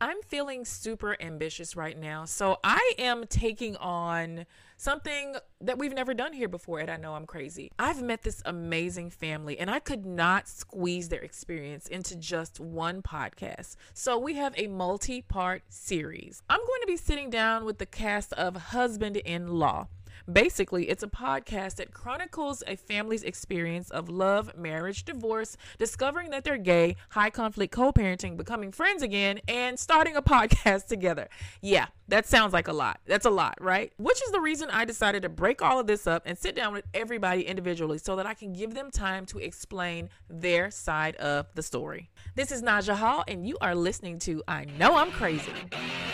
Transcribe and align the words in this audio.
I'm 0.00 0.20
feeling 0.26 0.66
super 0.66 1.16
ambitious 1.20 1.74
right 1.74 1.98
now. 1.98 2.26
So 2.26 2.58
I 2.62 2.92
am 2.98 3.24
taking 3.28 3.76
on 3.76 4.44
something 4.76 5.36
that 5.62 5.78
we've 5.78 5.94
never 5.94 6.12
done 6.12 6.34
here 6.34 6.48
before. 6.48 6.80
And 6.80 6.90
I 6.90 6.98
know 6.98 7.14
I'm 7.14 7.24
crazy. 7.24 7.70
I've 7.78 8.02
met 8.02 8.22
this 8.22 8.42
amazing 8.44 9.08
family 9.10 9.58
and 9.58 9.70
I 9.70 9.78
could 9.78 10.04
not 10.04 10.48
squeeze 10.48 11.08
their 11.08 11.22
experience 11.22 11.86
into 11.86 12.14
just 12.16 12.60
one 12.60 13.00
podcast. 13.00 13.76
So 13.94 14.18
we 14.18 14.34
have 14.34 14.52
a 14.58 14.66
multi 14.66 15.22
part 15.22 15.62
series. 15.70 16.42
I'm 16.50 16.60
going 16.60 16.80
to 16.82 16.86
be 16.86 16.98
sitting 16.98 17.30
down 17.30 17.64
with 17.64 17.78
the 17.78 17.86
cast 17.86 18.34
of 18.34 18.56
Husband 18.56 19.16
in 19.16 19.48
Law. 19.48 19.88
Basically, 20.30 20.88
it's 20.88 21.02
a 21.02 21.08
podcast 21.08 21.76
that 21.76 21.92
chronicles 21.92 22.62
a 22.66 22.76
family's 22.76 23.22
experience 23.22 23.90
of 23.90 24.08
love, 24.08 24.56
marriage, 24.56 25.04
divorce, 25.04 25.56
discovering 25.78 26.30
that 26.30 26.44
they're 26.44 26.58
gay, 26.58 26.96
high 27.10 27.30
conflict 27.30 27.72
co 27.72 27.92
parenting, 27.92 28.36
becoming 28.36 28.72
friends 28.72 29.02
again, 29.02 29.40
and 29.48 29.78
starting 29.78 30.16
a 30.16 30.22
podcast 30.36 30.86
together. 30.86 31.28
Yeah, 31.60 31.86
that 32.08 32.26
sounds 32.26 32.52
like 32.52 32.68
a 32.68 32.72
lot. 32.72 33.00
That's 33.06 33.26
a 33.26 33.30
lot, 33.30 33.56
right? 33.60 33.92
Which 33.96 34.22
is 34.22 34.30
the 34.30 34.40
reason 34.40 34.68
I 34.70 34.84
decided 34.84 35.22
to 35.22 35.28
break 35.28 35.62
all 35.62 35.80
of 35.80 35.86
this 35.86 36.06
up 36.06 36.22
and 36.26 36.36
sit 36.38 36.54
down 36.54 36.72
with 36.72 36.84
everybody 36.94 37.42
individually 37.42 37.98
so 37.98 38.16
that 38.16 38.26
I 38.26 38.34
can 38.34 38.52
give 38.52 38.74
them 38.74 38.90
time 38.90 39.26
to 39.26 39.38
explain 39.38 40.08
their 40.28 40.70
side 40.70 41.16
of 41.16 41.46
the 41.54 41.62
story. 41.62 42.10
This 42.34 42.52
is 42.52 42.62
Naja 42.62 42.94
Hall, 42.94 43.24
and 43.28 43.46
you 43.46 43.56
are 43.60 43.74
listening 43.74 44.18
to 44.20 44.42
I 44.48 44.66
Know 44.78 44.96
I'm 44.96 45.10
Crazy. 45.10 45.52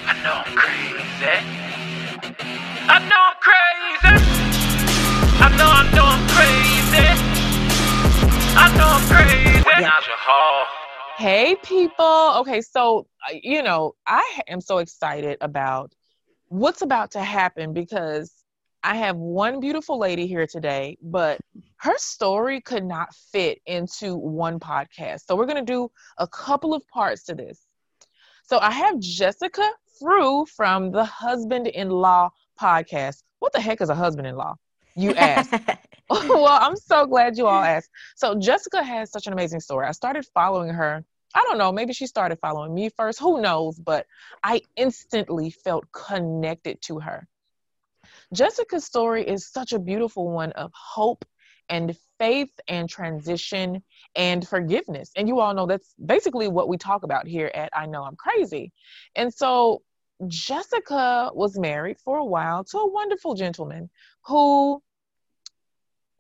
I 0.07 0.23
know 0.23 0.43
I'm 0.45 0.57
crazy. 0.57 2.02
I 2.25 2.99
know 3.11 3.19
I'm 3.19 3.37
crazy. 3.41 4.15
I 5.43 5.49
know, 5.59 5.67
I 5.67 5.91
know 5.93 6.05
I'm 6.07 6.29
crazy. 6.29 7.09
I 8.57 8.77
know 8.77 8.87
I'm 8.87 9.03
crazy. 9.09 9.65
Yeah. 9.81 9.91
Hey, 11.17 11.57
people. 11.65 12.35
Okay, 12.41 12.61
so, 12.61 13.09
uh, 13.29 13.35
you 13.43 13.63
know, 13.63 13.95
I 14.07 14.41
am 14.47 14.61
so 14.61 14.79
excited 14.79 15.39
about 15.41 15.93
what's 16.47 16.83
about 16.83 17.11
to 17.13 17.25
happen 17.25 17.73
because 17.73 18.33
I 18.85 18.97
have 18.97 19.17
one 19.17 19.59
beautiful 19.59 19.99
lady 19.99 20.29
here 20.29 20.47
today, 20.47 20.99
but 21.03 21.41
her 21.79 21.99
story 21.99 22.61
could 22.61 22.85
not 22.85 23.13
fit 23.33 23.59
into 23.67 24.15
one 24.15 24.61
podcast. 24.61 25.23
So, 25.27 25.35
we're 25.35 25.47
going 25.47 25.65
to 25.65 25.73
do 25.73 25.91
a 26.19 26.29
couple 26.29 26.73
of 26.73 26.87
parts 26.87 27.25
to 27.25 27.35
this. 27.35 27.67
So, 28.45 28.59
I 28.59 28.71
have 28.71 29.01
Jessica 29.01 29.69
Frew 30.03 30.45
from 30.47 30.91
the 30.91 31.05
Husband 31.05 31.69
in 31.69 31.89
Law 31.89 32.31
podcast. 32.61 33.23
What 33.39 33.53
the 33.53 33.61
heck 33.61 33.81
is 33.81 33.89
a 33.89 33.95
husband 33.95 34.27
in 34.27 34.35
law? 34.35 34.57
You 34.97 35.15
ask. 35.17 35.53
well, 36.11 36.59
I'm 36.61 36.75
so 36.75 37.07
glad 37.07 37.39
you 37.39 37.47
all 37.47 37.63
asked. 37.63 37.89
So 38.17 38.35
Jessica 38.35 38.83
has 38.83 39.13
such 39.13 39.29
an 39.29 39.33
amazing 39.33 39.61
story. 39.61 39.87
I 39.87 39.93
started 39.93 40.27
following 40.35 40.71
her. 40.71 41.05
I 41.35 41.45
don't 41.47 41.57
know, 41.57 41.71
maybe 41.71 41.93
she 41.93 42.07
started 42.07 42.39
following 42.41 42.75
me 42.75 42.91
first. 42.91 43.21
Who 43.21 43.41
knows? 43.41 43.79
But 43.79 44.07
I 44.43 44.63
instantly 44.77 45.51
felt 45.51 45.85
connected 45.93 46.83
to 46.83 46.99
her. 46.99 47.29
Jessica's 48.35 48.85
story 48.85 49.27
is 49.27 49.49
such 49.49 49.73
a 49.73 49.79
beautiful 49.79 50.29
one 50.29 50.51
of 50.53 50.73
hope 50.75 51.25
and 51.69 51.97
faith 52.19 52.51
and 52.67 52.89
transition 52.89 53.83
and 54.17 54.47
forgiveness. 54.47 55.13
And 55.17 55.29
you 55.29 55.39
all 55.39 55.55
know 55.55 55.67
that's 55.67 55.95
basically 56.05 56.49
what 56.49 56.69
we 56.69 56.77
talk 56.77 57.05
about 57.05 57.27
here 57.27 57.51
at 57.55 57.71
I 57.73 57.87
Know 57.87 58.03
I'm 58.03 58.17
Crazy. 58.17 58.73
And 59.15 59.33
so 59.33 59.83
Jessica 60.29 61.31
was 61.35 61.59
married 61.59 61.99
for 61.99 62.19
a 62.19 62.25
while 62.25 62.65
to 62.65 62.79
a 62.79 62.91
wonderful 62.91 63.35
gentleman 63.35 63.91
who 64.27 64.83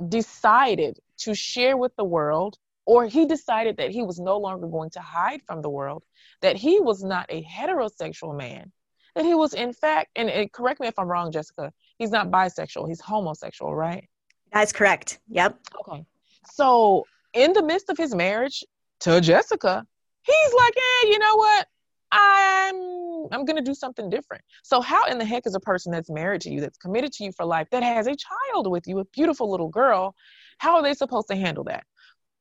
decided 0.09 0.99
to 1.19 1.35
share 1.35 1.77
with 1.77 1.95
the 1.97 2.05
world, 2.05 2.59
or 2.85 3.07
he 3.07 3.27
decided 3.27 3.77
that 3.77 3.91
he 3.91 4.03
was 4.03 4.19
no 4.19 4.39
longer 4.39 4.67
going 4.67 4.91
to 4.91 5.01
hide 5.01 5.43
from 5.43 5.63
the 5.63 5.71
world, 5.71 6.03
that 6.41 6.57
he 6.57 6.81
was 6.81 7.05
not 7.05 7.27
a 7.29 7.45
heterosexual 7.45 8.37
man, 8.37 8.73
that 9.15 9.25
he 9.25 9.35
was, 9.35 9.55
in 9.55 9.73
fact, 9.73 10.11
and, 10.17 10.29
and 10.29 10.51
correct 10.53 10.81
me 10.81 10.89
if 10.89 10.99
I'm 10.99 11.07
wrong, 11.07 11.31
Jessica, 11.31 11.73
he's 11.99 12.11
not 12.11 12.31
bisexual, 12.31 12.89
he's 12.89 13.01
homosexual, 13.01 13.75
right? 13.75 14.09
That's 14.53 14.73
correct. 14.73 15.21
Yep. 15.29 15.59
Okay. 15.81 16.05
So, 16.51 17.07
in 17.33 17.53
the 17.53 17.63
midst 17.63 17.89
of 17.89 17.97
his 17.97 18.15
marriage 18.15 18.65
to 19.01 19.21
Jessica, 19.21 19.87
he's 20.23 20.55
like, 20.55 20.75
hey, 20.75 21.09
you 21.09 21.19
know 21.19 21.37
what? 21.37 21.67
I'm 22.13 23.27
I'm 23.33 23.45
gonna 23.45 23.63
do 23.63 23.75
something 23.75 24.11
different. 24.11 24.45
So 24.63 24.81
how 24.81 25.05
in 25.07 25.19
the 25.19 25.25
heck 25.25 25.47
is 25.47 25.55
a 25.55 25.61
person 25.61 25.91
that's 25.91 26.11
married 26.11 26.43
to 26.43 26.51
you, 26.51 26.61
that's 26.61 26.79
committed 26.79 27.13
to 27.15 27.25
you 27.25 27.33
for 27.33 27.45
life, 27.45 27.69
that 27.71 27.83
has 27.83 28.07
a 28.07 28.15
child 28.15 28.71
with 28.71 28.87
you, 28.87 28.99
a 28.99 29.05
beautiful 29.07 29.51
little 29.51 29.69
girl, 29.69 30.15
how 30.59 30.77
are 30.77 30.83
they 30.83 30.95
supposed 30.95 31.29
to 31.29 31.37
handle 31.37 31.65
that? 31.65 31.85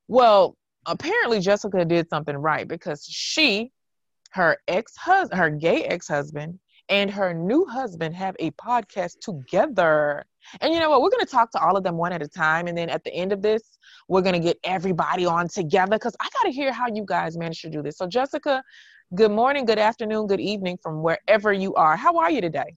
Well, 0.07 0.57
apparently 0.85 1.39
Jessica 1.39 1.85
did 1.85 2.09
something 2.09 2.35
right 2.35 2.67
because 2.67 3.05
she, 3.05 3.71
her 4.31 4.57
ex-husband, 4.67 5.39
her 5.39 5.49
gay 5.49 5.85
ex-husband, 5.85 6.59
and 6.89 7.09
her 7.09 7.33
new 7.33 7.65
husband 7.65 8.15
have 8.15 8.35
a 8.39 8.51
podcast 8.51 9.19
together. 9.21 10.25
And 10.59 10.73
you 10.73 10.79
know 10.79 10.89
what? 10.89 11.01
We're 11.01 11.09
going 11.09 11.25
to 11.25 11.31
talk 11.31 11.51
to 11.51 11.61
all 11.61 11.77
of 11.77 11.83
them 11.83 11.97
one 11.97 12.11
at 12.11 12.21
a 12.21 12.27
time. 12.27 12.67
And 12.67 12.77
then 12.77 12.89
at 12.89 13.03
the 13.03 13.13
end 13.13 13.31
of 13.31 13.41
this, 13.41 13.77
we're 14.07 14.21
going 14.21 14.33
to 14.33 14.39
get 14.39 14.57
everybody 14.63 15.25
on 15.25 15.47
together 15.47 15.91
because 15.91 16.15
I 16.19 16.27
got 16.33 16.43
to 16.43 16.51
hear 16.51 16.73
how 16.73 16.87
you 16.93 17.05
guys 17.05 17.37
managed 17.37 17.61
to 17.61 17.69
do 17.69 17.81
this. 17.81 17.97
So, 17.97 18.07
Jessica, 18.07 18.63
good 19.13 19.31
morning, 19.31 19.65
good 19.65 19.79
afternoon, 19.79 20.27
good 20.27 20.39
evening 20.39 20.77
from 20.81 21.01
wherever 21.03 21.51
you 21.51 21.75
are. 21.75 21.97
How 21.97 22.17
are 22.17 22.31
you 22.31 22.39
today? 22.39 22.75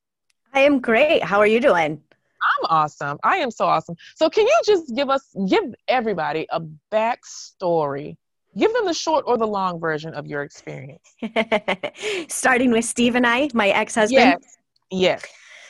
I 0.52 0.60
am 0.60 0.80
great. 0.80 1.22
How 1.22 1.38
are 1.38 1.46
you 1.46 1.60
doing? 1.60 2.00
I'm 2.42 2.66
awesome. 2.68 3.18
I 3.22 3.36
am 3.36 3.50
so 3.50 3.66
awesome. 3.66 3.96
So, 4.16 4.28
can 4.28 4.46
you 4.46 4.60
just 4.66 4.94
give 4.94 5.10
us, 5.10 5.34
give 5.48 5.74
everybody 5.88 6.46
a 6.50 6.60
backstory? 6.92 8.16
Give 8.56 8.72
them 8.72 8.86
the 8.86 8.94
short 8.94 9.24
or 9.26 9.38
the 9.38 9.46
long 9.46 9.80
version 9.80 10.14
of 10.14 10.26
your 10.26 10.42
experience. 10.42 11.14
Starting 12.28 12.70
with 12.70 12.84
Steve 12.84 13.14
and 13.14 13.26
I, 13.26 13.48
my 13.54 13.68
ex 13.70 13.94
husband. 13.94 14.36
Yes. 14.42 14.56
Yes. 14.90 15.24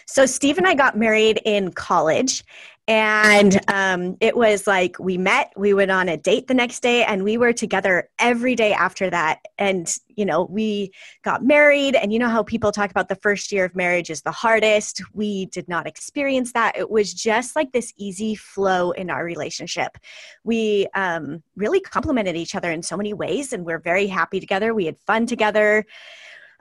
So, 0.07 0.27
Steve 0.27 0.59
and 0.59 0.67
I 0.67 0.75
got 0.75 0.97
married 0.97 1.41
in 1.45 1.73
college. 1.73 2.43
And 2.87 3.59
um, 3.73 4.19
it 4.21 4.37
was 4.37 4.67
like 4.67 4.99
we 4.99 5.17
met, 5.17 5.53
we 5.57 5.73
went 5.73 5.91
on 5.91 6.07
a 6.11 6.19
date 6.19 6.49
the 6.49 6.55
next 6.55 6.81
day, 6.81 7.03
and 7.03 7.25
we 7.25 7.39
were 7.39 7.55
together 7.55 8.11
every 8.19 8.55
day 8.55 8.75
after 8.75 9.09
that. 9.09 9.41
And, 9.57 9.91
you 10.09 10.27
know, 10.27 10.45
we 10.45 10.93
got 11.23 11.43
married. 11.43 11.95
And 11.95 12.13
you 12.13 12.19
know 12.19 12.29
how 12.29 12.43
people 12.43 12.73
talk 12.73 12.91
about 12.91 13.09
the 13.09 13.17
first 13.17 13.53
year 13.53 13.65
of 13.65 13.75
marriage 13.75 14.11
is 14.11 14.21
the 14.21 14.33
hardest? 14.33 15.03
We 15.15 15.47
did 15.47 15.67
not 15.67 15.87
experience 15.87 16.53
that. 16.53 16.77
It 16.77 16.91
was 16.91 17.15
just 17.15 17.57
like 17.57 17.73
this 17.73 17.91
easy 17.97 18.35
flow 18.35 18.91
in 18.91 19.09
our 19.09 19.25
relationship. 19.25 19.97
We 20.45 20.87
um, 20.95 21.43
really 21.57 21.81
complemented 21.81 22.37
each 22.37 22.55
other 22.55 22.71
in 22.71 22.83
so 22.83 22.99
many 22.99 23.15
ways, 23.15 23.55
and 23.55 23.65
we're 23.65 23.79
very 23.79 24.09
happy 24.09 24.41
together. 24.41 24.75
We 24.75 24.85
had 24.85 24.99
fun 25.07 25.25
together. 25.25 25.87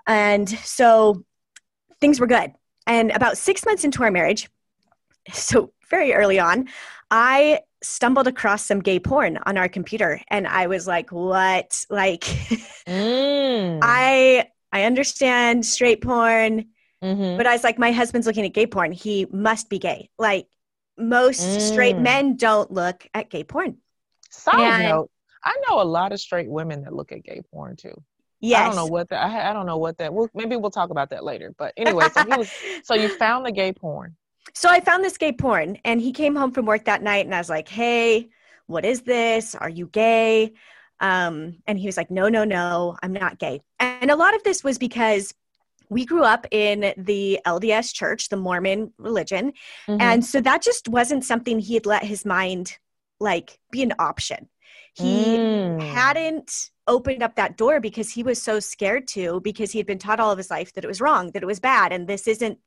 And 0.07 0.49
so 0.49 1.25
things 1.99 2.21
were 2.21 2.27
good. 2.27 2.53
And 2.87 3.11
about 3.11 3.37
six 3.37 3.65
months 3.65 3.83
into 3.83 4.03
our 4.03 4.11
marriage, 4.11 4.49
so 5.31 5.71
very 5.89 6.13
early 6.13 6.39
on, 6.39 6.67
I 7.11 7.61
stumbled 7.81 8.27
across 8.27 8.65
some 8.65 8.79
gay 8.79 8.99
porn 8.99 9.37
on 9.45 9.57
our 9.57 9.67
computer 9.69 10.19
and 10.29 10.47
I 10.47 10.67
was 10.67 10.87
like, 10.87 11.11
what? 11.11 11.85
Like 11.89 12.21
Mm. 12.87 13.79
I 13.81 14.47
I 14.71 14.83
understand 14.83 15.65
straight 15.65 16.01
porn, 16.01 16.65
Mhm. 17.03 17.37
but 17.37 17.45
I 17.47 17.53
was 17.53 17.63
like, 17.63 17.77
my 17.79 17.91
husband's 17.91 18.27
looking 18.27 18.45
at 18.45 18.53
gay 18.53 18.67
porn. 18.67 18.91
He 18.91 19.25
must 19.31 19.69
be 19.69 19.79
gay. 19.79 20.09
Like 20.17 20.47
most 20.97 21.61
straight 21.61 21.95
Mm. 21.95 22.01
men 22.01 22.35
don't 22.37 22.71
look 22.71 23.07
at 23.13 23.29
gay 23.29 23.43
porn. 23.43 23.77
Side 24.29 24.55
And- 24.59 24.83
note, 24.89 25.11
I 25.43 25.55
know 25.67 25.81
a 25.81 25.83
lot 25.83 26.11
of 26.11 26.19
straight 26.19 26.49
women 26.49 26.83
that 26.83 26.93
look 26.93 27.11
at 27.11 27.23
gay 27.23 27.41
porn 27.51 27.75
too. 27.75 27.93
Yes. 28.39 28.61
I 28.61 28.65
don't 28.65 28.75
know 28.75 28.85
what 28.87 29.07
that. 29.09 29.23
I, 29.25 29.49
I 29.49 29.53
don't 29.53 29.65
know 29.65 29.77
what 29.77 29.97
that. 29.99 30.13
Well, 30.13 30.29
maybe 30.33 30.57
we'll 30.57 30.71
talk 30.71 30.89
about 30.89 31.09
that 31.11 31.23
later. 31.23 31.53
But 31.57 31.73
anyway, 31.77 32.07
so 32.13 32.23
he 32.25 32.35
was. 32.37 32.51
So 32.83 32.95
you 32.95 33.07
found 33.07 33.45
the 33.45 33.51
gay 33.51 33.71
porn. 33.71 34.15
So 34.53 34.69
I 34.69 34.79
found 34.81 35.03
this 35.03 35.17
gay 35.17 35.31
porn, 35.31 35.77
and 35.83 35.99
he 36.01 36.11
came 36.11 36.35
home 36.35 36.51
from 36.51 36.65
work 36.65 36.85
that 36.85 37.01
night, 37.01 37.25
and 37.25 37.33
I 37.33 37.39
was 37.39 37.49
like, 37.49 37.67
"Hey, 37.69 38.29
what 38.67 38.85
is 38.85 39.01
this? 39.01 39.55
Are 39.55 39.69
you 39.69 39.87
gay?" 39.87 40.53
Um, 40.99 41.57
and 41.67 41.79
he 41.79 41.87
was 41.87 41.97
like, 41.97 42.11
"No, 42.11 42.29
no, 42.29 42.43
no, 42.43 42.97
I'm 43.01 43.13
not 43.13 43.39
gay." 43.39 43.61
And 43.79 44.11
a 44.11 44.15
lot 44.15 44.35
of 44.35 44.43
this 44.43 44.63
was 44.63 44.77
because 44.77 45.33
we 45.89 46.05
grew 46.05 46.23
up 46.23 46.47
in 46.51 46.93
the 46.97 47.39
LDS 47.45 47.93
church, 47.93 48.29
the 48.29 48.37
Mormon 48.37 48.93
religion, 48.97 49.53
Mm-hmm. 49.87 50.01
and 50.01 50.25
so 50.25 50.41
that 50.41 50.61
just 50.61 50.87
wasn't 50.87 51.23
something 51.25 51.59
he 51.59 51.75
had 51.75 51.85
let 51.85 52.03
his 52.03 52.25
mind 52.25 52.77
like 53.19 53.59
be 53.71 53.83
an 53.83 53.93
option. 53.99 54.49
He 54.93 55.43
Mm. 55.43 55.81
hadn't 55.91 56.71
opened 56.87 57.23
up 57.23 57.35
that 57.35 57.57
door 57.57 57.79
because 57.79 58.11
he 58.11 58.23
was 58.23 58.41
so 58.41 58.59
scared 58.59 59.07
to 59.09 59.39
because 59.41 59.71
he 59.71 59.79
had 59.79 59.87
been 59.87 59.99
taught 59.99 60.19
all 60.19 60.31
of 60.31 60.37
his 60.37 60.51
life 60.51 60.73
that 60.73 60.83
it 60.83 60.87
was 60.87 61.01
wrong, 61.01 61.31
that 61.31 61.43
it 61.43 61.47
was 61.47 61.59
bad, 61.59 61.91
and 61.93 62.07
this 62.07 62.27
isn't 62.27 62.59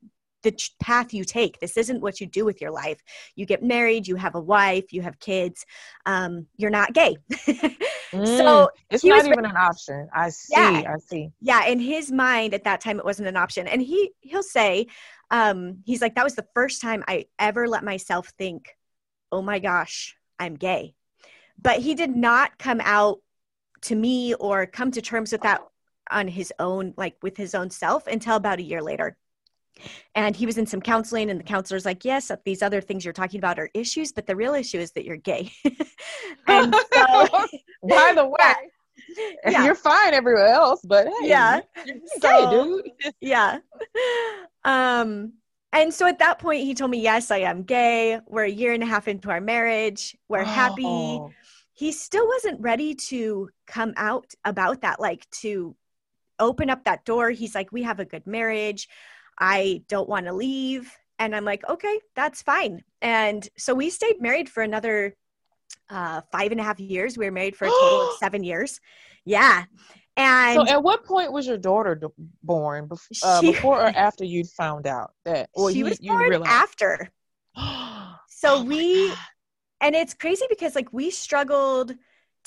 the 0.46 0.70
path 0.80 1.12
you 1.12 1.24
take. 1.24 1.58
This 1.60 1.76
isn't 1.76 2.00
what 2.00 2.20
you 2.20 2.26
do 2.26 2.44
with 2.44 2.60
your 2.60 2.70
life. 2.70 3.00
You 3.34 3.44
get 3.46 3.62
married, 3.62 4.06
you 4.06 4.16
have 4.16 4.34
a 4.34 4.40
wife, 4.40 4.92
you 4.92 5.02
have 5.02 5.18
kids. 5.18 5.66
Um, 6.06 6.46
you're 6.56 6.70
not 6.70 6.92
gay. 6.92 7.16
So 8.12 8.44
Mm. 8.44 8.68
it's 8.88 9.04
not 9.04 9.26
even 9.26 9.44
an 9.44 9.56
option. 9.56 10.08
I 10.14 10.30
see. 10.30 10.54
Yeah. 10.56 10.94
I 10.94 10.98
see. 10.98 11.30
yeah, 11.40 11.66
in 11.66 11.80
his 11.80 12.10
mind 12.12 12.54
at 12.54 12.64
that 12.64 12.80
time, 12.80 12.98
it 12.98 13.04
wasn't 13.04 13.28
an 13.28 13.36
option. 13.36 13.66
And 13.66 13.82
he 13.82 14.12
he'll 14.20 14.44
say, 14.44 14.86
um, 15.30 15.78
he's 15.84 16.00
like, 16.00 16.14
that 16.14 16.24
was 16.24 16.36
the 16.36 16.46
first 16.54 16.80
time 16.80 17.02
I 17.08 17.26
ever 17.38 17.68
let 17.68 17.82
myself 17.84 18.32
think, 18.38 18.76
oh 19.32 19.42
my 19.42 19.58
gosh, 19.58 20.16
I'm 20.38 20.54
gay. 20.54 20.94
But 21.60 21.80
he 21.80 21.94
did 21.94 22.14
not 22.16 22.58
come 22.58 22.80
out 22.82 23.18
to 23.82 23.94
me 23.96 24.34
or 24.34 24.66
come 24.66 24.92
to 24.92 25.02
terms 25.02 25.32
with 25.32 25.42
that 25.42 25.62
on 26.10 26.28
his 26.28 26.52
own, 26.60 26.94
like 26.96 27.16
with 27.22 27.36
his 27.36 27.54
own 27.56 27.70
self, 27.70 28.06
until 28.06 28.36
about 28.36 28.60
a 28.60 28.62
year 28.62 28.82
later. 28.82 29.16
And 30.14 30.34
he 30.36 30.46
was 30.46 30.58
in 30.58 30.66
some 30.66 30.80
counseling, 30.80 31.30
and 31.30 31.38
the 31.40 31.44
counselor's 31.44 31.84
like, 31.84 32.04
Yes, 32.04 32.30
these 32.44 32.62
other 32.62 32.80
things 32.80 33.04
you're 33.04 33.12
talking 33.12 33.38
about 33.38 33.58
are 33.58 33.70
issues, 33.74 34.12
but 34.12 34.26
the 34.26 34.36
real 34.36 34.54
issue 34.54 34.78
is 34.78 34.92
that 34.92 35.04
you're 35.04 35.16
gay. 35.16 35.52
and 36.46 36.74
so, 36.94 37.26
By 37.88 38.12
the 38.14 38.26
way, 38.38 38.54
Yeah. 39.46 39.64
you're 39.64 39.74
fine 39.74 40.14
everywhere 40.14 40.48
else, 40.48 40.80
but 40.84 41.06
hey, 41.06 41.28
Yeah. 41.28 41.60
you're, 41.84 41.96
you're 41.96 42.06
So- 42.20 42.50
gay, 42.82 42.82
dude. 43.02 43.12
yeah. 43.20 43.58
Um, 44.64 45.34
and 45.72 45.92
so 45.92 46.06
at 46.06 46.18
that 46.20 46.38
point, 46.38 46.62
he 46.64 46.74
told 46.74 46.90
me, 46.90 47.00
Yes, 47.00 47.30
I 47.30 47.38
am 47.38 47.62
gay. 47.62 48.20
We're 48.26 48.44
a 48.44 48.50
year 48.50 48.72
and 48.72 48.82
a 48.82 48.86
half 48.86 49.08
into 49.08 49.30
our 49.30 49.40
marriage. 49.40 50.16
We're 50.28 50.44
happy. 50.44 50.84
Oh. 50.86 51.32
he 51.74 51.92
still 51.92 52.26
wasn't 52.26 52.60
ready 52.60 52.94
to 52.94 53.50
come 53.66 53.92
out 53.96 54.32
about 54.44 54.80
that 54.80 54.98
like 55.00 55.28
to 55.42 55.76
open 56.38 56.70
up 56.70 56.84
that 56.84 57.04
door 57.04 57.30
he's 57.30 57.54
like 57.54 57.70
we 57.72 57.82
have 57.82 57.98
a 58.00 58.04
good 58.04 58.26
marriage 58.26 58.88
i 59.38 59.82
don't 59.88 60.08
want 60.08 60.26
to 60.26 60.32
leave 60.32 60.92
and 61.18 61.34
i'm 61.34 61.44
like 61.44 61.62
okay 61.68 61.98
that's 62.14 62.42
fine 62.42 62.82
and 63.02 63.48
so 63.56 63.74
we 63.74 63.90
stayed 63.90 64.20
married 64.20 64.48
for 64.48 64.62
another 64.62 65.14
uh, 65.90 66.20
five 66.32 66.50
and 66.52 66.60
a 66.60 66.64
half 66.64 66.80
years 66.80 67.16
we 67.16 67.24
were 67.24 67.32
married 67.32 67.56
for 67.56 67.66
a 67.66 67.70
total 67.70 68.02
of 68.02 68.12
seven 68.18 68.42
years 68.44 68.80
yeah 69.24 69.64
and 70.16 70.54
So, 70.66 70.66
at 70.74 70.82
what 70.82 71.04
point 71.04 71.30
was 71.30 71.46
your 71.46 71.58
daughter 71.58 71.94
d- 71.94 72.06
born? 72.42 72.88
Bef- 72.88 73.22
uh, 73.22 73.40
She- 73.40 73.52
before 73.52 73.82
or 73.82 73.86
after 73.94 74.24
you 74.24 74.44
found 74.44 74.86
out 74.86 75.12
that? 75.26 75.50
Or 75.52 75.70
she 75.70 75.80
you, 75.80 75.84
was 75.84 75.98
born 75.98 76.30
realized? 76.30 76.50
after 76.50 77.10
so 78.28 78.58
Oh 78.58 78.62
we 78.64 79.08
God. 79.08 79.18
and 79.82 79.94
it's 79.94 80.14
crazy 80.14 80.46
because 80.48 80.74
like 80.74 80.90
we 80.92 81.10
struggled 81.10 81.94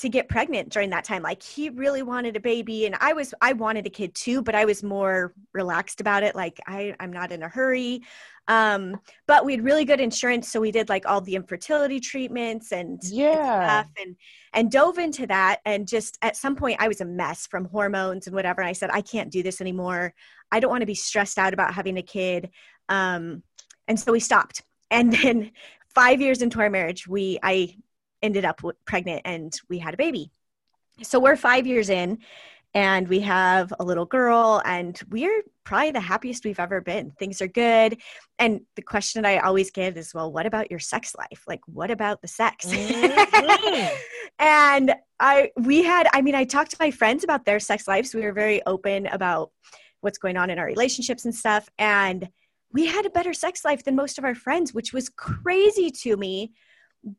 to 0.00 0.08
get 0.08 0.28
pregnant 0.28 0.70
during 0.70 0.88
that 0.90 1.04
time 1.04 1.22
like 1.22 1.42
he 1.42 1.68
really 1.68 2.02
wanted 2.02 2.34
a 2.34 2.40
baby 2.40 2.86
and 2.86 2.96
i 3.00 3.12
was 3.12 3.34
i 3.42 3.52
wanted 3.52 3.86
a 3.86 3.90
kid 3.90 4.14
too 4.14 4.42
but 4.42 4.54
i 4.54 4.64
was 4.64 4.82
more 4.82 5.34
relaxed 5.52 6.00
about 6.00 6.22
it 6.22 6.34
like 6.34 6.58
i 6.66 6.94
i'm 7.00 7.12
not 7.12 7.30
in 7.32 7.42
a 7.42 7.48
hurry. 7.48 8.00
Um 8.48 8.98
but 9.28 9.44
we 9.44 9.52
had 9.52 9.62
really 9.62 9.84
good 9.84 10.00
insurance 10.00 10.48
so 10.50 10.58
we 10.60 10.72
did 10.72 10.88
like 10.88 11.06
all 11.06 11.20
the 11.20 11.34
infertility 11.36 12.00
treatments 12.00 12.72
and 12.72 12.98
and 13.02 13.02
Yeah. 13.02 13.82
stuff 13.82 13.90
and 14.00 14.16
and 14.54 14.70
dove 14.72 14.98
into 14.98 15.26
that 15.26 15.60
and 15.64 15.86
just 15.86 16.18
at 16.22 16.36
some 16.36 16.56
point 16.56 16.80
i 16.80 16.88
was 16.88 17.00
a 17.00 17.04
mess 17.04 17.46
from 17.46 17.66
hormones 17.66 18.26
and 18.26 18.34
whatever 18.34 18.60
and 18.62 18.68
i 18.68 18.72
said 18.72 18.90
i 18.92 19.02
can't 19.02 19.30
do 19.30 19.42
this 19.42 19.60
anymore. 19.60 20.14
I 20.50 20.58
don't 20.58 20.70
want 20.70 20.82
to 20.82 20.86
be 20.86 20.94
stressed 20.96 21.38
out 21.38 21.52
about 21.54 21.74
having 21.74 21.98
a 21.98 22.02
kid. 22.02 22.50
Um 22.88 23.42
and 23.86 24.00
so 24.00 24.12
we 24.12 24.20
stopped. 24.20 24.62
And 24.90 25.12
then 25.22 25.52
five 25.94 26.20
years 26.20 26.40
into 26.42 26.58
our 26.60 26.70
marriage 26.70 27.06
we 27.06 27.38
i 27.42 27.76
ended 28.22 28.44
up 28.44 28.60
pregnant 28.84 29.22
and 29.24 29.58
we 29.68 29.78
had 29.78 29.94
a 29.94 29.96
baby. 29.96 30.30
So 31.02 31.18
we're 31.18 31.36
five 31.36 31.66
years 31.66 31.88
in 31.88 32.18
and 32.74 33.08
we 33.08 33.20
have 33.20 33.72
a 33.80 33.84
little 33.84 34.04
girl 34.04 34.62
and 34.64 35.00
we're 35.10 35.42
probably 35.64 35.90
the 35.90 36.00
happiest 36.00 36.44
we've 36.44 36.60
ever 36.60 36.80
been. 36.80 37.10
Things 37.12 37.42
are 37.42 37.48
good. 37.48 38.00
And 38.38 38.60
the 38.76 38.82
question 38.82 39.24
i 39.24 39.38
always 39.38 39.70
get 39.70 39.96
is 39.96 40.14
well 40.14 40.32
what 40.32 40.46
about 40.46 40.70
your 40.70 40.80
sex 40.80 41.14
life? 41.16 41.44
Like 41.46 41.60
what 41.66 41.90
about 41.90 42.22
the 42.22 42.28
sex? 42.28 42.66
Mhm. 42.66 43.90
and 44.38 44.94
i 45.18 45.50
we 45.56 45.82
had 45.82 46.08
i 46.14 46.22
mean 46.22 46.34
i 46.34 46.44
talked 46.44 46.70
to 46.70 46.76
my 46.80 46.90
friends 46.90 47.24
about 47.24 47.44
their 47.44 47.60
sex 47.60 47.88
lives. 47.88 48.14
We 48.14 48.22
were 48.22 48.32
very 48.32 48.64
open 48.66 49.06
about 49.06 49.50
what's 50.00 50.18
going 50.18 50.36
on 50.36 50.48
in 50.48 50.58
our 50.58 50.66
relationships 50.66 51.24
and 51.24 51.34
stuff. 51.34 51.68
And 51.78 52.28
we 52.72 52.86
had 52.86 53.04
a 53.04 53.10
better 53.10 53.34
sex 53.34 53.64
life 53.64 53.84
than 53.84 53.96
most 53.96 54.18
of 54.18 54.24
our 54.24 54.34
friends 54.34 54.72
which 54.72 54.92
was 54.92 55.08
crazy 55.08 55.90
to 55.90 56.16
me 56.16 56.52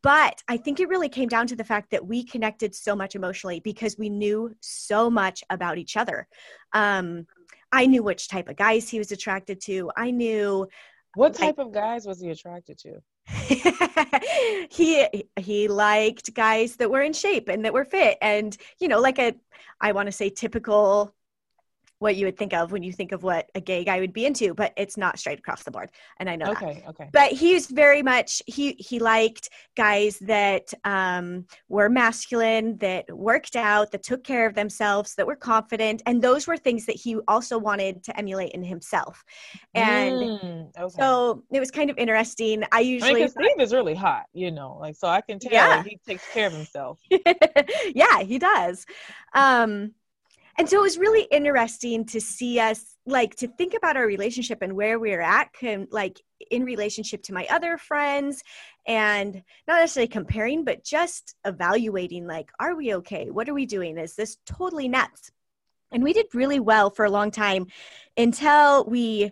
but 0.01 0.41
i 0.47 0.57
think 0.57 0.79
it 0.79 0.89
really 0.89 1.09
came 1.09 1.27
down 1.27 1.47
to 1.47 1.55
the 1.55 1.63
fact 1.63 1.91
that 1.91 2.05
we 2.05 2.23
connected 2.23 2.73
so 2.75 2.95
much 2.95 3.15
emotionally 3.15 3.59
because 3.59 3.97
we 3.97 4.09
knew 4.09 4.53
so 4.61 5.09
much 5.09 5.43
about 5.49 5.77
each 5.77 5.97
other 5.97 6.27
um, 6.73 7.25
i 7.71 7.85
knew 7.85 8.03
which 8.03 8.27
type 8.27 8.47
of 8.47 8.55
guys 8.55 8.89
he 8.89 8.99
was 8.99 9.11
attracted 9.11 9.59
to 9.59 9.91
i 9.97 10.11
knew 10.11 10.67
What 11.15 11.33
type 11.33 11.59
of 11.59 11.71
guys 11.71 12.05
was 12.05 12.21
he 12.21 12.29
attracted 12.29 12.77
to? 12.79 13.01
he 14.69 15.07
he 15.39 15.67
liked 15.67 16.33
guys 16.33 16.75
that 16.77 16.89
were 16.89 17.01
in 17.01 17.13
shape 17.13 17.49
and 17.49 17.63
that 17.63 17.73
were 17.73 17.85
fit 17.85 18.17
and 18.21 18.57
you 18.79 18.87
know 18.87 18.99
like 18.99 19.19
a 19.19 19.33
i 19.79 19.91
want 19.91 20.07
to 20.07 20.11
say 20.11 20.29
typical 20.29 21.13
what 22.01 22.15
you 22.15 22.25
would 22.25 22.37
think 22.37 22.53
of 22.53 22.71
when 22.71 22.83
you 22.83 22.91
think 22.91 23.11
of 23.11 23.23
what 23.23 23.49
a 23.55 23.61
gay 23.61 23.83
guy 23.83 23.99
would 23.99 24.13
be 24.13 24.25
into 24.25 24.53
but 24.53 24.73
it's 24.75 24.97
not 24.97 25.19
straight 25.19 25.39
across 25.39 25.63
the 25.63 25.71
board 25.71 25.89
and 26.19 26.29
i 26.29 26.35
know 26.35 26.47
that 26.47 26.57
Okay, 26.63 26.83
okay. 26.89 27.09
but 27.13 27.31
he's 27.31 27.67
very 27.67 28.01
much 28.01 28.41
he 28.47 28.73
he 28.73 28.99
liked 28.99 29.49
guys 29.77 30.17
that 30.19 30.73
um, 30.83 31.45
were 31.69 31.89
masculine 31.89 32.77
that 32.77 33.05
worked 33.15 33.55
out 33.55 33.91
that 33.91 34.03
took 34.03 34.23
care 34.23 34.45
of 34.47 34.55
themselves 34.55 35.15
that 35.15 35.27
were 35.27 35.35
confident 35.35 36.01
and 36.07 36.21
those 36.21 36.47
were 36.47 36.57
things 36.57 36.85
that 36.87 36.95
he 36.95 37.17
also 37.27 37.57
wanted 37.57 38.03
to 38.03 38.17
emulate 38.17 38.51
in 38.53 38.63
himself 38.63 39.23
and 39.75 40.21
Mm, 40.21 40.69
okay. 40.77 41.01
so 41.01 41.43
it 41.51 41.59
was 41.59 41.71
kind 41.71 41.89
of 41.89 41.97
interesting 41.97 42.63
i 42.71 42.79
I 42.79 42.83
mean, 42.83 42.89
usually 42.95 43.27
Steve 43.27 43.59
is 43.59 43.73
really 43.73 43.95
hot, 43.95 44.25
you 44.33 44.51
know, 44.51 44.77
like 44.79 44.95
so 44.95 45.07
I 45.07 45.21
can 45.21 45.39
tell 45.39 45.51
Yeah. 45.51 45.77
like, 45.77 45.85
he 45.85 45.99
takes 46.07 46.23
care 46.33 46.47
of 46.47 46.53
himself. 46.53 46.99
yeah, 47.95 48.21
he 48.21 48.37
does. 48.39 48.85
Um, 49.33 49.93
and 50.61 50.69
so 50.69 50.77
it 50.77 50.83
was 50.83 50.99
really 50.99 51.23
interesting 51.31 52.05
to 52.05 52.21
see 52.21 52.59
us, 52.59 52.95
like, 53.07 53.33
to 53.37 53.47
think 53.47 53.73
about 53.73 53.97
our 53.97 54.05
relationship 54.05 54.61
and 54.61 54.73
where 54.73 54.99
we 54.99 55.11
are 55.11 55.19
at, 55.19 55.51
com- 55.59 55.87
like, 55.89 56.21
in 56.51 56.65
relationship 56.65 57.23
to 57.23 57.33
my 57.33 57.47
other 57.49 57.79
friends, 57.79 58.43
and 58.85 59.41
not 59.67 59.79
necessarily 59.79 60.07
comparing, 60.07 60.63
but 60.63 60.83
just 60.83 61.33
evaluating, 61.45 62.27
like, 62.27 62.51
are 62.59 62.75
we 62.75 62.93
okay? 62.93 63.31
What 63.31 63.49
are 63.49 63.55
we 63.55 63.65
doing? 63.65 63.97
Is 63.97 64.15
this 64.15 64.37
totally 64.45 64.87
nuts? 64.87 65.31
And 65.91 66.03
we 66.03 66.13
did 66.13 66.27
really 66.35 66.59
well 66.59 66.91
for 66.91 67.05
a 67.05 67.09
long 67.09 67.31
time 67.31 67.65
until 68.15 68.85
we 68.85 69.31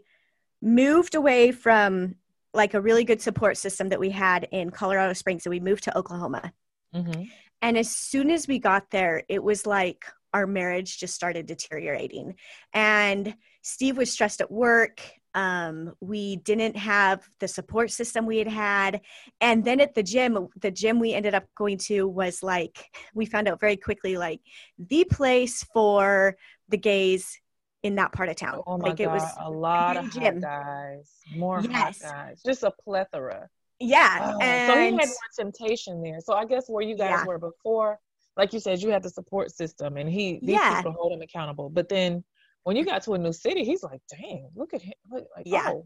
moved 0.63 1.13
away 1.13 1.51
from 1.51 2.15
like 2.55 2.73
a 2.73 2.81
really 2.81 3.03
good 3.03 3.21
support 3.21 3.55
system 3.55 3.89
that 3.89 3.99
we 3.99 4.09
had 4.09 4.47
in 4.51 4.71
Colorado 4.71 5.13
Springs 5.13 5.45
and 5.45 5.51
we 5.51 5.59
moved 5.59 5.83
to 5.83 5.95
Oklahoma. 5.95 6.51
hmm 6.91 7.25
And 7.61 7.77
as 7.77 7.95
soon 7.95 8.31
as 8.31 8.47
we 8.47 8.57
got 8.57 8.89
there, 8.89 9.21
it 9.29 9.43
was 9.43 9.67
like 9.67 10.05
our 10.33 10.45
marriage 10.47 10.99
just 10.99 11.13
started 11.15 11.45
deteriorating. 11.45 12.35
And 12.73 13.35
Steve 13.61 13.97
was 13.97 14.11
stressed 14.11 14.41
at 14.41 14.51
work. 14.51 15.01
Um, 15.35 15.93
we 16.01 16.37
didn't 16.37 16.75
have 16.75 17.27
the 17.39 17.47
support 17.47 17.91
system 17.91 18.25
we 18.25 18.37
had 18.39 18.47
had. 18.47 19.01
And 19.41 19.63
then 19.63 19.79
at 19.79 19.93
the 19.93 20.03
gym, 20.03 20.47
the 20.59 20.71
gym 20.71 20.99
we 20.99 21.13
ended 21.13 21.35
up 21.35 21.45
going 21.55 21.77
to 21.89 22.07
was 22.07 22.41
like, 22.41 22.77
we 23.13 23.25
found 23.25 23.47
out 23.47 23.59
very 23.59 23.77
quickly, 23.77 24.17
like 24.17 24.41
the 24.77 25.03
place 25.05 25.63
for 25.73 26.35
the 26.67 26.77
gays 26.77 27.39
in 27.83 27.95
that 27.95 28.11
part 28.11 28.29
of 28.29 28.35
town. 28.35 28.61
Oh 28.67 28.77
my 28.77 28.89
like 28.89 28.97
God, 28.97 29.03
it 29.03 29.11
was, 29.11 29.33
a 29.39 29.49
lot 29.49 29.97
of 29.97 30.11
gym. 30.11 30.41
guys, 30.41 31.11
more 31.35 31.61
Yes. 31.61 32.01
guys, 32.01 32.41
just 32.45 32.63
a 32.63 32.71
plethora. 32.83 33.47
yeah. 33.79 34.33
Oh, 34.35 34.39
and 34.41 34.63
so 34.65 34.77
he 34.77 34.85
had 34.91 35.07
more 35.07 35.29
temptation 35.37 36.01
there. 36.01 36.19
So 36.19 36.33
I 36.33 36.45
guess 36.45 36.65
where 36.67 36.83
you 36.83 36.97
guys 36.97 37.09
Yeah. 37.09 37.25
were 37.25 37.37
before, 37.39 37.99
like 38.37 38.53
you 38.53 38.59
said, 38.59 38.81
you 38.81 38.89
had 38.89 39.03
the 39.03 39.09
support 39.09 39.51
system, 39.51 39.97
and 39.97 40.09
he 40.09 40.39
these 40.41 40.55
Yeah. 40.55 40.77
people 40.77 40.93
hold 40.93 41.13
him 41.13 41.21
accountable. 41.21 41.69
But 41.69 41.89
then 41.89 42.23
when 42.63 42.75
you 42.75 42.85
got 42.85 43.03
to 43.03 43.13
a 43.13 43.17
new 43.17 43.33
city, 43.33 43.63
he's 43.63 43.83
like, 43.83 44.01
"Dang, 44.09 44.49
look 44.55 44.73
at 44.73 44.81
him! 44.81 44.93
Look, 45.09 45.27
like, 45.35 45.45
Yeah. 45.45 45.69
oh, 45.69 45.85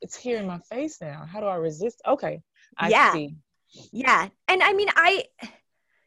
it's 0.00 0.16
here 0.16 0.38
in 0.38 0.46
my 0.46 0.58
face 0.70 1.00
now. 1.00 1.24
How 1.24 1.40
do 1.40 1.46
I 1.46 1.56
resist?" 1.56 2.00
Okay, 2.06 2.42
I 2.76 2.88
Yeah. 2.88 3.12
see. 3.12 3.36
Yeah. 3.92 4.28
And 4.48 4.62
I 4.62 4.72
mean, 4.72 4.88
I, 4.94 5.24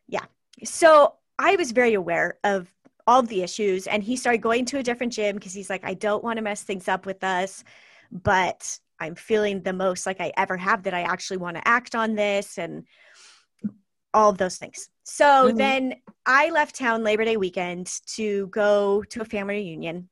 yeah. 0.07 0.25
So 0.63 1.15
I 1.37 1.55
was 1.55 1.71
very 1.71 1.93
aware 1.93 2.39
of 2.43 2.73
all 3.05 3.19
of 3.19 3.27
the 3.27 3.43
issues, 3.43 3.87
and 3.87 4.03
he 4.03 4.15
started 4.17 4.41
going 4.41 4.65
to 4.65 4.79
a 4.79 4.83
different 4.83 5.13
gym 5.13 5.35
because 5.35 5.53
he's 5.53 5.69
like, 5.69 5.85
I 5.85 5.93
don't 5.93 6.23
want 6.23 6.37
to 6.37 6.43
mess 6.43 6.63
things 6.63 6.87
up 6.87 7.05
with 7.05 7.23
us, 7.23 7.63
but 8.11 8.79
I'm 8.99 9.15
feeling 9.15 9.61
the 9.61 9.73
most 9.73 10.05
like 10.05 10.19
I 10.19 10.33
ever 10.35 10.57
have 10.57 10.83
that 10.83 10.93
I 10.93 11.03
actually 11.03 11.37
want 11.37 11.55
to 11.57 11.67
act 11.67 11.95
on 11.95 12.15
this 12.15 12.57
and 12.57 12.85
all 14.13 14.29
of 14.29 14.37
those 14.37 14.57
things. 14.57 14.89
So 15.09 15.47
Mhm. 15.47 15.57
then 15.57 15.95
I 16.25 16.49
left 16.49 16.75
town 16.75 17.01
Labor 17.01 17.23
Day 17.23 17.37
weekend 17.37 17.87
to 18.07 18.47
go 18.47 19.03
to 19.03 19.21
a 19.21 19.25
family 19.25 19.55
reunion. 19.55 20.09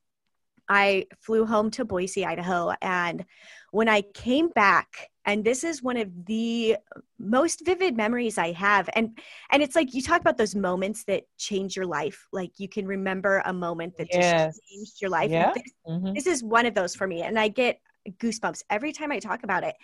I 0.70 1.08
flew 1.20 1.46
home 1.46 1.70
to 1.72 1.84
Boise, 1.84 2.26
Idaho, 2.26 2.72
and 2.82 3.26
when 3.72 3.90
I 3.90 4.02
came 4.02 4.48
back, 4.50 5.10
and 5.26 5.44
this 5.44 5.66
is 5.66 5.84
one 5.84 5.98
of 5.98 6.10
the 6.26 6.78
most 7.20 7.66
vivid 7.66 7.98
memories 7.98 8.38
I 8.38 8.54
have, 8.54 8.90
and 8.96 9.20
and 9.52 9.62
it's 9.62 9.76
like 9.76 9.94
you 9.94 10.02
talk 10.02 10.22
about 10.22 10.38
those 10.38 10.56
moments 10.56 11.04
that 11.04 11.24
change 11.38 11.76
your 11.76 11.86
life. 11.86 12.26
Like 12.32 12.54
you 12.58 12.70
can 12.70 12.88
remember 12.88 13.44
a 13.46 13.52
moment 13.52 13.98
that 13.98 14.10
Yes. 14.12 14.32
just 14.32 14.62
changed 14.72 15.02
your 15.02 15.10
life. 15.12 15.30
Yeah. 15.30 15.52
This, 15.54 15.74
hmm 15.86 16.14
this 16.16 16.26
is 16.26 16.42
one 16.42 16.66
of 16.66 16.74
those 16.74 16.96
for 16.96 17.06
me, 17.06 17.22
and 17.22 17.38
I 17.38 17.50
get 17.50 17.82
goosebumps 18.10 18.64
every 18.70 18.94
time 18.94 19.12
I 19.12 19.20
talk 19.20 19.44
about 19.44 19.66
it. 19.66 19.76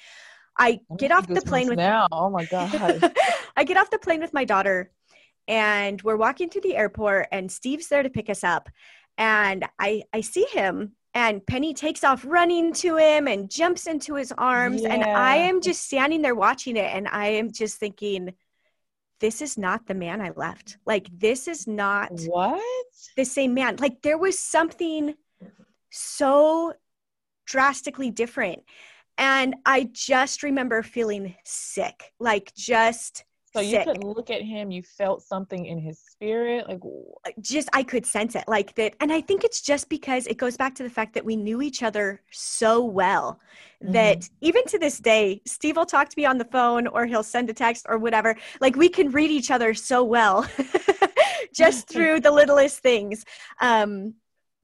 I 0.58 0.80
get 0.98 1.12
off 1.12 1.28
the 1.28 1.42
plane 1.42 1.68
with 1.68 1.78
now. 1.78 2.08
Oh 2.14 2.30
my 2.30 2.46
God. 2.46 3.04
I 3.58 3.66
get 3.66 3.76
off 3.76 3.92
the 3.92 4.00
plane 4.00 4.22
with 4.22 4.34
my 4.34 4.46
daughter 4.46 4.90
and 5.48 6.02
we're 6.02 6.18
walking 6.18 6.50
to 6.50 6.62
the 6.62 6.76
airport 6.76 7.28
and 7.32 7.52
Steve's 7.52 7.88
there 7.88 8.04
to 8.04 8.10
pick 8.10 8.30
us 8.30 8.44
up 8.44 8.70
and 9.18 9.66
I 9.80 10.04
I 10.14 10.22
see 10.22 10.46
him 10.46 10.94
and 11.14 11.46
Penny 11.46 11.74
takes 11.74 12.04
off 12.04 12.24
running 12.26 12.74
to 12.74 12.96
him 12.96 13.28
and 13.28 13.52
jumps 13.52 13.88
into 13.88 14.16
his 14.16 14.32
arms 14.38 14.84
and 14.84 15.04
I 15.04 15.36
am 15.38 15.62
just 15.62 15.84
standing 15.84 16.22
there 16.22 16.36
watching 16.36 16.78
it 16.78 16.90
and 16.94 17.08
I 17.08 17.28
am 17.28 17.52
just 17.52 17.78
thinking 17.78 18.34
this 19.20 19.42
is 19.42 19.58
not 19.58 19.86
the 19.86 19.94
man 19.94 20.20
I 20.20 20.32
left. 20.36 20.78
Like, 20.86 21.08
this 21.16 21.48
is 21.48 21.68
not 21.68 22.12
What? 22.26 22.62
the 23.16 23.24
same 23.24 23.54
man. 23.54 23.76
Like, 23.78 24.02
there 24.02 24.18
was 24.18 24.40
something 24.40 25.14
so 25.92 26.74
drastically 27.46 28.10
different. 28.10 28.64
And 29.18 29.56
I 29.66 29.90
just 29.92 30.42
remember 30.42 30.82
feeling 30.82 31.36
sick, 31.46 32.12
like, 32.20 32.52
just 32.56 33.24
So 33.54 33.60
you 33.60 33.72
sick. 33.72 33.86
could 33.86 34.04
look 34.04 34.30
at 34.30 34.42
him, 34.42 34.72
you 34.72 34.82
felt 34.82 35.22
something 35.22 35.66
in 35.66 35.78
his 35.78 36.00
spirit. 36.00 36.68
Like, 36.68 36.82
just 37.42 37.70
I 37.74 37.84
could 37.84 38.06
sense 38.06 38.36
it 38.36 38.46
like 38.48 38.76
that. 38.76 38.96
And 39.02 39.12
I 39.12 39.20
think 39.20 39.44
it's 39.44 39.62
just 39.62 39.90
because 39.90 40.26
it 40.28 40.38
goes 40.38 40.56
back 40.56 40.74
to 40.76 40.84
the 40.84 40.90
fact 40.90 41.14
that 41.16 41.26
we 41.26 41.36
knew 41.36 41.62
each 41.62 41.84
other 41.84 42.22
so 42.32 42.84
well 42.84 43.40
that 43.82 44.30
even 44.42 44.64
to 44.66 44.80
this 44.80 45.00
day, 45.00 45.42
Steve 45.46 45.76
will 45.76 45.86
talk 45.86 46.08
to 46.10 46.14
me 46.16 46.26
on 46.26 46.38
the 46.38 46.46
phone 46.46 46.88
or 46.88 47.06
he'll 47.06 47.24
send 47.24 47.50
a 47.50 47.54
text 47.54 47.86
or 47.90 47.98
whatever. 47.98 48.38
Like 48.60 48.76
we 48.76 48.90
can 48.90 49.12
read 49.12 49.32
each 49.32 49.52
other 49.52 49.74
so 49.74 50.04
well 50.04 50.48
just 51.54 51.88
through 51.92 52.22
the 52.22 52.32
littlest 52.32 52.80
things. 52.80 53.26
Um, 53.60 54.16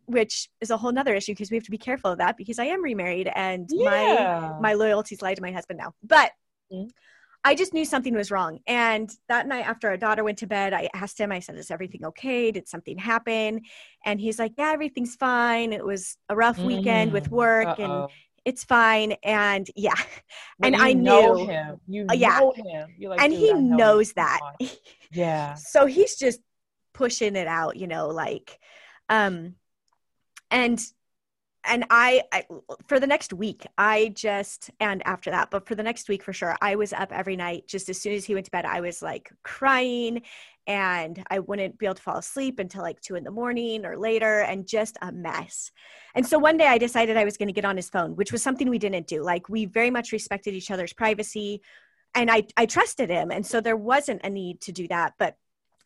which 0.06 0.50
is 0.62 0.70
a 0.70 0.78
whole 0.78 0.94
nother 0.94 1.14
issue 1.14 1.34
because 1.34 1.52
we 1.52 1.58
have 1.58 1.66
to 1.66 1.72
be 1.72 1.78
careful 1.78 2.12
of 2.12 2.20
that 2.20 2.38
because 2.38 2.60
I 2.60 2.66
am 2.66 2.82
remarried 2.82 3.30
and 3.36 3.70
my 3.76 4.06
yeah. 4.08 4.54
my 4.62 4.74
loyalties 4.74 5.22
lie 5.22 5.34
to 5.34 5.42
my 5.42 5.52
husband 5.52 5.80
now. 5.80 5.94
But 6.02 6.32
Mhm. 6.72 6.90
I 7.48 7.56
just 7.56 7.74
knew 7.74 7.86
something 7.86 8.14
was 8.14 8.30
wrong. 8.30 8.60
And 8.68 9.10
that 9.30 9.48
night 9.48 9.66
after 9.66 9.88
our 9.90 9.98
daughter 9.98 10.24
went 10.24 10.38
to 10.40 10.48
bed, 10.48 10.74
I 10.74 10.90
asked 10.94 11.18
him, 11.20 11.32
I 11.32 11.40
said, 11.40 11.56
Is 11.56 11.72
everything 11.72 12.04
okay? 12.06 12.52
Did 12.52 12.68
something 12.68 12.98
happen? 12.98 13.62
And 14.06 14.20
he's 14.20 14.38
like, 14.38 14.54
Yeah, 14.58 14.72
everything's 14.72 15.16
fine. 15.16 15.72
It 15.74 15.86
was 15.86 16.18
a 16.30 16.36
rough 16.36 16.60
weekend 16.60 17.12
with 17.14 17.28
Mm, 17.30 17.32
work 17.44 17.80
and 17.80 17.92
uh-oh. 17.92 18.08
it's 18.44 18.64
fine. 18.64 19.14
And 19.24 19.66
yeah. 19.76 20.00
And 20.62 20.76
I 20.76 20.94
know 20.94 21.34
knew- 21.36 21.46
him. 21.48 21.80
You 21.88 22.06
Uh, 22.10 22.14
yeah. 22.14 22.40
know 22.40 22.52
him. 22.56 22.96
Like, 23.10 23.22
and 23.22 23.32
he 23.32 23.54
know 23.54 23.78
knows 23.78 24.14
that. 24.14 24.40
Yeah. 25.14 25.54
so 25.54 25.86
he's 25.86 26.18
just 26.18 26.42
pushing 26.94 27.36
it 27.38 27.48
out 27.48 27.78
you 27.78 27.88
know 27.88 28.08
like 28.10 28.60
um 29.08 29.56
and 30.52 30.84
and 31.68 31.86
I, 31.90 32.24
I 32.32 32.46
for 32.88 33.00
the 33.00 33.08
next 33.08 33.34
week 33.34 33.66
i 33.78 34.10
just 34.16 34.70
and 34.80 35.06
after 35.06 35.30
that 35.32 35.52
but 35.52 35.68
for 35.68 35.76
the 35.76 35.84
next 35.84 36.10
week 36.10 36.24
for 36.24 36.34
sure 36.34 36.56
i 36.62 36.76
was 36.76 36.94
up 36.94 37.12
every 37.12 37.36
night 37.36 37.68
just 37.68 37.90
as 37.90 38.00
soon 38.00 38.14
as 38.14 38.26
he 38.26 38.34
went 38.34 38.46
to 38.46 38.52
bed 38.52 38.66
i 38.66 38.82
was 38.82 39.02
like 39.02 39.32
crying 39.44 40.22
and 40.66 41.24
i 41.30 41.40
wouldn't 41.40 41.78
be 41.78 41.86
able 41.86 41.96
to 41.96 42.02
fall 42.02 42.18
asleep 42.18 42.60
until 42.60 42.82
like 42.82 43.00
two 43.02 43.16
in 43.16 43.24
the 43.24 43.32
morning 43.32 43.86
or 43.86 43.98
later 43.98 44.42
and 44.42 44.68
just 44.68 44.98
a 45.02 45.12
mess 45.12 45.72
and 46.16 46.26
so 46.26 46.40
one 46.40 46.58
day 46.58 46.68
i 46.68 46.78
decided 46.78 47.18
i 47.18 47.26
was 47.26 47.38
going 47.38 47.48
to 47.48 47.54
get 47.54 47.66
on 47.66 47.76
his 47.76 47.90
phone 47.90 48.16
which 48.16 48.32
was 48.32 48.42
something 48.42 48.70
we 48.70 48.80
didn't 48.80 49.08
do 49.08 49.22
like 49.22 49.50
we 49.50 49.66
very 49.66 49.92
much 49.92 50.12
respected 50.12 50.54
each 50.54 50.72
other's 50.72 50.94
privacy 50.94 51.62
and 52.16 52.32
i 52.32 52.44
i 52.56 52.66
trusted 52.66 53.10
him 53.10 53.32
and 53.32 53.46
so 53.46 53.62
there 53.62 53.78
wasn't 53.78 54.22
a 54.24 54.30
need 54.30 54.62
to 54.62 54.72
do 54.72 54.88
that 54.88 55.14
but 55.20 55.36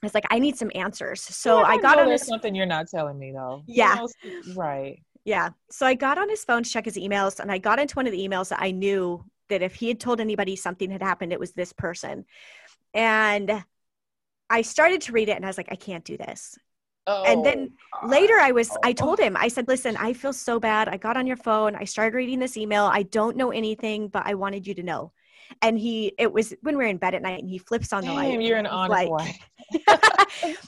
I 0.03 0.07
was 0.07 0.15
like, 0.15 0.25
I 0.31 0.39
need 0.39 0.57
some 0.57 0.71
answers. 0.73 1.21
So 1.21 1.61
I 1.61 1.77
got 1.77 1.99
on 1.99 2.07
there's 2.07 2.25
something 2.25 2.55
you're 2.55 2.65
not 2.65 2.87
telling 2.87 3.19
me 3.19 3.31
though. 3.31 3.63
You 3.67 3.75
Yeah. 3.75 3.95
know, 3.95 4.07
right. 4.55 4.99
Yeah. 5.25 5.49
So 5.69 5.85
I 5.85 5.93
got 5.95 6.17
on 6.17 6.29
his 6.29 6.43
phone 6.43 6.63
to 6.63 6.69
check 6.69 6.85
his 6.85 6.97
emails, 6.97 7.39
and 7.39 7.51
I 7.51 7.57
got 7.57 7.79
into 7.79 7.95
one 7.95 8.07
of 8.07 8.11
the 8.11 8.27
emails 8.27 8.49
that 8.49 8.61
I 8.61 8.71
knew 8.71 9.23
that 9.49 9.61
if 9.61 9.75
he 9.75 9.87
had 9.87 9.99
told 9.99 10.19
anybody 10.21 10.55
something 10.55 10.89
had 10.89 11.01
happened, 11.01 11.33
it 11.33 11.39
was 11.39 11.51
this 11.51 11.73
person. 11.73 12.25
And 12.93 13.63
I 14.49 14.61
started 14.63 15.01
to 15.01 15.11
read 15.11 15.29
it, 15.29 15.35
and 15.35 15.45
I 15.45 15.49
was 15.49 15.57
like, 15.57 15.71
I 15.71 15.75
can't 15.75 16.03
do 16.03 16.17
this. 16.17 16.57
And 17.07 17.45
then 17.45 17.71
Oh, 17.93 18.07
Later, 18.07 18.35
I 18.39 18.51
was, 18.51 18.75
I 18.83 18.91
Oh. 18.91 18.93
told 18.93 19.19
him, 19.19 19.37
I 19.37 19.47
said, 19.47 19.67
listen, 19.67 19.95
I 19.97 20.13
feel 20.13 20.33
so 20.33 20.59
bad. 20.59 20.87
I 20.87 20.97
got 20.97 21.17
on 21.17 21.27
your 21.27 21.37
phone. 21.37 21.75
I 21.75 21.83
started 21.83 22.15
reading 22.15 22.39
this 22.39 22.57
email. 22.57 22.85
I 22.85 23.03
don't 23.03 23.37
know 23.37 23.51
anything, 23.51 24.07
but 24.07 24.23
I 24.25 24.33
wanted 24.33 24.65
you 24.65 24.73
to 24.75 24.83
know. 24.83 25.11
And 25.61 25.77
he, 25.77 26.13
it 26.17 26.31
was 26.33 26.53
when 26.61 26.77
we 26.77 26.83
were 26.83 26.89
in 26.89 26.97
bed 26.97 27.13
at 27.13 27.21
night, 27.21 27.39
and 27.41 27.49
he 27.49 27.59
flips 27.59 27.93
on 27.93 28.05
the 28.05 28.13
light. 28.13 28.31
Damn, 28.31 28.41
you're 28.41 28.57
an 28.57 28.65
honest 28.65 28.89
like, 28.89 29.09
wife. 29.09 29.49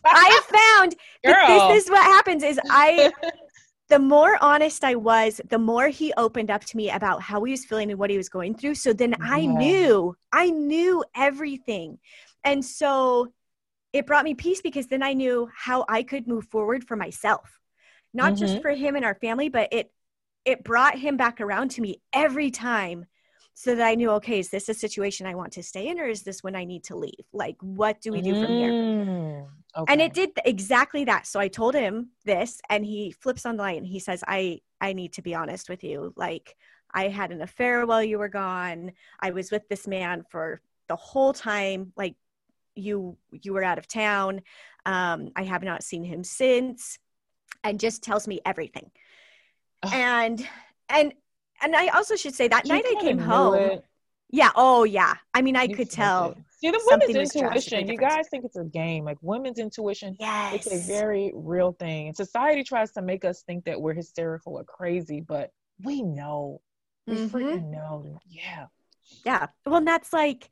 I 0.05 0.41
found 0.79 0.95
that 1.23 1.47
this 1.47 1.85
is 1.85 1.89
what 1.89 2.03
happens 2.03 2.43
is 2.43 2.59
I 2.69 3.11
the 3.89 3.99
more 3.99 4.37
honest 4.41 4.83
I 4.83 4.95
was, 4.95 5.41
the 5.49 5.59
more 5.59 5.89
he 5.89 6.13
opened 6.17 6.49
up 6.49 6.63
to 6.65 6.77
me 6.77 6.89
about 6.89 7.21
how 7.21 7.43
he 7.43 7.51
was 7.51 7.65
feeling 7.65 7.91
and 7.91 7.99
what 7.99 8.09
he 8.09 8.17
was 8.17 8.29
going 8.29 8.55
through. 8.55 8.75
So 8.75 8.93
then 8.93 9.15
I 9.21 9.45
knew, 9.45 10.15
I 10.31 10.49
knew 10.49 11.03
everything. 11.15 11.99
And 12.43 12.63
so 12.63 13.33
it 13.93 14.07
brought 14.07 14.25
me 14.25 14.35
peace 14.35 14.61
because 14.61 14.87
then 14.87 15.03
I 15.03 15.13
knew 15.13 15.49
how 15.55 15.85
I 15.89 16.03
could 16.03 16.27
move 16.27 16.45
forward 16.47 16.85
for 16.85 16.95
myself. 16.95 17.59
Not 18.13 18.35
just 18.35 18.55
Mhm. 18.57 18.61
for 18.61 18.71
him 18.71 18.95
and 18.95 19.05
our 19.05 19.15
family, 19.15 19.49
but 19.49 19.69
it 19.71 19.91
it 20.45 20.63
brought 20.63 20.99
him 20.99 21.17
back 21.17 21.39
around 21.41 21.71
to 21.71 21.81
me 21.81 22.01
every 22.13 22.51
time 22.51 23.05
so 23.53 23.75
that 23.75 23.87
I 23.87 23.95
knew, 23.95 24.11
okay, 24.11 24.39
is 24.39 24.49
this 24.49 24.67
a 24.69 24.73
situation 24.73 25.25
I 25.25 25.35
want 25.35 25.53
to 25.53 25.63
stay 25.63 25.87
in 25.87 25.99
or 25.99 26.05
is 26.07 26.23
this 26.23 26.43
when 26.43 26.55
I 26.55 26.65
need 26.65 26.83
to 26.85 26.97
leave? 26.97 27.25
Like 27.33 27.57
what 27.61 28.01
do 28.01 28.11
we 28.11 28.21
do 28.21 28.35
from 28.35 28.53
here? 28.53 28.75
Mm, 29.75 29.85
and 29.87 30.01
it 30.01 30.13
did 30.13 30.31
exactly 30.45 31.03
that. 31.05 31.25
So 31.27 31.39
i 31.39 31.47
told 31.47 31.73
him 31.75 32.09
this 32.25 32.61
and 32.69 32.85
he 32.85 33.11
flips 33.11 33.45
on 33.45 33.57
the 33.57 33.63
light 33.63 33.77
and 33.77 33.87
he 33.87 33.99
says 33.99 34.23
i 34.27 34.59
i 34.81 34.93
need 34.93 35.13
to 35.13 35.21
be 35.21 35.33
honest 35.35 35.69
with 35.69 35.83
you. 35.83 36.13
Like 36.15 36.55
i 36.93 37.07
had 37.07 37.31
an 37.31 37.41
affair 37.41 37.85
while 37.85 38.03
you 38.03 38.19
were 38.19 38.29
gone. 38.29 38.91
I 39.19 39.31
was 39.31 39.51
with 39.51 39.67
this 39.69 39.87
man 39.87 40.23
for 40.29 40.61
the 40.89 40.95
whole 40.95 41.33
time 41.33 41.91
like 41.97 42.15
you 42.75 43.17
you 43.31 43.53
were 43.53 43.63
out 43.63 43.77
of 43.79 43.87
town. 43.87 44.41
Um 44.85 45.31
i 45.35 45.43
have 45.43 45.63
not 45.63 45.83
seen 45.83 46.03
him 46.03 46.23
since. 46.23 46.99
And 47.63 47.79
just 47.79 48.03
tells 48.03 48.27
me 48.27 48.41
everything. 48.45 48.91
Ugh. 49.83 49.91
and 49.93 50.47
and 50.89 51.13
and 51.61 51.75
i 51.75 51.87
also 51.89 52.15
should 52.15 52.35
say 52.35 52.47
that 52.47 52.65
You 52.65 52.73
night 52.73 52.85
i 52.87 53.01
came 53.01 53.17
home 53.19 53.55
it. 53.55 53.85
yeah. 54.29 54.51
Oh 54.55 54.83
yeah. 54.83 55.15
I 55.33 55.41
mean 55.41 55.55
i 55.55 55.63
You 55.63 55.75
could 55.75 55.89
tell. 55.89 56.31
it. 56.31 56.37
See, 56.63 56.71
the 56.71 56.81
women's 56.85 57.35
intuition. 57.35 57.87
You 57.89 57.97
guys 57.97 58.29
think 58.29 58.45
it's 58.45 58.55
a 58.55 58.63
game. 58.63 59.03
Like 59.03 59.17
women's 59.21 59.59
intuition, 59.59 60.15
yes 60.19 60.65
it's 60.65 60.67
a 60.73 60.77
very 60.87 61.31
real 61.35 61.73
thing. 61.73 62.07
And 62.07 62.15
society 62.15 62.63
tries 62.63 62.91
to 62.93 63.01
make 63.01 63.25
us 63.25 63.43
think 63.43 63.65
that 63.65 63.81
we're 63.81 63.93
hysterical 63.93 64.55
or 64.55 64.63
crazy, 64.63 65.19
but 65.19 65.51
we 65.83 66.01
know. 66.01 66.61
We 67.05 67.15
Mhm. 67.15 67.29
freaking 67.31 67.69
know. 67.69 68.17
Yeah. 68.29 68.67
Yeah. 69.25 69.47
Well, 69.65 69.75
and 69.75 69.87
that's 69.87 70.13
like 70.13 70.49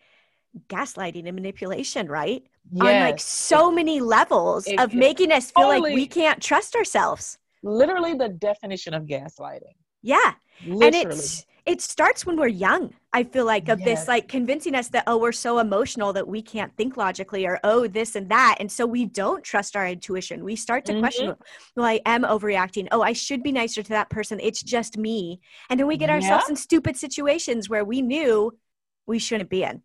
gaslighting 0.67 1.25
and 1.27 1.35
manipulation, 1.35 2.09
right? 2.09 2.43
On 2.73 2.79
like 2.79 3.13
Yes. 3.15 3.23
so 3.23 3.71
many 3.71 4.01
levels 4.01 4.67
it- 4.67 4.77
of 4.81 4.93
making 4.93 5.31
us 5.31 5.51
feel 5.51 5.69
like 5.69 5.81
we 5.83 6.07
can't 6.07 6.43
trust 6.43 6.75
ourselves. 6.75 7.37
Literally 7.63 8.15
the 8.15 8.27
definition 8.27 8.93
of 8.93 9.03
gaslighting. 9.03 9.75
Yeah. 10.01 10.33
Literally. 10.65 10.87
And 10.87 10.95
it's 11.13 11.45
it 11.65 11.81
starts 11.81 12.25
when 12.25 12.37
we're 12.37 12.47
young. 12.47 12.93
I 13.13 13.23
feel 13.23 13.45
like 13.45 13.67
of 13.69 13.83
this 13.83 14.07
like 14.07 14.27
convincing 14.27 14.73
us 14.73 14.87
that 14.89 15.03
oh 15.05 15.17
we're 15.17 15.31
so 15.31 15.59
emotional 15.59 16.13
that 16.13 16.27
we 16.27 16.41
can't 16.41 16.75
think 16.77 16.97
logically 16.97 17.45
or 17.45 17.59
oh 17.63 17.87
this 17.87 18.15
and 18.15 18.29
that 18.29 18.55
and 18.59 18.71
so 18.71 18.85
we 18.85 19.05
don't 19.05 19.43
trust 19.43 19.75
our 19.75 19.87
intuition. 19.87 20.43
We 20.43 20.55
start 20.55 20.85
to 20.85 20.99
question 20.99 21.31
mm-hmm. 21.31 21.41
well 21.75 21.85
I 21.85 21.99
am 22.05 22.23
overreacting. 22.23 22.87
Oh 22.91 23.01
I 23.01 23.13
should 23.13 23.43
be 23.43 23.51
nicer 23.51 23.83
to 23.83 23.89
that 23.89 24.09
person. 24.09 24.39
It's 24.41 24.63
just 24.63 24.97
me. 24.97 25.41
And 25.69 25.79
then 25.79 25.87
we 25.87 25.97
get 25.97 26.09
ourselves 26.09 26.45
Yeah. 26.47 26.51
in 26.51 26.55
stupid 26.55 26.97
situations 26.97 27.69
where 27.69 27.83
we 27.83 28.01
knew 28.01 28.57
we 29.05 29.19
shouldn't 29.19 29.49
be 29.49 29.63
in. 29.63 29.81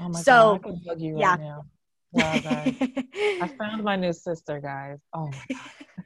oh 0.00 0.08
my 0.08 0.20
so, 0.20 0.58
God, 0.62 0.80
I 0.90 0.94
can 0.94 1.18
yeah. 1.18 1.30
right 1.30 1.40
now. 1.40 1.66
Wow, 2.12 2.38
guys. 2.38 2.74
I 3.42 3.50
found 3.58 3.82
my 3.82 3.96
new 3.96 4.12
sister, 4.12 4.60
guys. 4.60 4.98
Oh 5.12 5.30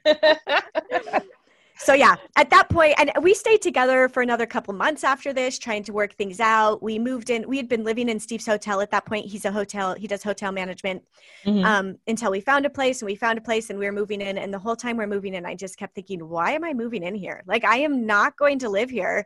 my 0.05 0.19
God. 0.23 1.23
so 1.79 1.95
yeah 1.95 2.15
at 2.37 2.51
that 2.51 2.69
point 2.69 2.95
and 2.99 3.11
we 3.23 3.33
stayed 3.33 3.63
together 3.63 4.09
for 4.09 4.23
another 4.23 4.47
couple 4.47 4.75
months 4.75 5.05
after 5.05 5.33
this 5.33 5.59
trying 5.59 5.83
to 5.83 5.93
work 5.93 6.13
things 6.15 6.41
out 6.41 6.83
we 6.83 6.99
moved 6.99 7.31
in 7.31 7.49
we 7.49 7.57
had 7.57 7.69
been 7.69 7.85
living 7.85 8.09
in 8.09 8.19
steve's 8.19 8.47
hotel 8.47 8.81
at 8.81 8.91
that 8.91 9.05
point 9.07 9.25
he's 9.25 9.45
a 9.45 9.51
hotel 9.53 9.95
he 9.95 10.07
does 10.07 10.23
hotel 10.23 10.51
management 10.53 11.03
Mhm. 11.45 11.65
um, 11.65 11.99
until 12.07 12.31
we 12.33 12.41
found 12.41 12.67
a 12.67 12.71
place 12.71 13.01
and 13.01 13.07
we 13.07 13.15
found 13.15 13.39
a 13.39 13.41
place 13.41 13.71
and 13.71 13.79
we 13.79 13.87
were 13.87 13.93
moving 13.93 14.21
in 14.21 14.39
and 14.39 14.53
the 14.53 14.59
whole 14.59 14.77
time 14.77 14.97
we're 14.97 15.07
moving 15.07 15.35
in 15.35 15.47
i 15.47 15.55
just 15.55 15.77
kept 15.77 15.95
thinking 15.95 16.29
why 16.29 16.53
am 16.53 16.65
i 16.65 16.75
moving 16.75 17.03
in 17.03 17.15
here 17.15 17.43
like 17.47 17.65
i 17.65 17.77
am 17.79 18.07
not 18.07 18.37
going 18.37 18.59
to 18.59 18.69
live 18.69 18.91
here 18.91 19.25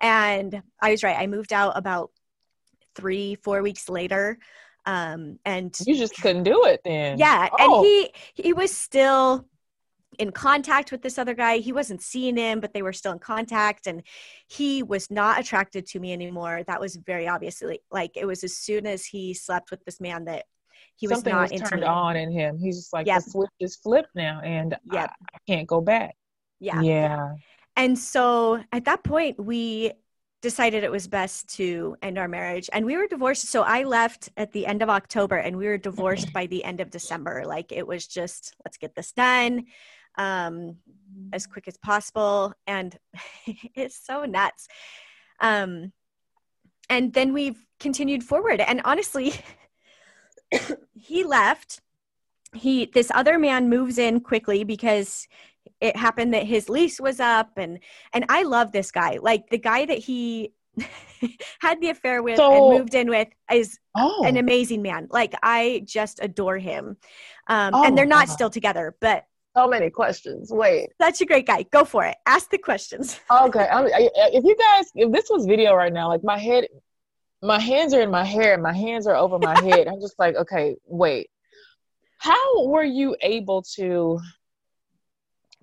and 0.00 0.62
i 0.82 0.90
was 0.90 1.02
right 1.02 1.16
i 1.18 1.26
moved 1.26 1.52
out 1.52 1.72
about 1.76 2.10
three 2.94 3.34
four 3.36 3.62
weeks 3.62 3.88
later 3.88 4.38
um, 4.86 5.38
and 5.46 5.74
you 5.86 5.96
just 5.96 6.14
couldn't 6.20 6.42
do 6.42 6.66
it 6.66 6.82
then. 6.84 7.16
yeah, 7.18 7.48
Oh. 7.58 7.78
and 7.78 7.86
he 7.86 8.42
he 8.42 8.52
was 8.52 8.70
still 8.70 9.46
in 10.18 10.32
contact 10.32 10.92
with 10.92 11.02
this 11.02 11.18
other 11.18 11.34
guy. 11.34 11.58
He 11.58 11.72
wasn't 11.72 12.02
seeing 12.02 12.36
him, 12.36 12.60
but 12.60 12.72
they 12.72 12.82
were 12.82 12.92
still 12.92 13.12
in 13.12 13.18
contact, 13.18 13.86
and 13.86 14.02
he 14.48 14.82
was 14.82 15.10
not 15.10 15.40
attracted 15.40 15.86
to 15.88 16.00
me 16.00 16.12
anymore. 16.12 16.62
That 16.66 16.80
was 16.80 16.96
very 16.96 17.28
obviously 17.28 17.80
like 17.90 18.16
it 18.16 18.26
was 18.26 18.44
as 18.44 18.56
soon 18.56 18.86
as 18.86 19.04
he 19.04 19.34
slept 19.34 19.70
with 19.70 19.84
this 19.84 20.00
man 20.00 20.24
that 20.26 20.44
he 20.96 21.06
was 21.06 21.18
something 21.18 21.32
not 21.32 21.50
was 21.50 21.60
turned 21.62 21.82
me. 21.82 21.86
on 21.88 22.16
in 22.16 22.30
him. 22.30 22.58
He's 22.58 22.76
just 22.76 22.92
like 22.92 23.06
the 23.06 23.20
switch 23.20 23.50
is 23.60 23.76
flipped 23.76 24.14
now, 24.14 24.40
and 24.42 24.76
Yep. 24.92 25.10
I, 25.10 25.24
I 25.34 25.38
can't 25.46 25.66
go 25.66 25.80
back. 25.80 26.16
Yeah. 26.60 26.80
yeah. 26.80 27.34
And 27.76 27.98
so 27.98 28.62
at 28.72 28.84
that 28.84 29.02
point, 29.02 29.42
we 29.42 29.92
decided 30.44 30.84
it 30.84 30.90
was 30.90 31.08
best 31.08 31.48
to 31.56 31.96
end 32.02 32.18
our 32.18 32.28
marriage. 32.28 32.68
And 32.70 32.84
we 32.84 32.98
were 32.98 33.06
divorced. 33.06 33.46
So 33.46 33.62
I 33.62 33.84
left 33.84 34.28
at 34.36 34.52
the 34.52 34.66
end 34.66 34.82
of 34.82 34.90
October 34.90 35.36
and 35.36 35.56
we 35.56 35.66
were 35.66 35.78
divorced 35.78 36.32
by 36.34 36.46
the 36.46 36.62
end 36.62 36.80
of 36.80 36.90
December. 36.90 37.44
Like 37.46 37.72
it 37.72 37.86
was 37.86 38.06
just, 38.06 38.54
let's 38.64 38.76
get 38.76 38.94
this 38.94 39.12
done 39.12 39.64
um, 40.16 40.76
as 41.32 41.46
quick 41.46 41.68
as 41.68 41.76
possible. 41.76 42.52
And 42.66 42.96
it's 43.74 43.98
so 44.04 44.24
nuts. 44.24 44.68
Um, 45.40 45.92
and 46.88 47.12
then 47.12 47.32
we've 47.32 47.64
continued 47.80 48.22
forward. 48.22 48.60
And 48.60 48.80
honestly, 48.84 49.32
he 50.94 51.24
left. 51.24 51.80
He 52.54 52.86
this 52.86 53.10
other 53.14 53.38
man 53.38 53.68
moves 53.68 53.98
in 53.98 54.20
quickly 54.20 54.62
because 54.62 55.26
it 55.80 55.96
happened 55.96 56.34
that 56.34 56.44
his 56.44 56.68
lease 56.68 57.00
was 57.00 57.18
up 57.18 57.50
and 57.56 57.80
and 58.12 58.24
I 58.28 58.44
love 58.44 58.70
this 58.70 58.92
guy. 58.92 59.18
Like 59.20 59.50
the 59.50 59.58
guy 59.58 59.86
that 59.86 59.98
he 59.98 60.52
had 61.60 61.80
the 61.80 61.90
affair 61.90 62.22
with 62.22 62.36
So- 62.36 62.52
and 62.70 62.78
moved 62.78 62.94
in 62.94 63.08
with 63.10 63.28
is 63.52 63.78
Oh, 63.96 64.24
an 64.24 64.36
amazing 64.36 64.82
man. 64.82 65.08
Like 65.10 65.34
I 65.42 65.82
just 65.84 66.20
adore 66.22 66.58
him. 66.58 66.96
Um, 67.48 67.70
Oh, 67.74 67.84
and 67.84 67.96
they're 67.98 68.06
not 68.06 68.28
still 68.28 68.50
together, 68.50 68.94
but 69.00 69.24
so 69.56 69.68
many 69.68 69.90
questions. 69.90 70.50
Wait. 70.52 70.90
such 71.00 71.20
a 71.20 71.26
great 71.26 71.46
guy. 71.46 71.64
Go 71.70 71.84
for 71.84 72.04
it. 72.04 72.16
Ask 72.26 72.50
the 72.50 72.58
questions. 72.58 73.20
Okay. 73.30 73.66
I, 73.70 73.82
I, 73.82 74.10
if 74.32 74.44
you 74.44 74.56
guys, 74.56 74.86
if 74.94 75.12
this 75.12 75.26
was 75.30 75.46
video 75.46 75.74
right 75.74 75.92
now, 75.92 76.08
like 76.08 76.24
my 76.24 76.38
head, 76.38 76.66
my 77.42 77.58
hands 77.58 77.92
are 77.92 78.00
in 78.00 78.10
my 78.10 78.24
hair 78.24 78.54
and 78.54 78.62
my 78.62 78.72
hands 78.72 79.06
are 79.06 79.16
over 79.16 79.38
my 79.38 79.58
head. 79.60 79.86
I'm 79.88 80.00
just 80.00 80.18
like, 80.18 80.34
okay, 80.36 80.76
wait. 80.86 81.30
How 82.18 82.66
were 82.66 82.84
you 82.84 83.16
able 83.20 83.62
to 83.76 84.18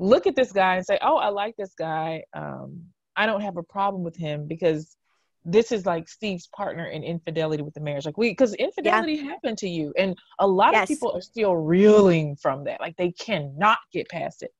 look 0.02 0.28
at 0.28 0.36
this 0.36 0.52
guy 0.52 0.76
and 0.76 0.86
say, 0.86 0.98
oh, 1.02 1.18
I 1.18 1.30
like 1.30 1.56
this 1.58 1.74
guy. 1.78 2.24
Um, 2.34 2.84
I 3.16 3.26
don't 3.26 3.42
have 3.42 3.58
a 3.58 3.64
problem 3.64 4.04
with 4.04 4.18
him 4.18 4.48
because 4.48 4.98
this 5.44 5.72
is 5.72 5.86
like 5.86 6.08
Steve's 6.08 6.48
partner 6.48 6.86
in 6.86 7.04
infidelity 7.04 7.64
with 7.64 7.74
the 7.74 7.80
marriage. 7.80 8.06
Like 8.06 8.18
we, 8.18 8.30
because 8.30 8.54
infidelity 8.56 9.18
happened 9.18 9.58
to 9.60 9.70
you, 9.70 9.94
and 9.98 10.16
a 10.40 10.48
lot 10.48 10.74
Yes. 10.74 10.84
of 10.84 10.88
people 10.88 11.12
are 11.16 11.22
still 11.22 11.56
reeling 11.56 12.36
from 12.36 12.64
that. 12.66 12.80
Like 12.80 12.96
they 12.98 13.12
cannot 13.12 13.80
get 13.92 14.08
past 14.10 14.44
it. 14.44 14.54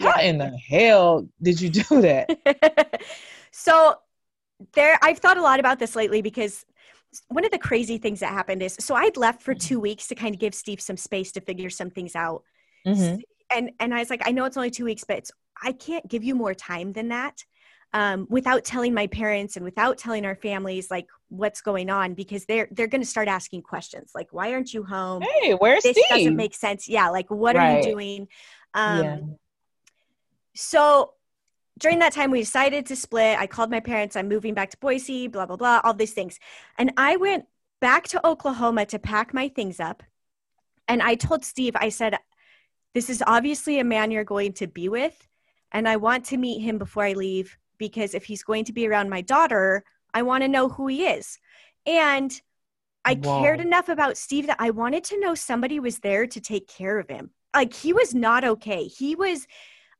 How 0.00 0.14
Yeah. 0.16 0.22
in 0.22 0.38
the 0.38 0.50
hell 0.56 1.28
did 1.40 1.60
you 1.60 1.70
do 1.70 2.00
that? 2.00 3.00
so 3.52 3.96
there 4.72 4.98
I've 5.02 5.18
thought 5.18 5.36
a 5.36 5.42
lot 5.42 5.60
about 5.60 5.78
this 5.78 5.94
lately 5.94 6.22
because 6.22 6.64
one 7.28 7.44
of 7.44 7.52
the 7.52 7.58
crazy 7.58 7.98
things 7.98 8.20
that 8.20 8.32
happened 8.32 8.60
is 8.62 8.76
so 8.80 8.94
I'd 8.96 9.16
left 9.16 9.40
for 9.42 9.54
2 9.54 9.78
weeks 9.78 10.08
to 10.08 10.16
kind 10.16 10.34
of 10.34 10.40
give 10.40 10.54
Steve 10.54 10.80
some 10.80 10.96
space 10.96 11.30
to 11.32 11.40
figure 11.40 11.70
some 11.70 11.90
things 11.90 12.16
out. 12.16 12.42
Mhm. 12.86 13.20
And 13.54 13.70
and 13.78 13.94
I 13.94 14.00
was 14.00 14.10
like 14.10 14.22
I 14.26 14.32
know 14.32 14.44
it's 14.46 14.56
only 14.56 14.70
2 14.70 14.84
weeks 14.84 15.04
but 15.04 15.18
it's, 15.18 15.30
I 15.62 15.70
can't 15.72 16.08
give 16.08 16.24
you 16.24 16.34
more 16.34 16.54
time 16.54 16.92
than 16.92 17.08
that. 17.08 17.44
Um, 17.94 18.26
without 18.28 18.64
telling 18.64 18.92
my 18.92 19.06
parents 19.06 19.54
and 19.54 19.64
without 19.64 19.98
telling 19.98 20.26
our 20.26 20.34
families 20.34 20.90
like 20.90 21.06
what's 21.28 21.60
going 21.60 21.90
on 21.90 22.14
because 22.14 22.44
they're 22.44 22.66
they're 22.72 22.88
going 22.88 23.02
to 23.02 23.06
start 23.06 23.28
asking 23.28 23.62
questions 23.62 24.10
like 24.16 24.32
why 24.32 24.52
aren't 24.52 24.74
you 24.74 24.82
home? 24.82 25.22
Hey, 25.22 25.52
where's 25.52 25.84
this 25.84 25.96
Steve? 25.96 26.04
doesn't 26.10 26.36
make 26.36 26.56
sense. 26.56 26.88
Yeah 26.88 27.08
like 27.10 27.30
what 27.30 27.54
are 27.54 27.76
you 27.76 27.82
doing? 27.84 28.28
Um 28.74 29.04
yeah. 29.04 29.18
so 30.56 31.12
during 31.78 32.00
that 32.00 32.12
time 32.12 32.32
we 32.32 32.40
decided 32.40 32.86
to 32.86 32.96
split. 32.96 33.38
I 33.38 33.46
called 33.46 33.70
my 33.70 33.80
parents 33.80 34.16
i'm 34.16 34.28
moving 34.28 34.54
back 34.54 34.70
to 34.70 34.78
boise 34.78 35.28
blah 35.28 35.46
blah 35.46 35.56
blah 35.56 35.80
all 35.84 35.94
these 35.94 36.14
things. 36.14 36.40
And 36.76 36.92
i 36.96 37.14
went 37.14 37.44
back 37.80 38.08
to 38.08 38.26
oklahoma 38.26 38.86
to 38.86 38.98
pack 38.98 39.34
my 39.34 39.48
things 39.48 39.78
up 39.78 40.02
and 40.88 41.02
i 41.02 41.14
told 41.14 41.44
steve 41.44 41.76
i 41.76 41.90
said 41.90 42.16
this 42.94 43.10
is 43.10 43.22
obviously 43.26 43.78
a 43.78 43.84
man 43.84 44.10
you're 44.10 44.24
going 44.24 44.52
to 44.54 44.66
be 44.66 44.88
with 44.88 45.28
and 45.70 45.86
i 45.86 45.96
want 45.96 46.24
to 46.24 46.38
meet 46.38 46.60
him 46.60 46.78
before 46.78 47.04
i 47.04 47.12
leave 47.12 47.58
because 47.88 48.14
if 48.14 48.24
he's 48.24 48.42
going 48.42 48.64
to 48.64 48.72
be 48.72 48.86
around 48.86 49.08
my 49.08 49.20
daughter 49.20 49.84
i 50.12 50.22
want 50.22 50.42
to 50.42 50.48
know 50.48 50.68
who 50.68 50.86
he 50.86 51.06
is 51.06 51.38
and 51.86 52.40
i 53.04 53.14
Whoa. 53.14 53.40
cared 53.40 53.60
enough 53.60 53.88
about 53.88 54.16
steve 54.16 54.46
that 54.46 54.60
i 54.60 54.70
wanted 54.70 55.04
to 55.04 55.20
know 55.20 55.34
somebody 55.34 55.78
was 55.80 55.98
there 55.98 56.26
to 56.26 56.40
take 56.40 56.66
care 56.68 56.98
of 56.98 57.08
him 57.08 57.30
like 57.54 57.72
he 57.74 57.92
was 57.92 58.14
not 58.14 58.44
okay 58.44 58.84
he 58.84 59.14
was 59.14 59.46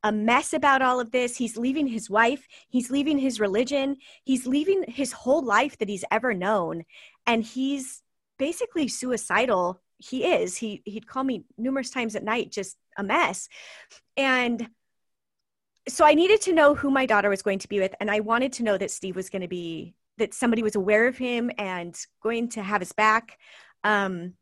a 0.05 0.13
mess 0.13 0.53
about 0.53 0.83
all 0.83 1.01
of 1.01 1.11
this. 1.11 1.39
He's 1.39 1.57
leaving 1.57 1.87
his 1.87 2.11
wife, 2.11 2.47
he's 2.69 2.91
leaving 2.91 3.19
his 3.19 3.41
religion, 3.41 3.97
he's 4.23 4.47
leaving 4.47 4.85
his 4.87 5.13
whole 5.13 5.43
life 5.43 5.79
that 5.79 5.89
he's 5.89 6.05
ever 6.11 6.35
known, 6.35 6.85
and 7.27 7.43
he's 7.43 8.03
basically 8.39 8.87
suicidal. 8.87 9.81
He 9.97 10.25
is. 10.25 10.59
He 10.59 10.83
he'd 10.85 11.07
call 11.07 11.25
me 11.25 11.45
numerous 11.57 11.89
times 11.89 12.15
at 12.15 12.23
night 12.23 12.53
just 12.53 12.77
a 12.99 13.03
mess. 13.03 13.49
And 14.17 14.69
so 15.89 16.05
I 16.05 16.15
needed 16.15 16.41
to 16.43 16.53
know 16.53 16.75
who 16.75 16.91
my 16.91 17.07
daughter 17.07 17.29
was 17.29 17.43
going 17.43 17.59
to 17.61 17.69
be 17.69 17.79
with 17.81 17.95
and 18.01 18.11
I 18.11 18.21
wanted 18.21 18.53
to 18.55 18.63
know 18.63 18.79
that 18.79 18.91
Steve 18.91 19.17
was 19.17 19.29
going 19.31 19.43
to 19.43 19.49
be 19.49 19.95
that 20.19 20.33
somebody 20.33 20.63
was 20.63 20.77
aware 20.77 21.07
of 21.07 21.19
him 21.19 21.51
and 21.59 21.99
going 22.23 22.49
to 22.51 22.63
have 22.63 22.81
his 22.81 22.93
back. 22.93 23.39
Um 23.83 24.35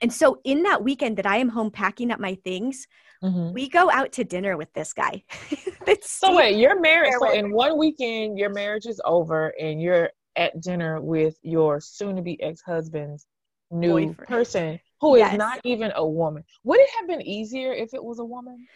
and 0.00 0.12
so 0.12 0.40
in 0.44 0.64
that 0.64 0.82
weekend 0.82 1.16
that 1.18 1.26
I 1.26 1.36
am 1.36 1.48
home 1.48 1.70
packing 1.70 2.10
up 2.10 2.18
my 2.20 2.34
things, 2.34 2.86
Mhm. 3.22 3.52
we 3.52 3.68
go 3.68 3.88
out 3.90 4.10
to 4.12 4.24
dinner 4.24 4.56
with 4.56 4.72
this 4.72 4.92
guy. 4.92 5.22
That's 5.86 6.10
So 6.10 6.34
wait, 6.36 6.56
you're 6.56 6.80
married. 6.80 7.12
So 7.20 7.30
in 7.32 7.52
one 7.52 7.78
weekend, 7.78 8.36
your 8.36 8.50
marriage 8.50 8.86
is 8.86 9.00
over, 9.04 9.54
and 9.60 9.80
you're 9.80 10.10
at 10.34 10.60
dinner 10.60 11.00
with 11.00 11.36
your 11.42 11.80
soon-to-be 11.80 12.42
ex-husband's 12.42 13.26
new 13.70 14.06
Boyfriend. 14.08 14.28
person, 14.28 14.80
who 15.00 15.14
is 15.14 15.20
Yes. 15.20 15.38
not 15.38 15.60
even 15.64 15.92
a 15.94 16.04
woman. 16.06 16.42
Would 16.64 16.80
it 16.80 16.90
have 16.98 17.06
been 17.06 17.22
easier 17.22 17.72
if 17.72 17.94
it 17.94 18.02
was 18.02 18.18
a 18.18 18.24
woman? 18.24 18.66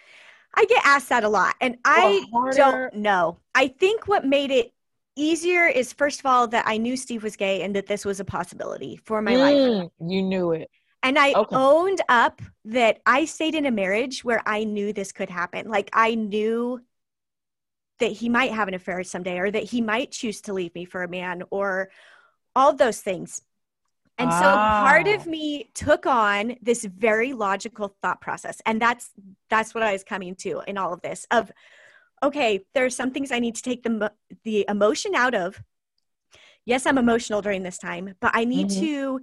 I 0.56 0.64
get 0.64 0.82
asked 0.84 1.10
that 1.10 1.24
a 1.24 1.28
lot, 1.28 1.54
and 1.60 1.76
I 1.84 2.24
don't 2.54 2.94
know. 2.94 3.38
I 3.54 3.68
think 3.68 4.08
what 4.08 4.24
made 4.24 4.50
it 4.50 4.72
easier 5.16 5.66
is 5.66 5.92
first 5.92 6.20
of 6.20 6.26
all 6.26 6.46
that 6.48 6.64
I 6.66 6.78
knew 6.78 6.96
Steve 6.96 7.22
was 7.22 7.36
gay 7.36 7.62
and 7.62 7.74
that 7.76 7.86
this 7.86 8.04
was 8.04 8.20
a 8.20 8.24
possibility 8.24 8.96
for 8.96 9.22
my 9.22 9.36
life. 9.36 9.68
Mm, 9.68 9.90
You 10.00 10.22
knew 10.22 10.52
it. 10.52 10.70
And 11.02 11.18
I 11.18 11.34
Okay. 11.34 11.56
owned 11.56 12.00
up 12.08 12.42
that 12.64 13.00
I 13.06 13.26
stayed 13.26 13.54
in 13.54 13.66
a 13.66 13.70
marriage 13.70 14.24
where 14.24 14.42
I 14.46 14.64
knew 14.64 14.92
this 14.92 15.12
could 15.12 15.30
happen. 15.30 15.68
Like 15.68 15.90
I 15.92 16.14
knew 16.14 16.80
that 17.98 18.12
he 18.12 18.28
might 18.28 18.52
have 18.52 18.68
an 18.68 18.74
affair 18.74 19.02
someday 19.04 19.38
or 19.38 19.50
that 19.50 19.64
he 19.64 19.80
might 19.80 20.10
choose 20.10 20.40
to 20.42 20.52
leave 20.52 20.74
me 20.74 20.84
for 20.84 21.02
a 21.02 21.08
man 21.08 21.42
or 21.50 21.90
all 22.54 22.74
those 22.74 23.00
things. 23.00 23.42
And 24.18 24.32
so 24.32 24.56
part 24.82 25.06
Ah. 25.06 25.14
of 25.14 25.26
me 25.26 25.70
took 25.74 26.06
on 26.06 26.56
this 26.62 26.84
very 26.84 27.32
logical 27.34 27.94
thought 28.02 28.20
process. 28.20 28.60
And 28.64 28.80
that's 28.80 29.10
that's 29.50 29.74
what 29.74 29.82
I 29.82 29.92
was 29.92 30.04
coming 30.04 30.34
to 30.36 30.62
in 30.66 30.78
all 30.78 30.92
of 30.92 31.02
this 31.02 31.26
of 31.30 31.52
okay, 32.22 32.64
there 32.74 32.84
are 32.84 32.90
some 32.90 33.10
things 33.10 33.30
I 33.30 33.38
need 33.40 33.56
to 33.56 33.62
take 33.62 33.82
the 33.82 34.12
the 34.44 34.64
emotion 34.68 35.14
out 35.14 35.34
of. 35.34 35.62
Yes, 36.64 36.86
I'm 36.86 36.98
emotional 36.98 37.42
during 37.42 37.62
this 37.62 37.78
time, 37.78 38.14
but 38.20 38.32
I 38.34 38.44
need 38.44 38.68
Mhm. 38.68 38.80
to 38.80 39.20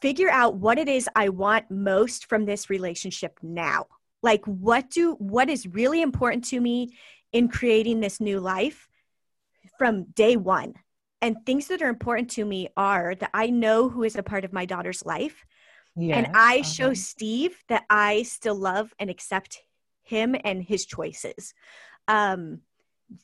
figure 0.00 0.30
out 0.30 0.56
what 0.56 0.78
it 0.78 0.88
is 0.88 1.08
I 1.14 1.28
want 1.28 1.70
most 1.70 2.26
from 2.26 2.44
this 2.46 2.70
relationship 2.70 3.38
now. 3.42 3.86
Like 4.22 4.44
what 4.46 4.90
do 4.90 5.14
what 5.14 5.50
is 5.50 5.66
really 5.66 6.00
important 6.00 6.44
to 6.46 6.60
me 6.60 6.96
in 7.32 7.48
creating 7.48 8.00
this 8.00 8.20
new 8.20 8.40
life 8.40 8.88
from 9.78 10.04
day 10.04 10.36
1. 10.36 10.74
And 11.22 11.46
things 11.46 11.68
that 11.68 11.80
are 11.80 11.88
important 11.88 12.30
to 12.30 12.44
me 12.44 12.68
are 12.76 13.14
that 13.14 13.30
I 13.32 13.46
know 13.46 13.88
who 13.88 14.02
is 14.02 14.16
a 14.16 14.22
part 14.22 14.44
of 14.44 14.52
my 14.52 14.66
daughter's 14.66 15.06
life 15.06 15.46
Yeah. 15.96 16.16
and 16.16 16.28
I 16.34 16.62
show. 16.62 16.92
Steve 16.94 17.56
that 17.68 17.84
I 17.88 18.24
still 18.24 18.56
love 18.56 18.92
and 18.98 19.08
accept 19.08 19.62
him 20.02 20.34
and 20.44 20.62
his 20.62 20.84
choices. 20.84 21.54
Um, 22.08 22.62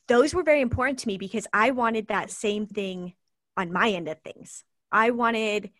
those 0.07 0.33
were 0.33 0.43
very 0.43 0.61
important 0.61 0.99
to 0.99 1.07
me 1.07 1.17
because 1.17 1.45
I 1.53 1.71
wanted 1.71 2.07
that 2.07 2.31
same 2.31 2.67
thing 2.67 3.13
on 3.57 3.71
my 3.71 3.91
end 3.91 4.07
of 4.07 4.19
things. 4.21 4.63
I 4.91 5.11
wanted 5.11 5.71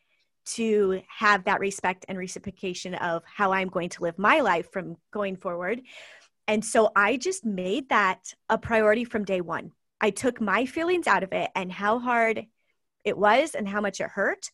to 0.55 1.01
have 1.07 1.45
that 1.45 1.59
respect 1.59 2.05
and 2.09 2.17
reciprocation 2.17 2.95
of 2.95 3.23
how 3.25 3.53
I'm 3.53 3.69
going 3.69 3.89
to 3.89 4.03
live 4.03 4.17
my 4.17 4.41
life 4.41 4.71
from 4.71 4.97
going 5.11 5.37
forward. 5.37 5.81
And 6.47 6.65
so 6.65 6.91
I 6.95 7.17
just 7.17 7.45
made 7.45 7.89
that 7.89 8.33
a 8.49 8.57
priority 8.57 9.05
from 9.05 9.23
day 9.23 9.41
one. 9.41 9.71
I 10.01 10.09
took 10.09 10.39
my 10.39 10.65
feelings 10.65 11.07
out 11.07 11.23
of 11.23 11.33
it 11.33 11.49
and 11.55 11.71
how 11.71 11.99
hard 11.99 12.45
it 13.03 13.17
was 13.17 13.55
and 13.55 13.67
how 13.67 13.81
much 13.81 13.99
it 13.99 14.09
hurt 14.09 14.49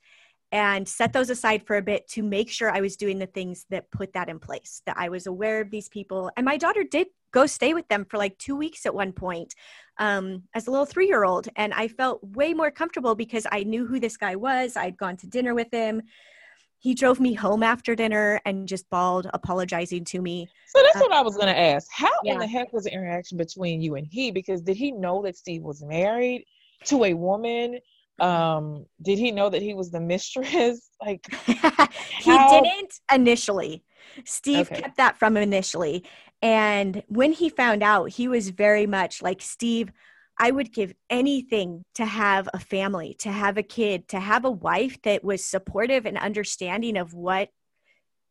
and 0.51 0.88
set 0.88 1.12
those 1.12 1.29
aside 1.29 1.65
for 1.65 1.75
a 1.75 1.81
bit 1.81 2.08
to 2.08 2.23
make 2.23 2.49
sure 2.49 2.71
I 2.71 2.81
was 2.81 2.95
doing 2.95 3.19
the 3.19 3.25
things 3.25 3.65
that 3.69 3.91
put 3.91 4.13
that 4.13 4.29
in 4.29 4.39
place, 4.39 4.81
that 4.86 4.95
I 4.97 5.10
was 5.10 5.27
aware 5.27 5.60
of 5.60 5.71
these 5.71 5.89
people. 5.89 6.31
And 6.38 6.45
my 6.45 6.58
daughter 6.58 6.84
did 6.84 7.08
go 7.31 7.45
stay 7.45 7.73
with 7.73 7.88
them 7.89 8.05
for 8.05 8.17
like 8.17 8.38
two 8.38 8.55
weeks 8.55 8.86
at 8.86 8.95
one 8.95 9.12
point 9.12 9.53
um, 9.97 10.43
as 10.53 10.67
a 10.67 10.71
little 10.71 10.86
three 10.86 11.08
year 11.08 11.25
old. 11.25 11.49
And 11.55 11.73
I 11.73 11.88
felt 11.89 12.23
way 12.23 12.53
more 12.53 12.71
comfortable 12.71 13.15
because 13.15 13.45
I 13.51 13.63
knew 13.63 13.86
who 13.86 13.99
this 13.99 14.17
guy 14.17 14.36
was. 14.36 14.77
I'd 14.77 14.97
gone 14.97 15.17
to 15.17 15.27
dinner 15.27 15.53
with 15.53 15.71
him. 15.71 16.03
He 16.86 16.93
drove 16.93 17.19
me 17.19 17.34
home 17.34 17.63
after 17.63 17.95
dinner 17.95 18.39
and 18.45 18.67
just 18.67 18.88
bawled, 18.91 19.28
apologizing 19.34 20.06
to 20.06 20.21
me. 20.21 20.48
So 20.67 20.84
that's 20.84 21.02
what 21.02 21.12
I 21.13 21.24
was 21.24 21.36
gonna 21.36 21.50
ask. 21.50 21.88
How 21.91 22.12
in 22.24 22.38
the 22.38 22.45
heck 22.45 22.71
was 22.74 22.84
the 22.84 22.93
interaction 22.93 23.39
between 23.39 23.82
you 23.82 23.95
and 23.95 24.06
he? 24.06 24.30
Because 24.30 24.62
did 24.62 24.78
he 24.78 24.91
know 24.91 25.24
that 25.24 25.36
Steve 25.36 25.63
was 25.63 25.84
married 25.84 26.45
to 26.84 27.06
a 27.06 27.15
woman? 27.15 27.80
Um, 28.19 28.86
did 29.02 29.17
he 29.17 29.32
know 29.32 29.50
that 29.50 29.63
he 29.63 29.74
was 29.74 29.89
the 29.89 30.00
mistress? 30.00 30.91
Like, 31.02 31.26
he 32.21 32.38
didn't 32.38 33.00
initially. 33.12 33.84
Steve 34.24 34.67
Okay. 34.71 34.82
kept 34.84 34.98
that 34.98 35.17
from 35.17 35.38
him 35.38 35.41
initially. 35.43 36.06
And 36.43 37.02
when 37.08 37.32
he 37.32 37.50
found 37.50 37.82
out, 37.82 38.12
he 38.12 38.28
was 38.28 38.50
very 38.50 38.86
much 38.86 39.24
like, 39.24 39.41
Steve, 39.41 39.91
I 40.38 40.52
would 40.52 40.74
give 40.74 40.93
anything 41.10 41.84
to 41.95 42.06
have 42.06 42.50
a 42.54 42.60
family, 42.60 43.15
to 43.19 43.32
have 43.32 43.58
a 43.58 43.63
kid, 43.63 44.08
to 44.10 44.19
have 44.19 44.45
a 44.45 44.52
wife 44.52 45.02
that 45.04 45.24
was 45.24 45.43
supportive 45.43 46.06
and 46.06 46.17
understanding 46.17 46.98
of 46.98 47.13
what, 47.13 47.50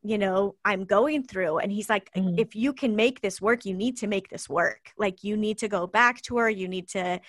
you 0.03 0.19
know, 0.19 0.57
I'm 0.65 0.85
going 0.85 1.23
through. 1.25 1.59
And 1.59 1.73
he's 1.73 1.89
like, 1.89 2.11
Mhm. 2.15 2.39
if 2.39 2.55
you 2.55 2.75
can 2.75 2.95
make 2.95 3.21
this 3.21 3.41
work, 3.41 3.65
you 3.65 3.75
need 3.75 3.97
to 3.99 4.07
make 4.07 4.29
this 4.29 4.49
work. 4.49 4.93
Like, 4.99 5.25
you 5.25 5.37
need 5.37 5.59
to 5.59 5.69
go 5.69 5.87
back 5.87 6.21
to 6.23 6.37
her, 6.39 6.51
you 6.51 6.69
need 6.69 6.89
to 6.91 7.21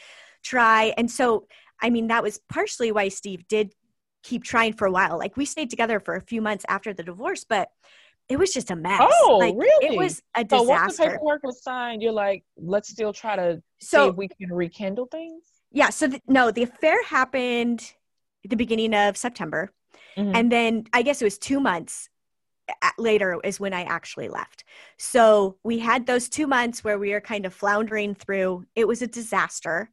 try. 0.44 0.94
And 0.98 1.10
so, 1.10 1.48
I 1.82 1.90
mean, 1.90 2.08
that 2.08 2.24
was 2.24 2.40
partially 2.50 2.92
why 2.92 3.08
Steve 3.10 3.48
did 3.48 3.74
keep 4.24 4.44
trying 4.44 4.74
for 4.74 4.88
a 4.88 4.92
while. 4.92 5.18
Like 5.18 5.38
we 5.38 5.46
stayed 5.46 5.70
together 5.70 6.00
for 6.00 6.16
a 6.16 6.22
few 6.22 6.42
months 6.42 6.66
after 6.68 6.94
the 6.94 7.04
divorce, 7.04 7.44
but 7.44 7.70
it 8.30 8.38
was 8.38 8.52
just 8.54 8.72
a 8.72 8.76
mess. 8.76 9.00
Oh, 9.02 9.38
like, 9.40 9.54
really? 9.56 9.96
It 9.96 9.98
was 9.98 10.22
a 10.36 10.44
disaster. 10.44 10.66
So 10.66 10.70
once 10.70 10.98
the 10.98 11.04
paperwork 11.04 11.44
was 11.44 11.62
signed, 11.64 12.02
you're 12.02 12.12
like, 12.12 12.44
let's 12.58 12.90
still 12.90 13.14
try 13.14 13.36
to 13.36 13.62
see 13.82 13.98
if 13.98 14.16
we 14.16 14.28
can 14.28 14.52
rekindle 14.52 15.08
things. 15.12 15.44
yeah, 15.72 15.90
so 15.90 16.08
th- 16.08 16.22
no, 16.28 16.52
the 16.52 16.64
affair 16.64 17.04
happened 17.04 17.92
at 18.44 18.50
the 18.50 18.56
beginning 18.56 18.94
of 18.94 19.18
September, 19.18 19.72
Mhm. 20.18 20.36
and 20.36 20.52
then 20.52 20.86
I 20.94 21.02
guess 21.02 21.22
it 21.22 21.26
was 21.26 21.38
two 21.38 21.60
months 21.60 22.10
later 22.98 23.40
is 23.44 23.60
when 23.60 23.74
I 23.74 23.84
actually 23.84 24.28
left. 24.28 24.64
So 24.98 25.58
we 25.64 25.78
had 25.78 26.08
those 26.08 26.30
two 26.30 26.48
months 26.48 26.84
where 26.84 26.98
we 26.98 27.12
were 27.12 27.22
kind 27.22 27.46
of 27.46 27.54
floundering 27.54 28.16
through. 28.16 28.66
It 28.76 28.88
was 28.88 29.02
a 29.04 29.08
disaster. 29.08 29.90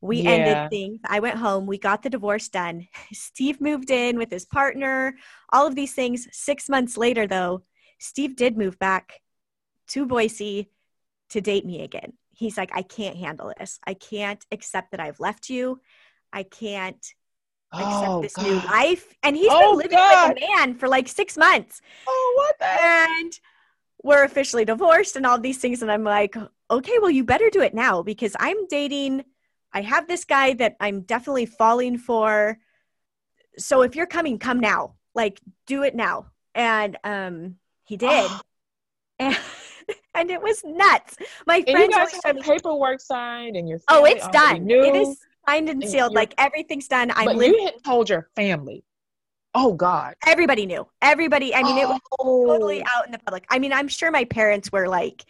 We 0.00 0.22
Yeah. 0.22 0.30
ended 0.30 0.70
things. 0.70 1.00
I 1.06 1.20
went 1.20 1.36
home. 1.36 1.66
We 1.66 1.76
got 1.78 2.02
the 2.02 2.08
divorce 2.10 2.48
done. 2.48 2.88
Steve 3.12 3.60
moved 3.60 3.90
in 3.90 4.16
with 4.16 4.30
his 4.30 4.46
partner, 4.46 5.16
all 5.52 5.66
of 5.66 5.74
these 5.74 5.92
things. 5.94 6.26
Six 6.32 6.68
months 6.70 6.96
later, 6.96 7.26
though, 7.26 7.62
Steve 8.04 8.36
did 8.36 8.58
move 8.58 8.78
back 8.78 9.22
to 9.88 10.04
Boise 10.04 10.68
to 11.30 11.40
date 11.40 11.64
me 11.64 11.82
again. 11.82 12.12
He's 12.32 12.58
like, 12.58 12.70
I 12.74 12.82
can't 12.82 13.16
handle 13.16 13.52
this. 13.58 13.80
I 13.86 13.94
can't 13.94 14.44
accept 14.52 14.90
that 14.90 15.00
I've 15.00 15.20
left 15.20 15.48
you. 15.48 15.80
I 16.30 16.42
can't 16.42 17.04
accept 17.72 18.08
oh, 18.08 18.20
this 18.20 18.36
new 18.36 18.56
life. 18.56 19.14
And 19.22 19.34
he's 19.34 19.48
Oh, 19.50 19.70
been 19.70 19.78
living 19.78 19.98
God. 19.98 20.34
with 20.34 20.42
a 20.42 20.46
man 20.46 20.74
for 20.74 20.86
like 20.86 21.08
six 21.08 21.38
months. 21.38 21.80
Oh, 22.06 22.34
what 22.36 22.58
the? 22.58 22.66
And 22.66 23.40
we're 24.02 24.24
officially 24.24 24.66
divorced 24.66 25.16
and 25.16 25.24
all 25.24 25.38
these 25.40 25.58
things. 25.58 25.80
And 25.80 25.90
I'm 25.90 26.04
like, 26.04 26.36
okay, 26.70 26.98
well, 27.00 27.10
you 27.10 27.24
better 27.24 27.48
do 27.50 27.62
it 27.62 27.72
now 27.72 28.02
because 28.02 28.36
I'm 28.38 28.66
dating. 28.66 29.24
I 29.72 29.80
have 29.80 30.06
this 30.06 30.26
guy 30.26 30.52
that 30.54 30.76
I'm 30.78 31.00
definitely 31.02 31.46
falling 31.46 31.96
for. 31.96 32.58
So 33.56 33.80
if 33.80 33.96
you're 33.96 34.06
coming, 34.06 34.38
come 34.38 34.60
now. 34.60 34.96
Like, 35.14 35.40
do 35.66 35.84
it 35.84 35.94
now. 35.94 36.26
And 36.54 36.98
um, 37.02 37.56
he 37.84 37.96
did. 37.96 38.30
and, 39.18 39.36
and 40.14 40.30
it 40.30 40.42
was 40.42 40.62
nuts. 40.64 41.16
My 41.46 41.56
And 41.58 41.66
you 41.68 41.72
friends 41.74 41.94
guys 41.94 42.12
have 42.12 42.22
told 42.22 42.36
me, 42.36 42.42
paperwork 42.42 43.00
signed, 43.00 43.56
and 43.56 43.68
your 43.68 43.80
oh, 43.88 44.04
it's 44.04 44.26
done. 44.28 44.64
Knew, 44.64 44.82
It 44.82 44.94
is 44.96 45.18
signed 45.48 45.68
and 45.68 45.82
And 45.82 45.90
sealed. 45.90 46.14
Like 46.14 46.34
everything's 46.38 46.88
done. 46.88 47.10
I'm 47.14 47.26
but 47.26 47.36
living. 47.36 47.54
you 47.60 47.64
had 47.66 47.84
told 47.84 48.08
your 48.08 48.28
family. 48.34 48.84
Oh 49.56 49.72
God. 49.72 50.14
Everybody 50.26 50.66
knew. 50.66 50.84
Everybody. 51.00 51.54
I 51.54 51.62
mean, 51.62 51.78
it 51.78 51.86
was 51.86 52.00
totally 52.20 52.82
Oh. 52.82 52.98
out 52.98 53.06
in 53.06 53.12
the 53.12 53.20
public. 53.20 53.44
I 53.50 53.60
mean, 53.60 53.72
I'm 53.72 53.86
sure 53.86 54.10
my 54.10 54.24
parents 54.24 54.72
were 54.72 54.88
like 54.88 55.24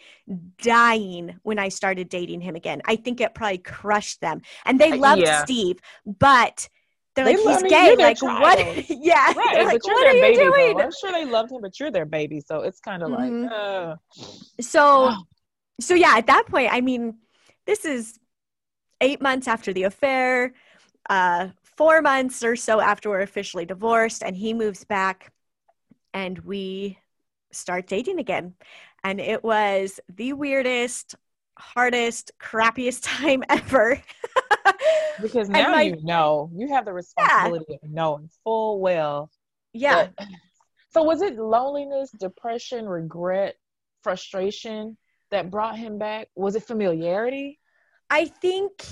dying 0.62 1.38
when 1.42 1.58
I 1.58 1.68
started 1.68 2.08
dating 2.08 2.40
him 2.40 2.56
again. 2.56 2.80
I 2.86 2.96
think 2.96 3.20
it 3.20 3.34
probably 3.34 3.58
crushed 3.58 4.22
them. 4.22 4.40
And 4.64 4.78
they 4.80 4.92
Uh, 4.92 4.96
loved 4.96 5.20
yeah. 5.22 5.44
Steve, 5.44 5.78
but 6.06 6.70
they're 7.14 7.24
They 7.24 7.36
like, 7.36 7.44
love 7.44 7.62
he's 7.62 7.72
gay. 7.72 7.96
Like, 7.98 8.22
what? 8.22 8.58
yeah. 8.90 9.32
Right, 9.34 9.54
They're 9.54 9.64
like, 9.66 9.86
you're 9.86 9.94
what 9.94 10.06
are 10.06 10.12
their 10.12 10.14
you 10.14 10.36
baby. 10.36 10.44
doing? 10.56 10.76
Though. 10.76 10.84
I'm 10.84 10.92
sure 10.92 11.12
they 11.12 11.24
loved 11.24 11.52
him, 11.52 11.60
but 11.62 11.78
you're 11.80 11.90
their 11.90 12.04
baby, 12.06 12.40
so 12.40 12.60
it's 12.60 12.80
kind 12.80 13.02
of 13.02 13.10
Mhm. 13.10 13.42
like, 13.42 13.52
uh, 13.52 13.96
So, 14.60 15.12
so 15.80 15.94
yeah, 15.94 16.14
at 16.16 16.26
that 16.26 16.46
point, 16.46 16.72
I 16.72 16.80
mean, 16.80 17.14
this 17.66 17.84
is 17.84 18.18
eight 19.00 19.20
months 19.20 19.48
after 19.48 19.72
the 19.72 19.84
affair, 19.84 20.54
uh, 21.10 21.48
four 21.64 22.02
months 22.02 22.42
or 22.44 22.56
so 22.56 22.80
after 22.80 23.10
we're 23.10 23.20
officially 23.20 23.66
divorced, 23.66 24.22
and 24.22 24.36
he 24.36 24.54
moves 24.54 24.84
back, 24.84 25.32
and 26.12 26.38
we 26.40 26.98
start 27.52 27.86
dating 27.86 28.18
again. 28.18 28.54
And 29.02 29.20
it 29.20 29.44
was 29.44 30.00
the 30.08 30.32
weirdest, 30.32 31.14
hardest, 31.58 32.32
crappiest 32.40 33.02
time 33.18 33.44
ever. 33.48 34.00
Because 35.20 35.48
now 35.48 35.72
my- 35.72 35.82
you 35.82 35.98
know 36.02 36.50
you 36.54 36.68
have 36.68 36.84
the 36.84 36.92
responsibility 36.92 37.78
of 37.82 37.90
knowing 37.90 38.28
full 38.42 38.80
well. 38.80 39.30
yeah. 39.72 40.08
that- 40.18 40.28
so 40.90 41.02
was 41.02 41.22
it 41.22 41.36
loneliness, 41.36 42.10
depression, 42.12 42.88
regret, 42.88 43.56
frustration 44.02 44.96
that 45.30 45.50
brought 45.50 45.76
him 45.76 45.98
back? 45.98 46.28
Was 46.36 46.54
it 46.54 46.62
familiarity? 46.64 47.58
I 48.10 48.26
think 48.26 48.84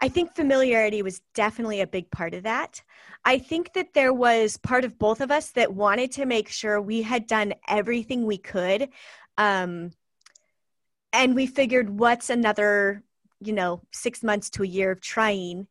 I 0.00 0.08
think 0.08 0.34
familiarity 0.34 1.02
was 1.02 1.20
definitely 1.34 1.80
a 1.80 1.86
big 1.86 2.10
part 2.10 2.34
of 2.34 2.44
that. 2.44 2.82
I 3.24 3.38
think 3.38 3.72
that 3.72 3.94
there 3.94 4.12
was 4.12 4.56
part 4.56 4.84
of 4.84 4.98
both 4.98 5.20
of 5.20 5.30
us 5.32 5.50
that 5.52 5.74
wanted 5.74 6.12
to 6.12 6.26
make 6.26 6.48
sure 6.48 6.80
we 6.80 7.02
had 7.02 7.26
done 7.26 7.54
everything 7.66 8.24
we 8.24 8.38
could. 8.38 8.90
Um, 9.36 9.90
and 11.12 11.34
we 11.34 11.46
figured 11.46 11.90
what's 11.90 12.30
another, 12.30 13.02
you 13.40 13.52
know, 13.52 13.82
six 13.92 14.22
months 14.22 14.50
to 14.50 14.62
a 14.62 14.66
year 14.66 14.90
of 14.90 15.00
trying 15.00 15.66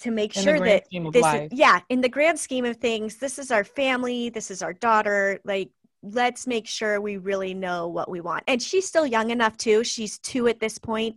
to 0.00 0.10
make 0.10 0.36
In 0.36 0.42
sure 0.42 0.60
that 0.60 0.84
this 1.12 1.26
is, 1.34 1.48
yeah, 1.52 1.80
in 1.88 2.00
the 2.00 2.08
grand 2.08 2.38
scheme 2.38 2.64
of 2.64 2.76
things, 2.76 3.16
this 3.16 3.38
is 3.38 3.50
our 3.50 3.64
family, 3.64 4.28
this 4.28 4.50
is 4.50 4.62
our 4.62 4.72
daughter. 4.72 5.40
Like, 5.44 5.70
let's 6.02 6.46
make 6.46 6.66
sure 6.66 7.00
we 7.00 7.16
really 7.16 7.54
know 7.54 7.88
what 7.88 8.08
we 8.08 8.20
want. 8.20 8.44
And 8.46 8.62
she's 8.62 8.86
still 8.86 9.06
young 9.06 9.30
enough 9.30 9.56
too. 9.56 9.82
She's 9.82 10.18
two 10.18 10.46
at 10.46 10.60
this 10.60 10.78
point 10.78 11.16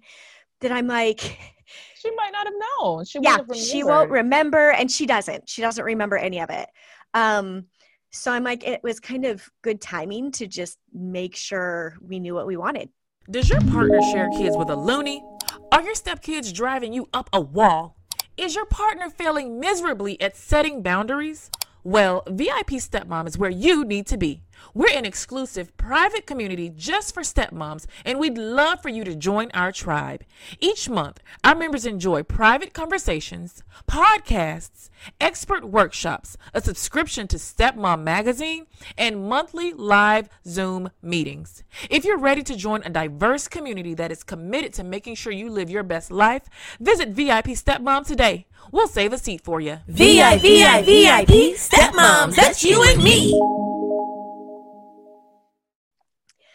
that 0.61 0.71
I'm 0.71 0.87
like, 0.87 1.37
She 1.95 2.11
might 2.15 2.31
not 2.31 2.47
have 2.47 2.53
known. 2.79 3.05
She 3.05 3.19
yeah, 3.21 3.37
she 3.53 3.83
won't 3.83 4.09
remember, 4.09 4.71
and 4.71 4.91
she 4.91 5.05
doesn't. 5.05 5.47
She 5.47 5.61
doesn't 5.61 5.83
remember 5.83 6.17
any 6.17 6.39
of 6.39 6.49
it. 6.49 6.67
Um, 7.13 7.65
so 8.11 8.31
I'm 8.31 8.43
like, 8.43 8.67
it 8.67 8.81
was 8.83 8.99
kind 8.99 9.25
of 9.25 9.47
good 9.61 9.79
timing 9.79 10.31
to 10.33 10.47
just 10.47 10.77
make 10.93 11.35
sure 11.35 11.97
we 12.01 12.19
knew 12.19 12.33
what 12.33 12.47
we 12.47 12.57
wanted. 12.57 12.89
Does 13.29 13.49
your 13.51 13.61
partner 13.61 14.01
share 14.11 14.29
kids 14.31 14.57
with 14.57 14.69
a 14.69 14.75
loony? 14.75 15.23
Are 15.71 15.83
your 15.83 15.93
stepkids 15.93 16.51
driving 16.51 16.91
you 16.91 17.07
up 17.13 17.29
a 17.31 17.39
wall? 17.39 17.95
Is 18.35 18.55
your 18.55 18.65
partner 18.65 19.11
failing 19.11 19.59
miserably 19.59 20.19
at 20.19 20.35
setting 20.35 20.81
boundaries? 20.81 21.51
Well, 21.83 22.23
VIP 22.27 22.71
Stepmom 22.71 23.27
is 23.27 23.37
where 23.37 23.51
you 23.51 23.85
need 23.85 24.07
to 24.07 24.17
be. 24.17 24.41
We're 24.73 24.97
an 24.97 25.05
exclusive 25.05 25.75
private 25.77 26.25
community 26.25 26.69
just 26.69 27.13
for 27.13 27.23
stepmoms, 27.23 27.85
and 28.05 28.19
we'd 28.19 28.37
love 28.37 28.81
for 28.81 28.89
you 28.89 29.03
to 29.03 29.15
join 29.15 29.51
our 29.53 29.71
tribe. 29.71 30.23
Each 30.59 30.89
month, 30.89 31.19
our 31.43 31.55
members 31.55 31.85
enjoy 31.85 32.23
private 32.23 32.73
conversations, 32.73 33.63
podcasts, 33.87 34.89
expert 35.19 35.65
workshops, 35.65 36.37
a 36.53 36.61
subscription 36.61 37.27
to 37.27 37.37
Stepmom 37.37 38.03
Magazine, 38.03 38.67
and 38.97 39.27
monthly 39.27 39.73
live 39.73 40.29
Zoom 40.47 40.91
meetings. 41.01 41.63
If 41.89 42.05
you're 42.05 42.17
ready 42.17 42.43
to 42.43 42.55
join 42.55 42.83
a 42.83 42.89
diverse 42.89 43.47
community 43.47 43.93
that 43.95 44.11
is 44.11 44.23
committed 44.23 44.73
to 44.73 44.83
making 44.83 45.15
sure 45.15 45.33
you 45.33 45.49
live 45.49 45.69
your 45.69 45.83
best 45.83 46.11
life, 46.11 46.43
visit 46.79 47.09
VIP 47.09 47.47
Stepmom 47.47 48.05
today. 48.05 48.47
We'll 48.71 48.87
save 48.87 49.13
a 49.13 49.17
seat 49.17 49.41
for 49.41 49.59
you. 49.59 49.79
VIP, 49.87 50.41
VIP, 50.85 51.55
stepmoms, 51.57 52.35
that's 52.35 52.63
you 52.63 52.83
and 52.83 53.03
me. 53.03 53.70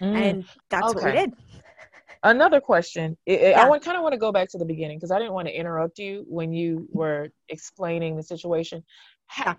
Mm. 0.00 0.14
And 0.14 0.44
that's 0.70 0.94
what 0.94 1.04
we 1.04 1.12
did. 1.12 1.32
Another 2.22 2.60
question. 2.60 3.16
I- 3.28 3.32
I, 3.32 3.36
Yeah. 3.50 3.68
want 3.68 3.82
kind 3.84 3.96
of 3.96 4.02
want 4.02 4.12
to 4.14 4.18
go 4.18 4.32
back 4.32 4.48
to 4.50 4.58
the 4.58 4.64
beginning 4.64 4.98
because 4.98 5.10
I 5.10 5.18
didn't 5.18 5.34
want 5.34 5.48
to 5.48 5.54
interrupt 5.54 5.98
you 5.98 6.24
when 6.28 6.52
you 6.52 6.88
were 6.90 7.28
explaining 7.48 8.16
the 8.16 8.22
situation. 8.22 8.84
Ha- 9.28 9.56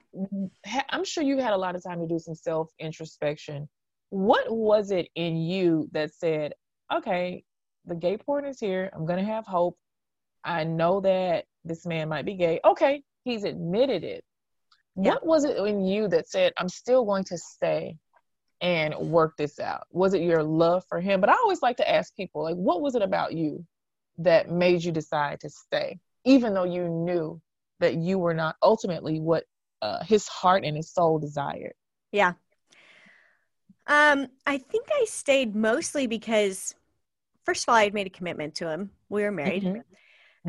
ha- 0.65 0.86
I'm 0.89 1.06
sure 1.06 1.23
you 1.23 1.38
had 1.38 1.54
a 1.54 1.58
lot 1.58 1.76
of 1.76 1.84
time 1.84 2.00
to 2.02 2.08
do 2.08 2.19
some 2.19 2.36
self 2.36 2.69
introspection. 2.80 3.69
What 4.10 4.50
was 4.50 4.91
it 4.91 5.10
in 5.15 5.38
you 5.38 5.89
that 5.91 6.13
said, 6.13 6.54
"Okay, 6.91 7.43
the 7.86 7.95
gay 7.95 8.17
porn 8.17 8.45
is 8.45 8.60
here. 8.60 8.89
I'm 8.93 9.06
gonna 9.06 9.23
have 9.23 9.45
hope. 9.45 9.78
I 10.43 10.63
know 10.63 11.02
that 11.02 11.45
this 11.63 11.86
man 11.86 12.10
might 12.10 12.26
be 12.26 12.36
gay. 12.36 12.60
Okay, 12.63 13.04
he's 13.23 13.43
admitted 13.43 14.04
it. 14.04 14.23
Yeah. 14.95 15.12
What 15.13 15.26
was 15.26 15.43
it 15.43 15.58
in 15.58 15.86
you 15.86 16.08
that 16.10 16.28
said, 16.28 16.54
I'm 16.58 16.69
still 16.69 17.06
going 17.06 17.26
to 17.26 17.38
stay 17.38 17.97
and 18.62 18.96
work 18.96 19.38
this 19.38 19.60
out? 19.60 19.86
Was 19.91 20.13
it 20.13 20.22
your 20.22 20.43
love 20.43 20.84
for 20.89 21.00
him? 21.00 21.22
But 21.22 21.30
I 21.30 21.34
always 21.34 21.62
like 21.62 21.78
to 21.78 21.89
ask 21.89 22.15
people, 22.15 22.43
like, 22.43 22.56
what 22.56 22.82
was 22.82 22.96
it 22.96 23.02
about 23.02 23.34
you 23.34 23.65
that 24.17 24.50
made 24.50 24.84
you 24.84 24.91
decide 24.91 25.39
to 25.41 25.50
stay, 25.50 26.00
even 26.26 26.54
though 26.54 26.63
you 26.63 26.89
knew 26.89 27.41
that 27.80 27.96
you 27.96 28.17
were 28.17 28.34
not 28.34 28.56
ultimately 28.63 29.20
what 29.20 29.43
uh, 29.82 30.04
his 30.04 30.28
heart 30.28 30.63
and 30.65 30.76
his 30.76 30.91
soul 30.91 31.20
desired? 31.20 31.74
Yeah. 32.12 32.34
Um, 33.86 34.28
I 34.46 34.58
think 34.58 34.88
I 34.91 35.06
stayed 35.06 35.56
mostly 35.56 36.08
because, 36.08 36.76
first 37.46 37.63
of 37.63 37.70
all, 37.70 37.76
I 37.76 37.84
had 37.84 37.93
made 37.93 38.08
a 38.08 38.12
commitment 38.12 38.56
to 38.56 38.70
him. 38.70 38.91
We 39.10 39.22
were 39.22 39.32
married. 39.32 39.63
Mhm. 39.63 39.84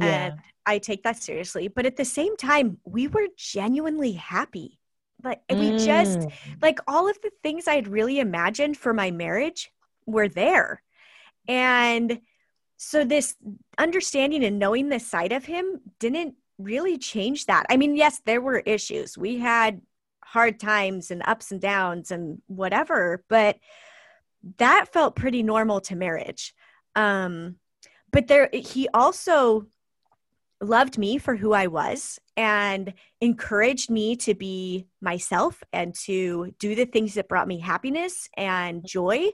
and 0.01 0.35
I 0.64 0.79
take 0.79 1.03
that 1.03 1.23
seriously. 1.23 1.68
But 1.68 1.87
at 1.87 1.97
the 1.97 2.05
same 2.05 2.37
time, 2.37 2.79
we 2.85 3.09
were 3.09 3.29
genuinely 3.37 4.12
happy. 4.12 4.79
Like 5.22 5.40
we 5.50 5.72
just 5.72 6.20
Mm. 6.20 6.33
like 6.62 6.78
all 6.87 7.09
of 7.09 7.20
the 7.22 7.31
things 7.42 7.66
I'd 7.66 7.88
really 7.88 8.20
imagined 8.20 8.76
for 8.76 8.92
my 8.94 9.11
marriage 9.11 9.70
were 10.07 10.28
there. 10.28 10.83
And 11.48 12.20
so 12.76 13.04
this 13.04 13.37
understanding 13.76 14.44
and 14.44 14.59
knowing 14.59 14.88
this 14.88 15.07
side 15.07 15.33
of 15.33 15.44
him 15.44 15.81
didn't 15.98 16.35
really 16.59 16.98
change 16.98 17.46
that. 17.46 17.66
I 17.68 17.76
mean, 17.76 17.96
yes, 17.96 18.20
there 18.24 18.40
were 18.40 18.59
issues. 18.59 19.18
We 19.18 19.38
had 19.38 19.81
hard 20.24 20.61
times 20.61 21.11
and 21.11 21.22
ups 21.24 21.50
and 21.50 21.61
downs 21.61 22.11
and 22.11 22.42
whatever, 22.46 23.24
but 23.28 23.59
that 24.59 24.92
felt 24.92 25.16
pretty 25.16 25.42
normal 25.42 25.81
to 25.83 25.96
marriage. 25.96 26.54
Um 26.94 27.57
but 28.11 28.26
there 28.28 28.48
he 28.52 28.88
also 28.94 29.66
loved 30.61 30.99
me 30.99 31.18
for 31.18 31.37
who 31.37 31.53
I 31.53 31.68
was 31.68 32.18
and 32.37 32.92
encouraged 33.21 33.90
me 33.90 34.16
to 34.16 34.35
be 34.35 34.87
myself 35.01 35.62
and 35.73 35.94
to 36.07 36.53
do 36.59 36.75
the 36.75 36.85
things 36.85 37.14
that 37.14 37.29
brought 37.29 37.49
me 37.49 37.59
happiness 37.61 38.29
and 38.37 38.79
mm-hmm. 38.79 38.87
joy. 38.87 39.31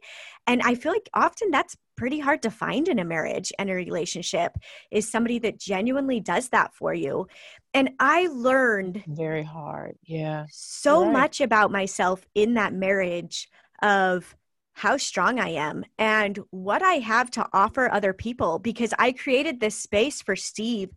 And 0.46 0.60
I 0.62 0.74
feel 0.74 0.92
like 0.92 1.08
often 1.14 1.50
that's 1.50 1.76
pretty 1.96 2.18
hard 2.18 2.42
to 2.42 2.50
find 2.50 2.88
in 2.88 2.98
a 2.98 3.04
marriage 3.04 3.52
and 3.58 3.70
a 3.70 3.74
relationship 3.74 4.52
is 4.90 5.10
somebody 5.10 5.38
that 5.38 5.58
genuinely 5.60 6.20
does 6.20 6.48
that 6.48 6.74
for 6.74 6.92
you. 6.92 7.26
And 7.72 7.90
I 8.00 8.26
learned 8.26 9.04
Very 9.06 9.44
hard. 9.44 9.96
Yeah. 10.04 10.46
so 10.50 11.04
Right. 11.04 11.12
much 11.12 11.40
about 11.40 11.70
myself 11.70 12.26
in 12.34 12.54
that 12.54 12.72
marriage 12.72 13.48
of 13.82 14.36
how 14.74 14.96
strong 14.96 15.38
I 15.38 15.50
am 15.50 15.84
and 15.98 16.38
what 16.50 16.82
I 16.82 16.94
have 16.94 17.30
to 17.32 17.46
offer 17.52 17.90
other 17.90 18.12
people 18.12 18.58
because 18.58 18.92
I 18.98 19.12
created 19.12 19.60
this 19.60 19.76
space 19.76 20.20
for 20.20 20.36
Steve 20.36 20.90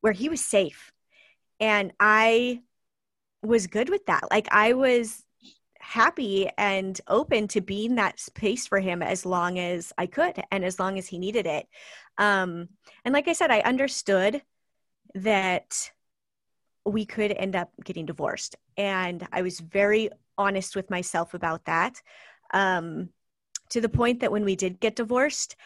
where 0.00 0.12
he 0.12 0.28
was 0.28 0.40
safe. 0.40 0.92
And 1.60 1.92
I 1.98 2.62
was 3.42 3.66
good 3.66 3.88
with 3.90 4.06
that. 4.06 4.30
Like 4.30 4.48
I 4.52 4.72
was 4.72 5.24
happy 5.80 6.48
and 6.56 7.00
open 7.08 7.48
to 7.48 7.60
being 7.60 7.96
that 7.96 8.20
space 8.20 8.66
for 8.66 8.78
him 8.78 9.02
as 9.02 9.26
long 9.26 9.58
as 9.58 9.92
I 9.98 10.06
could 10.06 10.40
and 10.52 10.64
as 10.64 10.78
long 10.78 10.98
as 10.98 11.08
he 11.08 11.18
needed 11.18 11.46
it. 11.46 11.66
Um, 12.18 12.68
and 13.04 13.12
like 13.12 13.26
I 13.26 13.32
said, 13.32 13.50
I 13.50 13.60
understood 13.60 14.42
that 15.14 15.90
we 16.84 17.04
could 17.04 17.32
end 17.32 17.56
up 17.56 17.70
getting 17.84 18.06
divorced. 18.06 18.56
And 18.76 19.26
I 19.32 19.42
was 19.42 19.60
very 19.60 20.10
honest 20.36 20.76
with 20.76 20.90
myself 20.90 21.34
about 21.34 21.64
that. 21.64 22.00
Um, 22.52 23.10
to 23.70 23.80
the 23.80 23.88
point 23.88 24.20
that 24.20 24.32
when 24.32 24.44
we 24.44 24.56
did 24.56 24.80
get 24.80 24.96
divorced, 24.96 25.56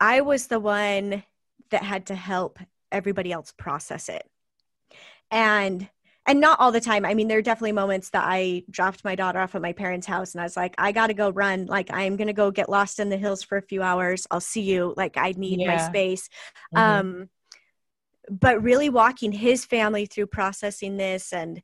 I 0.00 0.20
was 0.20 0.46
the 0.46 0.60
one 0.60 1.22
that 1.70 1.82
had 1.82 2.06
to 2.06 2.14
help 2.14 2.58
everybody 2.92 3.32
else 3.32 3.52
process 3.56 4.08
it. 4.08 4.28
And 5.30 5.88
and 6.28 6.40
not 6.40 6.58
all 6.58 6.72
the 6.72 6.80
time. 6.80 7.04
I 7.04 7.14
mean, 7.14 7.28
there 7.28 7.38
are 7.38 7.42
definitely 7.42 7.70
moments 7.70 8.10
that 8.10 8.24
I 8.26 8.64
dropped 8.68 9.04
my 9.04 9.14
daughter 9.14 9.38
off 9.38 9.54
at 9.54 9.62
my 9.62 9.72
parents' 9.72 10.08
house 10.08 10.34
and 10.34 10.40
I 10.40 10.44
was 10.44 10.56
like, 10.56 10.74
I 10.76 10.90
got 10.90 11.06
to 11.06 11.14
go 11.14 11.30
run. 11.30 11.66
Like, 11.66 11.88
I'm 11.92 12.16
going 12.16 12.26
to 12.26 12.32
go 12.32 12.50
get 12.50 12.68
lost 12.68 12.98
in 12.98 13.10
the 13.10 13.16
hills 13.16 13.44
for 13.44 13.56
a 13.58 13.62
few 13.62 13.80
hours. 13.80 14.26
I'll 14.32 14.40
see 14.40 14.62
you. 14.62 14.92
Like, 14.96 15.16
I 15.16 15.34
need 15.36 15.64
my 15.64 15.74
Yeah. 15.74 15.88
space. 15.88 16.28
Mhm. 16.74 16.80
Um, 16.80 17.30
but 18.28 18.60
really 18.60 18.88
walking 18.90 19.30
his 19.30 19.64
family 19.64 20.06
through 20.06 20.26
processing 20.26 20.96
this 20.96 21.32
and 21.32 21.62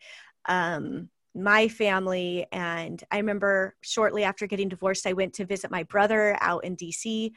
um, 0.49 1.09
my 1.35 1.69
family. 1.69 2.47
And 2.53 3.03
I 3.11 3.19
remember 3.19 3.75
shortly 3.81 4.25
after 4.25 4.47
getting 4.47 4.69
divorced, 4.69 5.07
I 5.07 5.13
went 5.13 5.35
to 5.35 5.45
visit 5.45 5.71
my 5.71 5.83
brother 5.85 6.37
out 6.41 6.65
in 6.65 6.77
DC. 6.77 7.33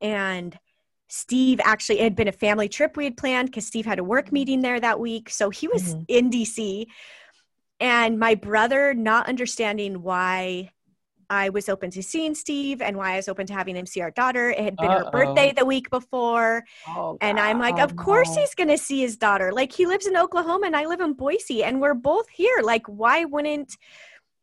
And 0.00 0.58
Steve 1.08 1.60
actually, 1.64 1.98
it 2.00 2.04
had 2.04 2.16
been 2.16 2.28
a 2.28 2.32
family 2.32 2.68
trip 2.68 2.96
we 2.96 3.04
had 3.04 3.16
planned 3.16 3.48
because 3.48 3.66
Steve 3.66 3.86
had 3.86 3.98
a 3.98 4.04
work 4.04 4.30
meeting 4.30 4.60
there 4.60 4.78
that 4.78 5.00
week. 5.00 5.28
So 5.30 5.50
he 5.50 5.66
was 5.66 5.82
Mhm. 5.82 6.04
in 6.08 6.30
DC. 6.30 6.86
And 7.80 8.18
my 8.18 8.34
brother, 8.34 8.94
not 8.94 9.28
understanding 9.28 10.02
why 10.02 10.70
I 11.30 11.48
was 11.48 11.68
open 11.68 11.90
to 11.92 12.02
seeing 12.02 12.34
Steve 12.34 12.82
and 12.82 12.96
why 12.96 13.12
I 13.12 13.16
was 13.16 13.28
open 13.28 13.46
to 13.46 13.52
having 13.54 13.76
him 13.76 13.86
see 13.86 14.00
our 14.00 14.10
daughter. 14.10 14.50
It 14.50 14.58
had 14.58 14.76
been 14.76 14.90
her 14.90 15.04
Uh-oh. 15.04 15.10
birthday 15.10 15.52
the 15.56 15.64
week 15.64 15.88
before. 15.88 16.64
Oh, 16.88 17.16
And 17.20 17.38
I'm 17.38 17.60
like, 17.60 17.78
of 17.78 17.96
course 17.96 18.34
he's 18.34 18.54
going 18.54 18.68
to 18.68 18.76
see 18.76 19.00
his 19.00 19.16
daughter. 19.16 19.52
Like, 19.52 19.72
he 19.72 19.86
lives 19.86 20.06
in 20.06 20.16
Oklahoma 20.16 20.66
and 20.66 20.76
I 20.76 20.86
live 20.86 21.00
in 21.00 21.12
Boise, 21.14 21.62
and 21.62 21.80
we're 21.80 21.94
both 21.94 22.28
here. 22.28 22.60
Like, 22.62 22.86
why 22.86 23.24
wouldn't 23.24 23.76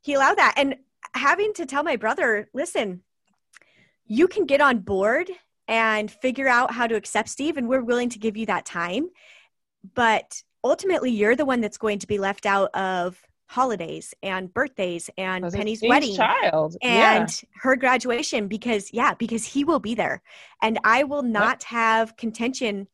he 0.02 0.14
allow 0.14 0.34
that? 0.34 0.54
And 0.56 0.78
having 1.14 1.54
to 1.56 1.66
tell 1.66 1.84
my 1.84 1.98
brother, 1.98 2.50
listen, 2.54 3.02
you 4.06 4.28
can 4.30 4.46
get 4.46 4.62
on 4.62 4.80
board 4.80 5.30
and 5.68 6.10
figure 6.10 6.48
out 6.48 6.72
how 6.72 6.88
to 6.88 6.96
accept 6.96 7.28
Steve, 7.28 7.58
and 7.58 7.68
we're 7.68 7.84
willing 7.84 8.10
to 8.10 8.20
give 8.20 8.38
you 8.38 8.46
that 8.46 8.66
time. 8.66 9.10
But 9.94 10.42
ultimately, 10.64 11.12
you're 11.12 11.36
the 11.36 11.46
one 11.46 11.60
that's 11.60 11.78
going 11.78 12.00
to 12.00 12.08
be 12.08 12.18
left 12.18 12.46
out 12.46 12.74
of 12.74 13.22
holidays 13.48 14.14
and 14.22 14.54
birthdays 14.54 15.10
and 15.18 15.52
Penny's 15.52 15.82
wedding 15.82 16.16
child. 16.16 16.76
and 16.82 17.30
yeah. 17.30 17.60
her 17.62 17.76
graduation 17.76 18.48
because 18.48 18.92
yeah 18.94 19.14
because 19.14 19.46
he 19.46 19.64
will 19.64 19.80
be 19.80 19.96
there. 19.96 20.22
And 20.62 20.80
i 20.84 21.04
will 21.04 21.24
not 21.24 21.64
have 21.64 22.18
contention 22.18 22.88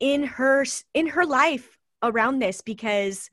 in 0.00 0.24
her 0.24 0.64
in 0.94 1.08
her 1.08 1.26
life 1.26 1.78
around 2.02 2.38
this 2.38 2.62
because 2.62 3.30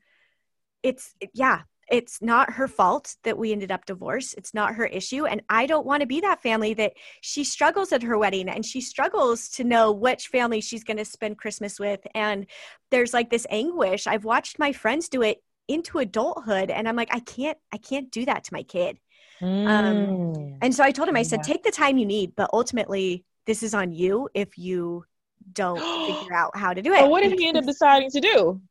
it's 0.82 1.15
yeah 1.34 1.62
it's 1.89 2.21
not 2.21 2.53
her 2.53 2.67
fault 2.67 3.15
that 3.23 3.38
we 3.38 3.51
ended 3.51 3.69
up 3.71 3.86
divorced. 3.86 4.36
It's 4.38 4.53
not 4.53 4.75
her 4.75 4.86
issue. 4.86 5.25
And 5.25 5.41
i 5.49 5.65
don't 5.65 5.86
want 5.86 6.01
to 6.01 6.08
be 6.08 6.19
that 6.21 6.41
family 6.41 6.73
that 6.73 6.93
she 7.21 7.45
struggles 7.45 7.93
at 7.93 8.03
her 8.03 8.17
wedding 8.17 8.49
and 8.49 8.65
she 8.65 8.82
struggles 8.82 9.47
to 9.49 9.63
know 9.63 9.91
which 9.91 10.27
family 10.27 10.60
she's 10.60 10.84
going 10.84 10.97
to 10.97 11.06
spend 11.06 11.38
christmas 11.38 11.79
with. 11.79 12.01
And 12.13 12.47
there's 12.91 13.13
like 13.13 13.29
this 13.29 13.47
anguish. 13.49 14.08
I've 14.08 14.25
watched 14.25 14.60
my 14.60 14.73
friends 14.73 15.08
do 15.08 15.21
it 15.21 15.41
into 15.67 15.99
adulthood 15.99 16.69
and 16.69 16.88
i'm 16.88 16.95
like 16.95 17.13
i 17.13 17.19
can't 17.19 17.58
i 17.71 17.78
can't 17.78 18.12
do 18.12 18.26
that 18.26 18.43
to 18.43 18.54
my 18.54 18.63
kid 18.63 18.99
Mm. 19.41 20.58
and 20.62 20.76
so 20.76 20.84
I 20.84 20.91
told 20.91 21.08
him, 21.10 21.15
I 21.15 21.23
said, 21.23 21.39
Yeah. 21.39 21.54
take 21.54 21.63
the 21.63 21.71
time 21.71 21.97
you 21.97 22.06
need, 22.06 22.36
but 22.36 22.49
ultimately, 22.54 23.23
this 23.45 23.63
is 23.63 23.73
on 23.73 23.91
you 23.91 24.30
if 24.34 24.58
you 24.58 25.06
don't 25.54 25.80
figure 26.06 26.34
out 26.36 26.56
how 26.56 26.73
to 26.73 26.82
do 26.82 26.93
it. 26.93 27.08
What 27.10 27.21
did 27.21 27.38
he 27.38 27.47
end 27.47 27.58
up 27.58 27.65
deciding 27.65 28.12
to 28.12 28.19
do? 28.19 28.62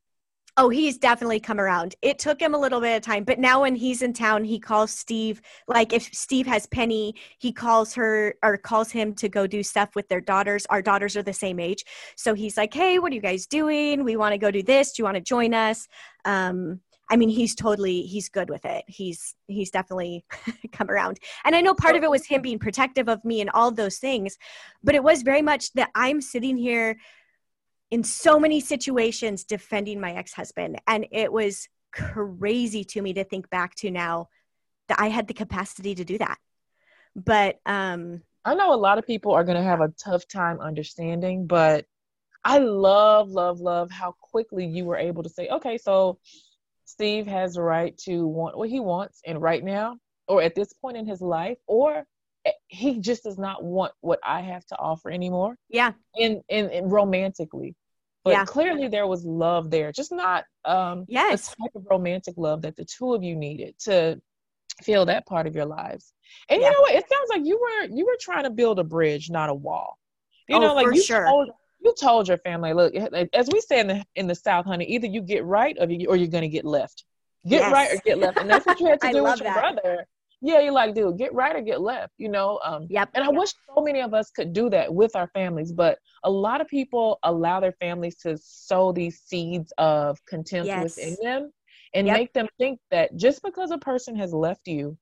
Oh, 0.59 0.69
he's 0.69 0.99
definitely 0.99 1.41
come 1.41 1.59
around. 1.59 1.95
It 2.03 2.19
took 2.19 2.39
him 2.39 2.55
a 2.55 2.59
little 2.59 2.81
bit 2.81 2.97
of 2.97 3.03
time, 3.03 3.25
but 3.25 3.39
now 3.39 3.63
when 3.63 3.75
he's 3.75 4.03
in 4.03 4.13
town, 4.13 4.45
he 4.45 4.59
calls 4.59 4.91
Steve. 4.91 5.41
Like 5.67 5.95
if 5.95 6.15
Steve 6.15 6.47
has 6.47 6.67
Penny, 6.67 7.15
he 7.39 7.53
calls 7.53 7.95
her 7.95 8.35
or 8.43 8.59
calls 8.59 8.91
him 8.91 9.15
to 9.15 9.31
go 9.31 9.47
do 9.47 9.63
stuff 9.63 9.97
with 9.97 10.09
their 10.09 10.21
daughters. 10.21 10.67
Our 10.67 10.83
daughters 10.83 11.17
are 11.17 11.23
the 11.23 11.33
same 11.33 11.59
age. 11.59 11.87
So 12.17 12.35
he's 12.35 12.59
like, 12.59 12.75
hey, 12.75 12.99
what 12.99 13.13
are 13.13 13.15
you 13.15 13.23
guys 13.23 13.47
doing? 13.47 14.05
We 14.05 14.17
want 14.17 14.35
to 14.35 14.39
go 14.39 14.51
do 14.51 14.63
this. 14.63 14.93
Do 14.93 15.01
you 15.01 15.05
want 15.05 15.15
to 15.15 15.23
join 15.23 15.55
us? 15.55 15.89
Um, 16.27 16.81
I 17.11 17.17
mean, 17.17 17.31
he's 17.31 17.55
totally 17.55 18.03
he's 18.03 18.29
good 18.29 18.51
with 18.51 18.65
it. 18.67 18.85
He's 18.89 19.35
he's 19.47 19.71
definitely 19.71 20.25
come 20.73 20.91
around. 20.91 21.19
And 21.45 21.57
I 21.57 21.63
know 21.63 21.75
part 21.75 21.97
of 21.97 22.03
it 22.03 22.11
was 22.11 22.27
him 22.27 22.43
being 22.43 22.59
protective 22.59 23.09
of 23.09 23.25
me 23.25 23.41
and 23.41 23.51
all 23.55 23.71
those 23.71 23.97
things, 23.99 24.37
but 24.85 24.95
it 24.95 25.03
was 25.03 25.23
very 25.23 25.43
much 25.43 25.73
that 25.75 25.91
I'm 25.95 26.21
sitting 26.21 26.59
here 26.59 26.99
in 27.93 28.03
so 28.03 28.41
many 28.41 28.59
situations 28.59 29.45
defending 29.45 30.01
my 30.01 30.15
ex-husband 30.15 30.81
and 30.87 31.07
it 31.13 31.31
was 31.31 31.69
crazy 31.93 32.85
to 32.85 33.03
me 33.03 33.13
to 33.13 33.23
think 33.23 33.51
back 33.51 33.75
to 33.75 33.91
now 33.91 34.29
that 34.89 34.99
I 34.99 35.09
had 35.09 35.29
the 35.29 35.35
capacity 35.35 35.95
to 35.97 36.05
do 36.05 36.17
that. 36.17 36.39
But 37.15 37.61
um 37.67 38.23
I 38.45 38.55
know 38.55 38.73
a 38.73 38.77
lot 38.89 38.99
of 38.99 39.07
people 39.07 39.33
are 39.33 39.45
going 39.45 39.59
to 39.59 39.63
have 39.63 39.81
a 39.81 39.93
tough 40.03 40.27
time 40.27 40.59
understanding, 40.59 41.47
but 41.47 41.85
I 42.45 42.59
love, 42.59 43.29
love, 43.29 43.61
love 43.61 43.91
how 43.91 44.17
quickly 44.21 44.67
you 44.67 44.85
were 44.85 44.97
able 44.97 45.23
to 45.23 45.29
say, 45.29 45.49
okay, 45.49 45.79
so 45.79 46.19
Steve 46.87 47.27
has 47.29 47.55
the 47.55 47.63
right 47.63 47.97
to 47.99 48.27
want 48.27 48.59
what 48.59 48.69
he 48.69 48.81
wants, 48.81 49.21
and 49.25 49.41
right 49.41 49.63
now, 49.63 49.97
or 50.27 50.43
at 50.43 50.57
this 50.57 50.73
point 50.73 50.97
in 50.97 51.07
his 51.07 51.21
life, 51.21 51.59
or 51.69 52.05
he 52.67 52.99
just 52.99 53.23
does 53.23 53.39
not 53.39 53.63
want 53.63 53.93
what 54.01 54.19
I 54.27 54.41
have 54.41 54.65
to 54.67 54.79
offer 54.79 55.09
anymore, 55.11 55.57
yeah, 55.69 55.93
in 56.17 56.43
in, 56.49 56.69
in 56.71 56.89
romantically. 56.89 57.77
But 58.25 58.33
Yeah. 58.33 58.45
clearly, 58.45 58.89
there 58.89 59.07
was 59.07 59.25
love 59.25 59.71
there, 59.71 59.93
just 59.93 60.13
not 60.13 60.45
um, 60.65 61.05
Yes. 61.09 61.49
the 61.49 61.57
type 61.65 61.75
of 61.75 61.87
romantic 61.91 62.35
love 62.37 62.63
that 62.63 62.77
the 62.77 62.85
two 62.85 63.15
of 63.15 63.23
you 63.23 63.35
needed 63.35 63.79
to 63.81 64.21
feel 64.83 65.05
that 65.07 65.27
part 65.27 65.47
of 65.47 65.55
your 65.55 65.67
lives. 65.67 66.13
And 66.49 66.61
Yeah. 66.61 66.67
you 66.67 66.73
know 66.73 66.81
what? 66.83 66.95
It 66.95 67.09
sounds 67.09 67.29
like 67.31 67.45
you 67.45 67.59
were 67.59 67.95
you 67.97 68.07
were 68.07 68.17
trying 68.21 68.45
to 68.45 68.51
build 68.51 68.79
a 68.79 68.85
bridge, 68.85 69.31
not 69.31 69.51
a 69.51 69.55
wall. 69.55 69.99
You 70.49 70.57
Oh, 70.57 70.61
know, 70.61 70.75
like 70.75 70.87
you 70.95 71.03
sure. 71.03 71.25
told 71.27 71.51
you 71.81 71.95
told 71.99 72.29
your 72.29 72.39
family, 72.39 72.73
look, 72.75 72.95
as 73.33 73.49
we 73.53 73.61
say 73.61 73.81
in 73.81 73.89
the 73.89 74.05
in 74.15 74.27
the 74.29 74.35
South, 74.35 74.67
honey, 74.67 74.85
either 74.85 75.07
you 75.09 75.21
get 75.21 75.45
right 75.45 75.77
or 75.81 75.91
you 75.91 76.09
or 76.09 76.17
you're 76.17 76.29
gonna 76.29 76.49
get 76.49 76.65
left. 76.65 77.05
Get 77.47 77.63
Yes. 77.63 77.73
right 77.73 77.93
or 77.93 78.01
get 78.05 78.19
left, 78.19 78.39
and 78.39 78.49
that's 78.49 78.65
what 78.67 78.79
you 78.79 78.87
had 78.87 79.01
to 79.01 79.11
do 79.13 79.25
with 79.25 79.41
your 79.41 79.51
that. 79.51 79.75
brother. 79.75 80.07
Yeah, 80.45 80.59
you're 80.61 80.73
like, 80.73 80.95
dude, 80.95 81.17
get 81.19 81.33
right 81.33 81.55
or 81.55 81.61
get 81.63 81.81
left. 81.81 82.13
You 82.19 82.29
know, 82.29 82.59
um, 82.65 82.89
yep. 82.91 83.11
and 83.15 83.25
I 83.25 83.29
wish 83.29 83.53
so 83.75 83.81
many 83.81 84.01
of 84.01 84.13
us 84.13 84.31
could 84.31 84.53
do 84.53 84.69
that 84.71 84.93
with 84.93 85.15
our 85.15 85.29
families, 85.29 85.73
but 85.73 85.99
a 86.25 86.31
lot 86.31 86.61
of 86.61 86.67
people 86.67 87.21
allow 87.23 87.61
their 87.61 87.73
families 87.81 88.17
to 88.19 88.37
sow 88.43 88.93
these 88.93 89.21
seeds 89.21 89.73
of 89.79 90.19
contempt 90.27 90.67
Yes. 90.67 90.83
within 90.83 91.17
them 91.23 91.53
and 91.95 92.07
Yep. 92.09 92.17
make 92.17 92.33
them 92.33 92.49
think 92.59 92.81
that 92.91 93.15
just 93.17 93.43
because 93.43 93.71
a 93.71 93.79
person 93.79 94.17
has 94.17 94.33
left 94.35 94.67
you, 94.67 94.99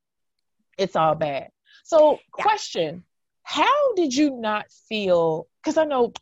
it's 0.76 0.94
all 0.94 1.14
bad. 1.14 1.48
So, 1.84 2.12
Yeah. 2.12 2.16
question 2.32 3.04
How 3.42 3.94
did 3.94 4.14
you 4.14 4.36
not 4.36 4.70
feel? 4.88 5.48
Because 5.62 5.76
I 5.78 5.84
know 5.84 6.12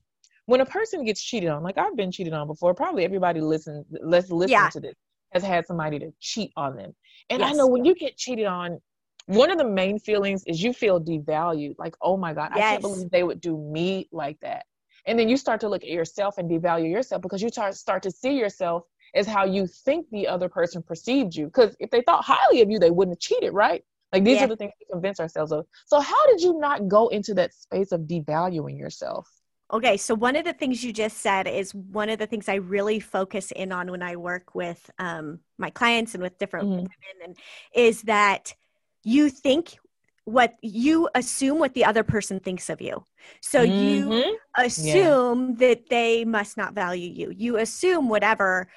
when 0.47 0.61
a 0.63 0.67
person 0.67 1.05
gets 1.05 1.23
cheated 1.23 1.51
on, 1.51 1.63
like 1.63 1.77
I've 1.77 1.97
been 1.97 2.11
cheated 2.13 2.33
on 2.33 2.47
before, 2.47 2.73
probably 2.73 3.05
everybody 3.05 3.41
listen, 3.41 3.85
let's 3.91 4.31
listen 4.31 4.53
Yeah. 4.53 4.69
to 4.71 4.81
this, 4.81 4.95
has 5.33 5.43
had 5.43 5.67
somebody 5.67 5.99
to 5.99 6.13
cheat 6.21 6.53
on 6.57 6.77
them. 6.77 6.95
And 7.29 7.43
I 7.43 7.53
know 7.53 7.67
when 7.67 7.85
you 7.85 7.95
get 7.95 8.17
cheated 8.17 8.47
on, 8.47 8.81
one 9.29 9.51
of 9.51 9.59
the 9.59 9.65
main 9.65 9.99
feelings 9.99 10.43
is 10.47 10.63
you 10.63 10.73
feel 10.73 10.99
devalued. 11.01 11.75
Like, 11.79 11.95
oh 12.01 12.17
my 12.17 12.33
God, 12.33 12.51
I 12.53 12.63
can't 12.63 12.81
believe 12.81 13.11
they 13.11 13.23
would 13.23 13.41
do 13.43 13.59
me 13.59 14.09
like 14.11 14.41
that. 14.41 14.65
And 15.07 15.19
then 15.19 15.29
you 15.29 15.37
start 15.37 15.61
to 15.61 15.69
look 15.69 15.83
at 15.83 15.91
yourself 15.91 16.39
and 16.39 16.51
devalue 16.51 16.91
yourself 16.91 17.21
because 17.23 17.43
you 17.43 17.51
start 17.51 17.75
start 17.75 18.03
to 18.05 18.11
see 18.11 18.39
yourself 18.39 18.85
as 19.15 19.27
how 19.27 19.45
you 19.45 19.67
think 19.67 20.07
the 20.11 20.27
other 20.27 20.49
person 20.49 20.83
perceived 20.83 21.35
you. 21.35 21.47
Because 21.47 21.77
if 21.79 21.91
they 21.91 22.01
thought 22.01 22.25
highly 22.25 22.63
of 22.63 22.71
you, 22.71 22.79
they 22.79 22.91
wouldn't 22.91 23.17
have 23.17 23.21
cheated, 23.21 23.53
right? 23.53 23.85
Like 24.13 24.25
these 24.25 24.37
Yeah. 24.37 24.47
are 24.47 24.49
the 24.49 24.57
things 24.57 24.73
we 24.81 24.87
convince 24.91 25.21
ourselves 25.21 25.53
of. 25.53 25.67
So 25.87 26.01
how 26.01 26.27
did 26.29 26.41
you 26.41 26.59
not 26.59 26.89
go 26.89 27.09
into 27.09 27.35
that 27.35 27.53
space 27.53 27.93
of 27.93 28.03
devaluing 28.03 28.79
yourself? 28.79 29.29
Okay, 29.71 29.99
so 29.99 30.15
one 30.15 30.37
of 30.37 30.47
the 30.47 30.55
things 30.55 30.83
you 30.83 30.95
just 30.95 31.19
said 31.19 31.47
is 31.47 31.75
one 31.75 32.09
of 32.09 32.19
the 32.19 32.27
things 32.27 32.49
I 32.49 32.55
really 32.55 33.01
focus 33.01 33.51
in 33.51 33.73
on 33.73 33.91
when 33.91 34.01
I 34.01 34.17
work 34.17 34.55
with 34.55 34.91
um, 34.99 35.41
my 35.59 35.69
clients 35.69 36.15
and 36.15 36.23
with 36.23 36.39
different 36.39 36.69
Mhm. 36.69 36.77
women, 36.77 36.89
and 37.23 37.37
is 37.75 38.03
that 38.03 38.55
you 39.05 39.31
think 39.31 39.79
what 40.25 40.55
you 40.63 41.09
assume 41.15 41.59
what 41.59 41.75
the 41.75 41.85
other 41.85 42.05
person 42.05 42.41
thinks 42.41 42.69
of 42.69 42.81
you. 42.81 43.05
So 43.41 43.63
you 43.63 44.13
Mhm. 44.13 44.37
assume 44.57 45.57
that 45.57 45.89
they 45.89 46.25
must 46.25 46.57
not 46.57 46.75
value 46.75 47.11
you. 47.11 47.31
You 47.31 47.57
assume 47.57 48.09
whatever, 48.09 48.69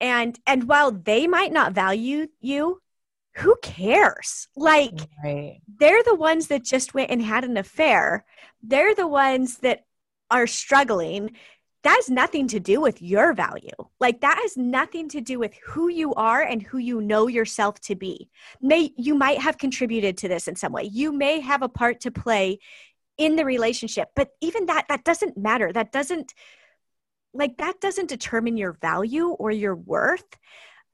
and 0.00 0.38
and 0.46 0.68
while 0.68 0.92
they 0.92 1.26
might 1.26 1.52
not 1.52 1.72
value 1.74 2.28
you, 2.40 2.82
who 3.36 3.56
cares? 3.62 4.48
Like 4.56 5.08
Right. 5.24 5.60
they're 5.78 6.02
the 6.02 6.14
ones 6.14 6.48
that 6.48 6.64
just 6.64 6.94
went 6.94 7.10
and 7.10 7.22
had 7.22 7.44
an 7.44 7.56
affair. 7.56 8.24
They're 8.62 8.94
the 8.94 9.06
ones 9.06 9.58
that 9.58 9.84
are 10.30 10.46
struggling. 10.46 11.36
That 11.82 11.96
has 11.96 12.08
nothing 12.08 12.46
to 12.48 12.60
do 12.60 12.80
with 12.80 13.02
your 13.02 13.32
value. 13.32 13.70
Like 14.00 14.20
that 14.20 14.38
has 14.40 14.56
nothing 14.56 15.08
to 15.10 15.20
do 15.20 15.38
with 15.38 15.54
who 15.64 15.88
you 15.88 16.14
are 16.14 16.42
and 16.42 16.62
who 16.62 16.78
you 16.78 17.00
know 17.00 17.26
yourself 17.26 17.80
to 17.82 17.96
be. 17.96 18.30
May 18.60 18.92
you 18.96 19.14
might 19.14 19.38
have 19.38 19.58
contributed 19.58 20.16
to 20.18 20.28
this 20.28 20.48
in 20.48 20.56
some 20.56 20.72
way. 20.72 20.84
You 20.84 21.12
may 21.12 21.40
have 21.40 21.62
a 21.62 21.68
part 21.68 22.00
to 22.00 22.10
play 22.10 22.60
in 23.18 23.36
the 23.36 23.44
relationship, 23.44 24.08
but 24.14 24.30
even 24.40 24.66
that 24.66 24.86
that 24.88 25.04
doesn't 25.04 25.36
matter. 25.36 25.72
That 25.72 25.92
doesn't 25.92 26.34
like 27.34 27.56
that 27.58 27.80
doesn't 27.80 28.08
determine 28.08 28.56
your 28.56 28.72
value 28.72 29.28
or 29.28 29.50
your 29.50 29.74
worth 29.74 30.24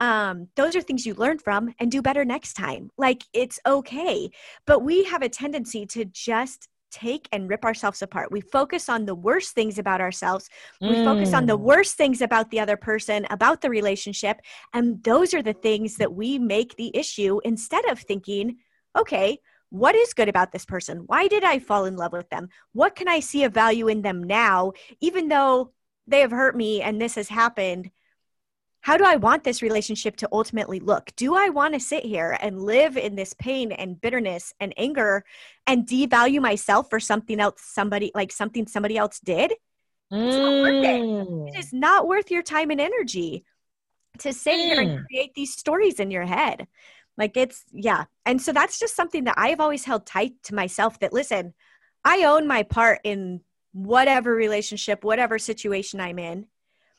um, 0.01 0.49
those 0.55 0.77
are 0.77 0.81
things 0.81 1.07
you 1.07 1.15
learn 1.15 1.39
from 1.39 1.75
and 1.79 1.91
do 1.91 2.03
better 2.03 2.25
next 2.25 2.55
time. 2.55 2.91
Like 2.97 3.25
it's 3.33 3.59
okay. 3.67 4.31
But 4.67 4.83
we 4.83 5.05
have 5.05 5.23
a 5.23 5.29
tendency 5.29 5.87
to 5.87 6.05
just 6.05 6.69
take 6.91 7.29
and 7.33 7.49
rip 7.49 7.65
ourselves 7.65 8.03
apart. 8.03 8.33
We 8.33 8.41
focus 8.41 8.89
on 8.89 9.07
the 9.07 9.15
worst 9.15 9.55
things 9.55 9.79
about 9.79 10.01
ourselves. 10.01 10.49
We 10.81 10.97
focus 10.97 11.35
on 11.35 11.47
the 11.47 11.59
Mm. 11.59 11.63
worst 11.63 11.97
things 11.97 12.21
about 12.21 12.51
the 12.51 12.61
other 12.61 12.77
person, 12.77 13.27
about 13.31 13.61
the 13.61 13.71
relationship. 13.71 14.41
And 14.73 15.03
those 15.03 15.35
are 15.35 15.43
the 15.43 15.53
things 15.53 15.97
that 15.97 16.13
we 16.15 16.39
make 16.39 16.77
the 16.77 16.97
issue 16.97 17.41
instead 17.45 17.85
of 17.87 18.01
thinking, 18.01 18.57
okay, 18.97 19.39
what 19.71 19.95
is 19.95 20.15
good 20.15 20.29
about 20.29 20.53
this 20.53 20.65
person? 20.65 21.05
Why 21.07 21.29
did 21.29 21.45
I 21.45 21.59
fall 21.59 21.85
in 21.85 21.97
love 21.97 22.13
with 22.13 22.31
them? 22.31 22.49
What 22.73 22.95
can 22.95 23.09
I 23.09 23.21
see 23.21 23.45
a 23.45 23.51
value 23.51 23.89
in 23.89 24.03
them 24.03 24.23
now, 24.23 24.73
even 25.01 25.29
though 25.29 25.73
they 26.07 26.21
have 26.21 26.31
hurt 26.31 26.57
me 26.57 26.81
and 26.81 27.01
this 27.01 27.17
has 27.17 27.29
happened? 27.29 27.91
How 28.81 28.97
do 28.97 29.05
I 29.05 29.17
want 29.17 29.45
this 29.45 29.61
relationship 29.61 30.17
to 30.17 30.29
ultimately 30.33 30.81
look? 30.81 31.11
Do 31.17 31.35
I 31.35 31.49
want 31.49 31.75
to 31.75 31.81
sit 31.81 32.05
here 32.05 32.37
and 32.41 32.63
live 32.63 32.97
in 32.97 33.17
this 33.17 33.35
pain 33.35 33.73
and 33.73 34.01
bitterness 34.01 34.55
and 34.61 34.73
anger 34.77 35.25
and 35.67 35.87
devalue 35.87 36.41
myself 36.41 36.89
for 36.89 37.01
something 37.01 37.41
else 37.41 37.61
somebody 37.61 38.13
like 38.15 38.33
something 38.33 38.67
somebody 38.67 38.97
else 38.97 39.21
did? 39.21 39.53
not 40.39 40.63
worth 40.63 40.85
it. 40.85 41.03
Mm. 41.03 41.49
It 41.49 41.59
is 41.59 41.73
not 41.73 42.07
worth 42.09 42.31
your 42.31 42.43
time 42.43 42.71
and 42.71 42.81
energy 42.81 43.45
to 44.19 44.33
sit 44.33 44.55
here 44.55 44.81
and 44.81 44.91
Mm. 44.91 45.07
create 45.07 45.35
these 45.35 45.55
stories 45.55 46.01
in 46.01 46.11
your 46.11 46.25
head. 46.25 46.67
Like 47.19 47.37
it's 47.37 47.65
yeah. 47.73 48.05
And 48.25 48.41
so 48.41 48.53
that's 48.53 48.79
just 48.79 48.97
something 48.97 49.25
that 49.25 49.35
I've 49.37 49.61
always 49.61 49.85
held 49.85 50.07
tight 50.07 50.35
to 50.45 50.55
myself 50.55 50.99
that 51.01 51.13
listen, 51.13 51.53
I 52.05 52.25
own 52.25 52.47
my 52.47 52.63
part 52.63 53.01
in 53.05 53.41
whatever 53.73 54.35
relationship, 54.35 55.05
whatever 55.05 55.39
situation 55.39 56.01
I'm 56.01 56.19
in. 56.19 56.47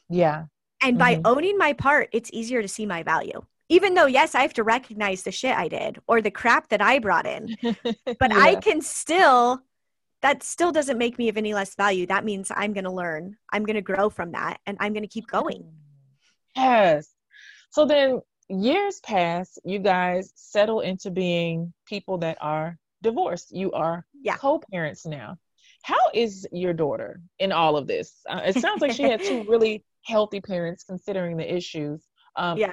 Yeah. 0.09 0.45
And 0.81 0.97
by 0.97 1.15
Mhm. 1.15 1.21
owning 1.25 1.57
my 1.57 1.73
part, 1.73 2.09
it's 2.11 2.29
easier 2.33 2.61
to 2.61 2.67
see 2.67 2.85
my 2.85 3.03
value. 3.03 3.41
Even 3.67 3.93
though, 3.93 4.05
yes, 4.07 4.33
I 4.33 4.41
have 4.41 4.53
to 4.53 4.63
recognize 4.63 5.23
the 5.23 5.31
shit 5.31 5.55
I 5.55 5.67
did 5.67 5.99
or 6.07 6.21
the 6.21 6.31
crap 6.31 6.69
that 6.69 6.81
I 6.81 6.99
brought 6.99 7.27
in, 7.27 7.55
but 8.19 8.31
I 8.33 8.55
can 8.55 8.81
still, 8.81 9.61
that 10.21 10.41
still 10.41 10.71
doesn't 10.71 10.97
make 10.97 11.17
me 11.17 11.29
of 11.29 11.37
any 11.37 11.53
less 11.53 11.75
value. 11.75 12.05
That 12.07 12.25
means 12.25 12.51
I'm 12.55 12.73
going 12.73 12.85
to 12.85 12.91
learn, 12.91 13.37
I'm 13.51 13.65
going 13.65 13.75
to 13.75 13.81
grow 13.81 14.09
from 14.09 14.31
that, 14.31 14.59
and 14.65 14.77
I'm 14.79 14.93
going 14.93 15.03
to 15.03 15.07
keep 15.09 15.27
going. 15.27 15.71
Yes. 16.55 17.13
So 17.69 17.85
then 17.85 18.21
years 18.49 18.99
pass, 19.01 19.59
you 19.63 19.79
guys 19.79 20.31
settle 20.35 20.79
into 20.79 21.11
being 21.11 21.73
people 21.85 22.17
that 22.19 22.37
are 22.41 22.77
divorced. 23.03 23.51
You 23.55 23.71
are 23.73 24.05
Yeah. 24.23 24.35
co-parents 24.37 25.05
now. 25.05 25.37
How 25.83 25.99
is 26.13 26.47
your 26.51 26.73
daughter 26.73 27.21
in 27.37 27.51
all 27.51 27.77
of 27.77 27.85
this? 27.87 28.15
Uh, 28.27 28.41
it 28.45 28.55
sounds 28.57 28.81
like 28.81 28.91
she 28.93 29.03
had 29.03 29.23
two 29.23 29.43
really 29.47 29.83
healthy 30.05 30.41
parents 30.41 30.83
considering 30.83 31.37
the 31.37 31.53
issues. 31.53 32.05
Um, 32.35 32.57
Yeah. 32.57 32.71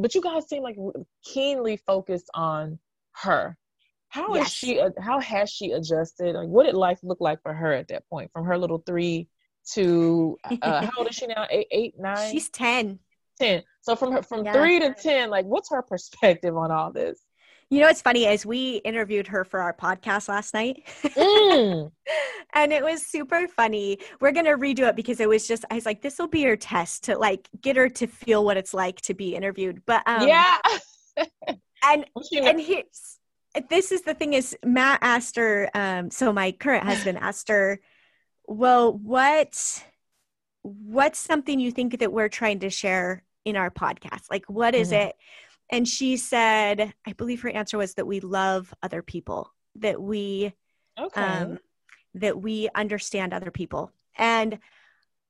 But 0.00 0.14
you 0.14 0.20
guys 0.20 0.48
seem 0.48 0.62
like 0.62 0.76
keenly 1.24 1.76
focused 1.76 2.30
on 2.34 2.78
her. 3.22 3.56
How 4.08 4.34
is 4.34 4.38
Yes. 4.42 4.52
she? 4.52 4.80
uh, 4.80 4.90
How 5.00 5.20
has 5.20 5.50
she 5.50 5.72
adjusted? 5.72 6.34
Like, 6.34 6.48
what 6.48 6.64
did 6.66 6.74
life 6.74 6.98
look 7.02 7.20
like 7.20 7.42
for 7.42 7.52
her 7.54 7.72
at 7.72 7.88
that 7.88 8.08
point, 8.08 8.30
from 8.32 8.44
her 8.44 8.56
little 8.58 8.78
three 8.86 9.28
to 9.72 10.36
uh, 10.62 10.80
how 10.86 10.90
old 10.98 11.08
is 11.08 11.16
she 11.16 11.26
now? 11.26 11.46
Eight, 11.50 11.66
eight, 11.70 11.94
nine, 11.98 12.30
She's 12.30 12.48
10. 12.50 12.98
ten. 13.40 13.62
So 13.80 13.96
from 13.96 14.12
her 14.12 14.22
from 14.22 14.44
Yeah. 14.44 14.52
three 14.52 14.78
to 14.80 14.94
ten, 14.94 15.28
like, 15.30 15.44
what's 15.46 15.70
her 15.70 15.82
perspective 15.82 16.56
on 16.56 16.70
all 16.70 16.92
this? 16.92 17.20
You 17.68 17.80
know, 17.80 17.86
what's 17.86 18.02
funny 18.02 18.26
is 18.26 18.46
we 18.46 18.76
interviewed 18.76 19.26
her 19.26 19.44
for 19.44 19.60
our 19.60 19.72
podcast 19.72 20.28
last 20.28 20.54
night. 20.54 20.84
Mm. 21.02 21.90
and 22.54 22.72
it 22.72 22.84
was 22.84 23.04
super 23.04 23.48
funny. 23.48 23.98
We're 24.20 24.30
gonna 24.32 24.56
redo 24.56 24.88
it 24.88 24.94
because 24.94 25.18
it 25.18 25.28
was 25.28 25.48
just 25.48 25.64
I 25.70 25.74
was 25.74 25.84
like, 25.86 26.00
this 26.00 26.18
will 26.18 26.28
be 26.28 26.44
her 26.44 26.56
test 26.56 27.04
to 27.04 27.18
like 27.18 27.48
get 27.60 27.76
her 27.76 27.88
to 27.88 28.06
feel 28.06 28.44
what 28.44 28.56
it's 28.56 28.72
like 28.72 29.00
to 29.02 29.14
be 29.14 29.34
interviewed. 29.34 29.82
But 29.84 30.02
um 30.06 30.28
yeah. 30.28 30.58
and 31.84 32.04
and 32.32 32.60
here's 32.60 33.18
this 33.68 33.90
is 33.90 34.02
the 34.02 34.14
thing 34.14 34.34
is 34.34 34.56
Matt 34.64 34.98
asked 35.02 35.36
her, 35.36 35.70
um, 35.74 36.10
so 36.10 36.32
my 36.32 36.52
current 36.52 36.84
husband 36.84 37.18
asked 37.18 37.48
her, 37.48 37.80
well, 38.46 38.92
what 38.92 39.84
what's 40.62 41.18
something 41.18 41.58
you 41.58 41.72
think 41.72 41.98
that 41.98 42.12
we're 42.12 42.28
trying 42.28 42.60
to 42.60 42.70
share 42.70 43.22
in 43.44 43.56
our 43.56 43.70
podcast? 43.70 44.30
Like 44.30 44.44
what 44.46 44.74
is 44.74 44.90
Mhm. 44.90 45.08
it? 45.08 45.16
And 45.70 45.86
she 45.86 46.16
said, 46.16 46.92
I 47.06 47.12
believe 47.12 47.42
her 47.42 47.50
answer 47.50 47.78
was 47.78 47.94
that 47.94 48.06
we 48.06 48.20
love 48.20 48.72
other 48.82 49.02
people, 49.02 49.52
that 49.76 50.00
we 50.00 50.54
okay. 50.98 51.20
um, 51.20 51.58
that 52.14 52.40
we 52.40 52.68
understand 52.74 53.34
other 53.34 53.50
people 53.50 53.92
and 54.16 54.58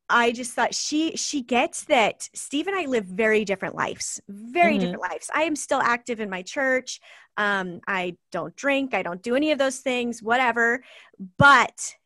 i 0.09 0.31
just 0.31 0.53
thought 0.53 0.73
she 0.73 1.17
she 1.17 1.43
gets 1.43 1.85
that 1.85 2.29
steve 2.33 2.69
and 2.69 2.79
i 2.79 2.85
live 2.87 3.05
very 3.05 3.45
different 3.45 3.75
lives 3.75 4.21
very 4.29 4.77
Mhm. 4.77 4.81
different 4.81 5.03
lives 5.03 5.29
i 5.35 5.43
am 5.43 5.57
still 5.57 5.81
active 5.81 6.21
in 6.21 6.31
my 6.31 6.43
church 6.43 7.01
um, 7.37 7.81
i 7.89 8.17
don't 8.31 8.55
drink 8.55 8.95
i 8.95 9.03
don't 9.03 9.23
do 9.23 9.35
any 9.35 9.51
of 9.51 9.59
those 9.59 9.79
things 9.79 10.23
whatever 10.23 10.85
but 11.39 11.97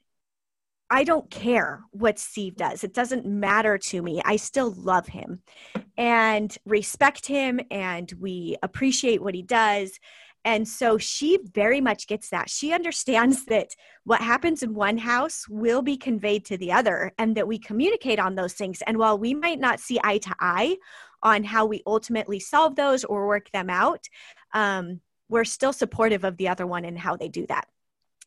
i 0.90 1.04
don't 1.04 1.30
care 1.30 1.82
what 1.90 2.18
steve 2.18 2.56
does 2.56 2.84
it 2.84 2.92
doesn't 2.92 3.26
matter 3.26 3.78
to 3.78 4.02
me 4.02 4.20
i 4.24 4.36
still 4.36 4.72
love 4.72 5.06
him 5.08 5.40
and 5.96 6.56
respect 6.64 7.26
him 7.26 7.60
and 7.70 8.12
we 8.18 8.56
appreciate 8.62 9.22
what 9.22 9.34
he 9.34 9.42
does 9.42 9.98
and 10.44 10.66
so 10.66 10.96
she 10.96 11.38
very 11.52 11.80
much 11.80 12.06
gets 12.06 12.30
that. 12.30 12.48
She 12.48 12.72
understands 12.72 13.44
that 13.46 13.74
what 14.04 14.20
happens 14.20 14.62
in 14.62 14.74
one 14.74 14.96
house 14.96 15.46
will 15.48 15.82
be 15.82 15.96
conveyed 15.96 16.46
to 16.46 16.56
the 16.56 16.72
other 16.72 17.12
and 17.18 17.36
that 17.36 17.46
we 17.46 17.58
communicate 17.58 18.18
on 18.18 18.34
those 18.34 18.54
things. 18.54 18.82
And 18.86 18.96
while 18.96 19.18
we 19.18 19.34
might 19.34 19.60
not 19.60 19.80
see 19.80 20.00
eye 20.02 20.18
to 20.18 20.34
eye 20.40 20.78
on 21.22 21.44
how 21.44 21.66
we 21.66 21.82
ultimately 21.86 22.40
solve 22.40 22.76
those 22.76 23.04
or 23.04 23.26
work 23.26 23.50
them 23.52 23.68
out, 23.68 24.06
um, 24.54 25.00
we're 25.28 25.44
still 25.44 25.74
supportive 25.74 26.24
of 26.24 26.38
the 26.38 26.48
other 26.48 26.66
one 26.66 26.84
and 26.86 26.98
how 26.98 27.16
they 27.16 27.28
do 27.28 27.46
that. 27.48 27.68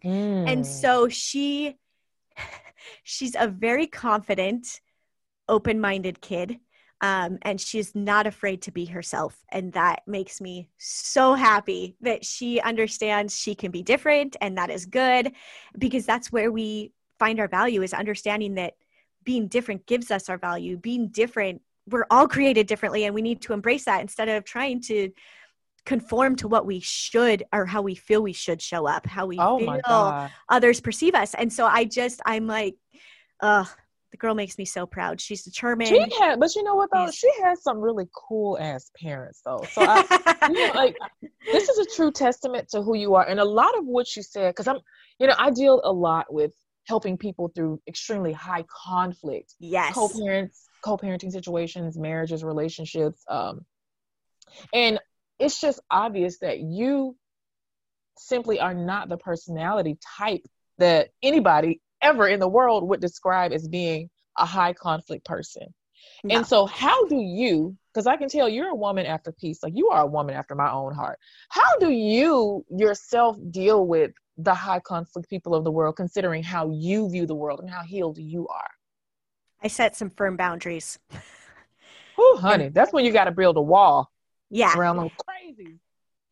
Mm. 0.05 0.51
And 0.51 0.67
so 0.67 1.09
she 1.09 1.77
she's 3.03 3.35
a 3.37 3.47
very 3.47 3.87
confident, 3.87 4.81
open-minded 5.47 6.21
kid. 6.21 6.59
Um, 7.01 7.37
and 7.41 7.59
she's 7.59 7.93
not 7.93 8.27
afraid 8.27 8.61
to 8.61 8.71
be 8.71 8.85
herself. 8.85 9.43
And 9.49 9.73
that 9.73 10.03
makes 10.07 10.39
me 10.39 10.69
so 10.77 11.33
happy 11.33 11.97
that 11.99 12.23
she 12.23 12.61
understands 12.61 13.37
she 13.37 13.55
can 13.55 13.71
be 13.71 13.83
different 13.83 14.37
and 14.39 14.57
that 14.57 14.69
is 14.69 14.85
good 14.85 15.33
because 15.77 16.05
that's 16.05 16.31
where 16.31 16.49
we 16.49 16.93
find 17.19 17.41
our 17.41 17.49
value 17.49 17.81
is 17.81 17.93
understanding 17.93 18.53
that 18.55 18.75
being 19.25 19.47
different 19.47 19.85
gives 19.85 20.11
us 20.11 20.29
our 20.29 20.37
value. 20.37 20.77
Being 20.77 21.09
different, 21.09 21.61
we're 21.89 22.05
all 22.09 22.27
created 22.27 22.67
differently 22.67 23.03
and 23.03 23.13
we 23.13 23.21
need 23.21 23.41
to 23.41 23.53
embrace 23.53 23.83
that 23.85 24.01
instead 24.01 24.29
of 24.29 24.45
trying 24.45 24.79
to 24.83 25.11
conform 25.85 26.35
to 26.37 26.47
what 26.47 26.65
we 26.65 26.79
should 26.79 27.43
or 27.51 27.65
how 27.65 27.81
we 27.81 27.95
feel 27.95 28.21
we 28.21 28.33
should 28.33 28.61
show 28.61 28.87
up, 28.87 29.05
how 29.05 29.25
we 29.25 29.37
oh 29.39 29.59
feel 29.59 30.29
others 30.49 30.79
perceive 30.79 31.15
us. 31.15 31.33
And 31.33 31.51
so 31.51 31.65
I 31.65 31.85
just, 31.85 32.21
I'm 32.25 32.47
like, 32.47 32.75
uh, 33.41 33.65
the 34.11 34.17
girl 34.17 34.35
makes 34.35 34.57
me 34.59 34.65
so 34.65 34.85
proud. 34.85 35.19
She's 35.19 35.43
determined. 35.43 35.89
She 35.89 36.07
had, 36.19 36.39
but 36.39 36.55
you 36.55 36.63
know 36.63 36.75
what 36.75 36.89
though? 36.93 37.09
She 37.09 37.29
has 37.41 37.63
some 37.63 37.79
really 37.79 38.07
cool 38.15 38.59
ass 38.59 38.91
parents 39.01 39.41
though. 39.43 39.65
So 39.71 39.81
I, 39.81 40.47
you 40.49 40.67
know, 40.67 40.73
like 40.73 40.95
this 41.51 41.67
is 41.67 41.79
a 41.79 41.95
true 41.95 42.11
testament 42.11 42.69
to 42.69 42.83
who 42.83 42.95
you 42.95 43.15
are, 43.15 43.27
and 43.27 43.39
a 43.39 43.45
lot 43.45 43.75
of 43.77 43.85
what 43.85 44.15
you 44.15 44.21
said. 44.21 44.51
Because 44.51 44.67
I'm, 44.67 44.77
you 45.19 45.25
know, 45.25 45.33
I 45.39 45.49
deal 45.49 45.81
a 45.83 45.91
lot 45.91 46.31
with 46.31 46.53
helping 46.87 47.17
people 47.17 47.51
through 47.55 47.81
extremely 47.87 48.33
high 48.33 48.63
conflict 48.85 49.55
yes. 49.59 49.93
co-parents 49.93 50.67
co-parenting 50.83 51.31
situations 51.31 51.97
marriages 51.97 52.43
relationships 52.43 53.23
um 53.29 53.65
and 54.73 54.99
it's 55.43 55.59
just 55.59 55.79
obvious 55.91 56.39
that 56.39 56.59
you 56.59 57.15
simply 58.17 58.59
are 58.59 58.73
not 58.73 59.09
the 59.09 59.17
personality 59.17 59.97
type 60.17 60.45
that 60.77 61.09
anybody 61.21 61.81
ever 62.01 62.27
in 62.27 62.39
the 62.39 62.47
world 62.47 62.87
would 62.87 63.01
describe 63.01 63.51
as 63.51 63.67
being 63.67 64.09
a 64.37 64.45
high 64.45 64.73
conflict 64.73 65.25
person. 65.25 65.73
No. 66.23 66.35
And 66.35 66.47
so, 66.47 66.65
how 66.65 67.07
do 67.07 67.17
you, 67.17 67.75
because 67.93 68.07
I 68.07 68.17
can 68.17 68.29
tell 68.29 68.47
you're 68.47 68.69
a 68.69 68.75
woman 68.75 69.05
after 69.05 69.31
peace, 69.31 69.59
like 69.63 69.73
you 69.75 69.89
are 69.89 70.01
a 70.01 70.07
woman 70.07 70.35
after 70.35 70.55
my 70.55 70.71
own 70.71 70.93
heart. 70.93 71.19
How 71.49 71.77
do 71.79 71.89
you 71.89 72.65
yourself 72.69 73.37
deal 73.51 73.85
with 73.85 74.11
the 74.37 74.53
high 74.53 74.79
conflict 74.79 75.29
people 75.29 75.55
of 75.55 75.63
the 75.63 75.71
world, 75.71 75.95
considering 75.95 76.43
how 76.43 76.69
you 76.71 77.09
view 77.09 77.25
the 77.25 77.35
world 77.35 77.59
and 77.59 77.69
how 77.69 77.83
healed 77.83 78.17
you 78.17 78.47
are? 78.47 78.69
I 79.61 79.67
set 79.67 79.95
some 79.95 80.09
firm 80.09 80.35
boundaries. 80.35 80.99
Oh, 82.17 82.37
honey, 82.41 82.69
that's 82.69 82.91
when 82.91 83.05
you 83.05 83.11
got 83.11 83.25
to 83.25 83.31
build 83.31 83.57
a 83.57 83.61
wall 83.61 84.11
Yeah. 84.49 84.75
around 84.75 84.97
crazy. 85.55 85.79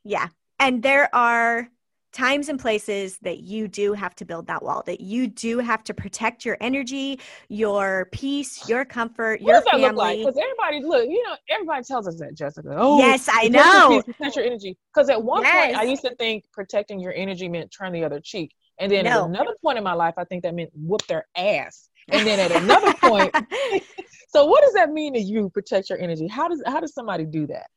Yeah. 0.03 0.27
And 0.59 0.83
there 0.83 1.13
are 1.15 1.69
times 2.13 2.49
and 2.49 2.59
places 2.59 3.17
that 3.19 3.39
you 3.39 3.67
do 3.67 3.93
have 3.93 4.13
to 4.15 4.25
build 4.25 4.47
that 4.47 4.61
wall, 4.61 4.83
that 4.85 4.99
you 4.99 5.27
do 5.27 5.59
have 5.59 5.83
to 5.85 5.93
protect 5.93 6.43
your 6.43 6.57
energy, 6.59 7.19
your 7.47 8.09
peace, 8.11 8.67
your 8.67 8.83
comfort, 8.83 9.41
What 9.41 9.47
your 9.49 9.55
does 9.61 9.65
that 9.71 9.95
like? 9.95 10.17
family. 10.17 10.17
Because 10.25 10.37
everybody, 10.37 10.83
look, 10.85 11.07
you 11.09 11.23
know, 11.23 11.35
everybody 11.49 11.83
tells 11.83 12.07
us 12.07 12.19
that, 12.19 12.35
Jessica. 12.35 12.73
Oh, 12.75 12.97
yes, 12.99 13.29
I 13.31 13.47
know. 13.47 14.01
protect 14.05 14.35
your 14.35 14.45
energy. 14.45 14.77
Because 14.93 15.09
at 15.09 15.23
one 15.23 15.43
point, 15.43 15.75
I 15.77 15.83
used 15.83 16.01
to 16.03 16.13
think 16.15 16.43
protecting 16.51 16.99
your 16.99 17.13
energy 17.13 17.47
meant 17.47 17.71
turn 17.71 17.93
the 17.93 18.03
other 18.03 18.19
cheek. 18.21 18.51
And 18.77 18.91
then 18.91 19.05
No. 19.05 19.21
at 19.23 19.29
another 19.29 19.55
point 19.63 19.77
in 19.77 19.83
my 19.83 19.93
life, 19.93 20.15
I 20.17 20.25
think 20.25 20.43
that 20.43 20.53
meant 20.53 20.71
whoop 20.73 21.05
their 21.07 21.25
ass. 21.35 21.87
And 22.11 22.25
then 22.27 22.39
at 22.39 22.51
another 22.63 22.93
point, 22.95 23.33
so 24.29 24.45
what 24.45 24.63
does 24.63 24.73
that 24.73 24.89
mean 24.89 25.13
to 25.13 25.19
you? 25.21 25.49
Protect 25.51 25.89
your 25.89 25.99
energy. 25.99 26.27
How 26.27 26.47
does 26.49 26.61
how 26.65 26.79
does 26.79 26.93
somebody 26.95 27.25
do 27.25 27.45
that? 27.47 27.67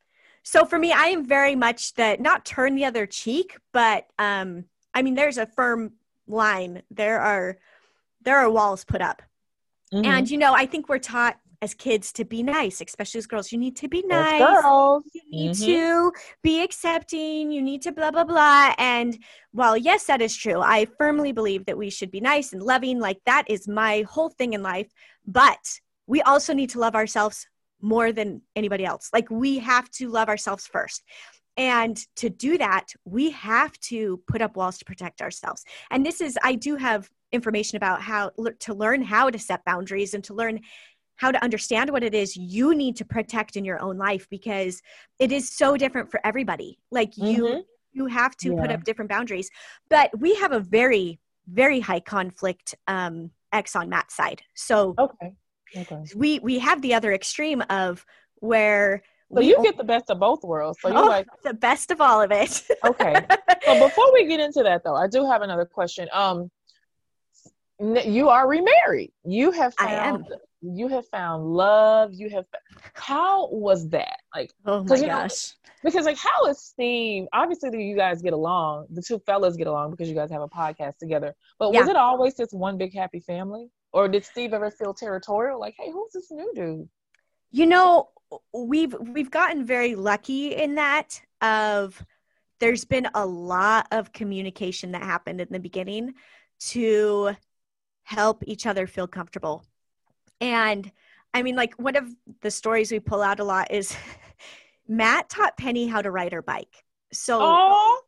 So 0.45 0.65
for 0.67 0.79
me, 0.79 0.93
I 0.93 1.07
am 1.07 1.25
very 1.25 1.57
much 1.57 1.95
the 1.95 2.17
not 2.21 2.45
turn 2.45 2.75
the 2.77 2.85
other 2.85 3.07
cheek, 3.07 3.57
but 3.73 4.07
um, 4.19 4.67
I 4.93 5.03
mean, 5.03 5.15
there's 5.15 5.39
a 5.39 5.47
firm 5.47 5.95
line. 6.27 6.83
There 6.91 7.21
are 7.21 7.59
there 8.23 8.39
are 8.39 8.51
walls 8.51 8.85
put 8.85 9.01
up, 9.03 9.23
Mm-hmm. 9.93 10.05
and 10.07 10.31
you 10.31 10.39
know, 10.39 10.55
I 10.55 10.67
think 10.67 10.89
we're 10.89 10.99
taught 10.99 11.39
as 11.63 11.73
kids 11.73 12.13
to 12.15 12.25
be 12.25 12.43
nice, 12.43 12.81
especially 12.81 13.19
as 13.19 13.27
girls. 13.27 13.53
You 13.53 13.59
need 13.59 13.77
to 13.77 13.89
be 13.89 14.03
nice. 14.03 14.63
girls. 14.63 15.05
You 15.15 15.23
need 15.31 15.51
Mhm. 15.53 15.65
to 15.67 16.13
be 16.43 16.63
accepting. 16.63 17.51
You 17.53 17.63
need 17.63 17.81
to 17.83 17.93
blah 17.93 18.11
blah 18.11 18.25
blah. 18.25 18.75
And 18.77 19.17
while 19.53 19.77
yes, 19.77 20.05
that 20.07 20.21
is 20.21 20.37
true, 20.37 20.61
I 20.61 20.87
firmly 20.99 21.33
believe 21.33 21.65
that 21.67 21.79
we 21.79 21.89
should 21.91 22.11
be 22.11 22.21
nice 22.21 22.53
and 22.53 22.63
loving. 22.63 22.99
Like 22.99 23.21
that 23.25 23.45
is 23.49 23.67
my 23.69 24.03
whole 24.03 24.29
thing 24.31 24.53
in 24.53 24.63
life. 24.63 24.91
But 25.27 25.81
we 26.07 26.21
also 26.23 26.53
need 26.53 26.71
to 26.71 26.81
love 26.81 26.95
ourselves 26.95 27.47
more 27.81 28.13
than 28.13 28.43
anybody 28.57 28.85
else. 28.85 29.11
Like 29.13 29.31
we 29.31 29.59
have 29.59 29.91
to 29.93 30.09
love 30.09 30.29
ourselves 30.29 30.67
first. 30.67 31.03
And 31.57 31.97
to 32.17 32.29
do 32.31 32.59
that, 32.59 32.87
we 33.05 33.31
have 33.31 33.79
to 33.81 34.21
put 34.27 34.43
up 34.43 34.57
walls 34.57 34.79
to 34.79 34.85
protect 34.85 35.23
ourselves. 35.23 35.65
And 35.91 36.05
this 36.05 36.21
is, 36.21 36.37
I 36.43 36.55
do 36.55 36.77
have 36.77 37.09
information 37.31 37.77
about 37.77 38.03
how 38.03 38.31
to 38.61 38.75
learn 38.75 39.03
how 39.03 39.31
to 39.31 39.39
set 39.39 39.65
boundaries 39.65 40.15
and 40.15 40.25
to 40.25 40.35
learn 40.35 40.61
how 41.17 41.31
to 41.31 41.43
understand 41.45 41.91
what 41.91 42.03
it 42.03 42.13
is 42.13 42.37
you 42.37 42.75
need 42.75 42.97
to 42.97 43.05
protect 43.05 43.55
in 43.55 43.65
your 43.65 43.81
own 43.81 43.97
life 43.97 44.27
because 44.31 44.83
it 45.21 45.31
is 45.31 45.49
so 45.49 45.77
different 45.77 46.11
for 46.11 46.21
everybody. 46.25 46.79
Like 46.91 47.17
you, 47.17 47.45
Mhm. 47.45 47.65
you 47.93 48.07
have 48.07 48.37
to 48.39 48.55
put 48.57 48.73
up 48.73 48.83
different 48.83 49.09
boundaries. 49.09 49.49
But 49.89 50.11
we 50.19 50.35
have 50.37 50.51
a 50.51 50.59
very, 50.59 51.21
very 51.47 51.79
high 51.79 52.01
conflict 52.01 52.75
um, 52.89 53.31
X 53.53 53.77
on 53.77 53.89
Matt's 53.89 54.17
side. 54.17 54.43
So 54.55 54.97
Okay. 54.99 55.37
Okay. 55.77 56.03
we 56.15 56.39
we 56.41 56.59
have 56.61 56.83
the 56.83 56.95
other 56.95 57.13
extreme 57.13 57.63
of 57.71 58.05
where 58.37 59.03
So 59.33 59.41
you 59.41 59.61
get 59.63 59.77
the 59.77 59.85
best 59.85 60.11
of 60.11 60.21
both 60.21 60.43
worlds. 60.45 60.79
So 60.81 60.89
you're 60.89 60.99
Oh, 60.99 61.07
like, 61.07 61.27
the 61.43 61.55
best 61.55 61.91
of 61.91 62.01
all 62.01 62.21
of 62.23 62.31
it. 62.31 62.63
okay. 62.85 63.15
So 63.65 63.79
before 63.79 64.13
we 64.13 64.27
get 64.27 64.39
into 64.41 64.63
that, 64.63 64.85
though, 64.85 64.95
I 64.97 65.09
do 65.09 65.25
have 65.27 65.43
another 65.43 65.65
question. 65.65 66.09
Um, 66.13 66.51
you 68.05 68.29
are 68.29 68.49
remarried. 68.49 69.13
You 69.25 69.51
have 69.51 69.75
I 69.79 69.95
am. 69.95 70.25
found 70.25 70.27
you 70.67 70.89
have 70.89 71.07
found 71.09 71.45
love. 71.45 72.13
You 72.15 72.31
have. 72.31 72.47
How 72.95 73.49
was 73.51 73.89
that? 73.91 74.17
Like, 74.35 74.51
oh 74.65 74.81
my 74.83 74.87
'Cause, 74.89 75.03
you 75.03 75.09
know, 75.09 75.15
gosh. 75.23 75.53
because 75.83 76.07
like, 76.07 76.17
how 76.17 76.47
is 76.47 76.59
Steve? 76.63 77.27
Obviously, 77.35 77.85
you 77.85 77.97
guys 77.97 78.23
get 78.23 78.33
along. 78.33 78.87
The 78.91 79.03
two 79.03 79.19
fellas 79.27 79.57
get 79.57 79.67
along 79.67 79.91
because 79.91 80.09
you 80.09 80.15
guys 80.15 80.31
have 80.31 80.41
a 80.41 80.49
podcast 80.49 80.97
together. 80.99 81.35
But 81.59 81.73
was 81.75 81.89
it 81.89 81.97
always 81.97 82.35
just 82.35 82.55
one 82.55 82.79
big 82.79 82.95
happy 82.95 83.21
family, 83.21 83.69
or 83.95 84.09
did 84.09 84.25
Steve 84.25 84.53
ever 84.53 84.71
feel 84.73 84.93
territorial? 84.93 85.59
Like, 85.61 85.77
hey, 85.79 85.91
who's 85.91 86.13
this 86.13 86.31
new 86.31 86.53
dude? 86.55 86.89
You 87.53 87.67
know, 87.67 88.09
we've 88.53 88.95
we've 89.01 89.31
gotten 89.31 89.65
very 89.65 89.95
lucky 89.95 90.55
in 90.55 90.75
that 90.75 91.23
of 91.41 92.05
there's 92.59 92.85
been 92.85 93.09
a 93.15 93.25
lot 93.25 93.87
of 93.93 94.13
communication 94.13 94.93
that 94.93 95.03
happened 95.03 95.41
in 95.41 95.49
the 95.51 95.61
beginning 95.61 96.15
to 96.59 97.37
help 98.03 98.43
each 98.47 98.67
other 98.67 98.87
feel 98.89 99.07
comfortable. 99.07 99.65
And 100.41 100.91
I 101.33 101.43
mean 101.43 101.55
like 101.55 101.75
one 101.77 101.95
of 101.95 102.09
the 102.43 102.51
stories 102.51 102.91
we 102.91 102.99
pull 102.99 103.23
out 103.23 103.39
a 103.39 103.45
lot 103.45 103.71
is 103.71 103.97
Matt 104.89 105.29
taught 105.29 105.57
Penny 105.57 105.87
how 105.87 106.03
to 106.03 106.11
ride 106.11 106.33
her 106.33 106.43
bike. 106.43 106.85
So 107.13 107.39
Oh, 107.41 108.01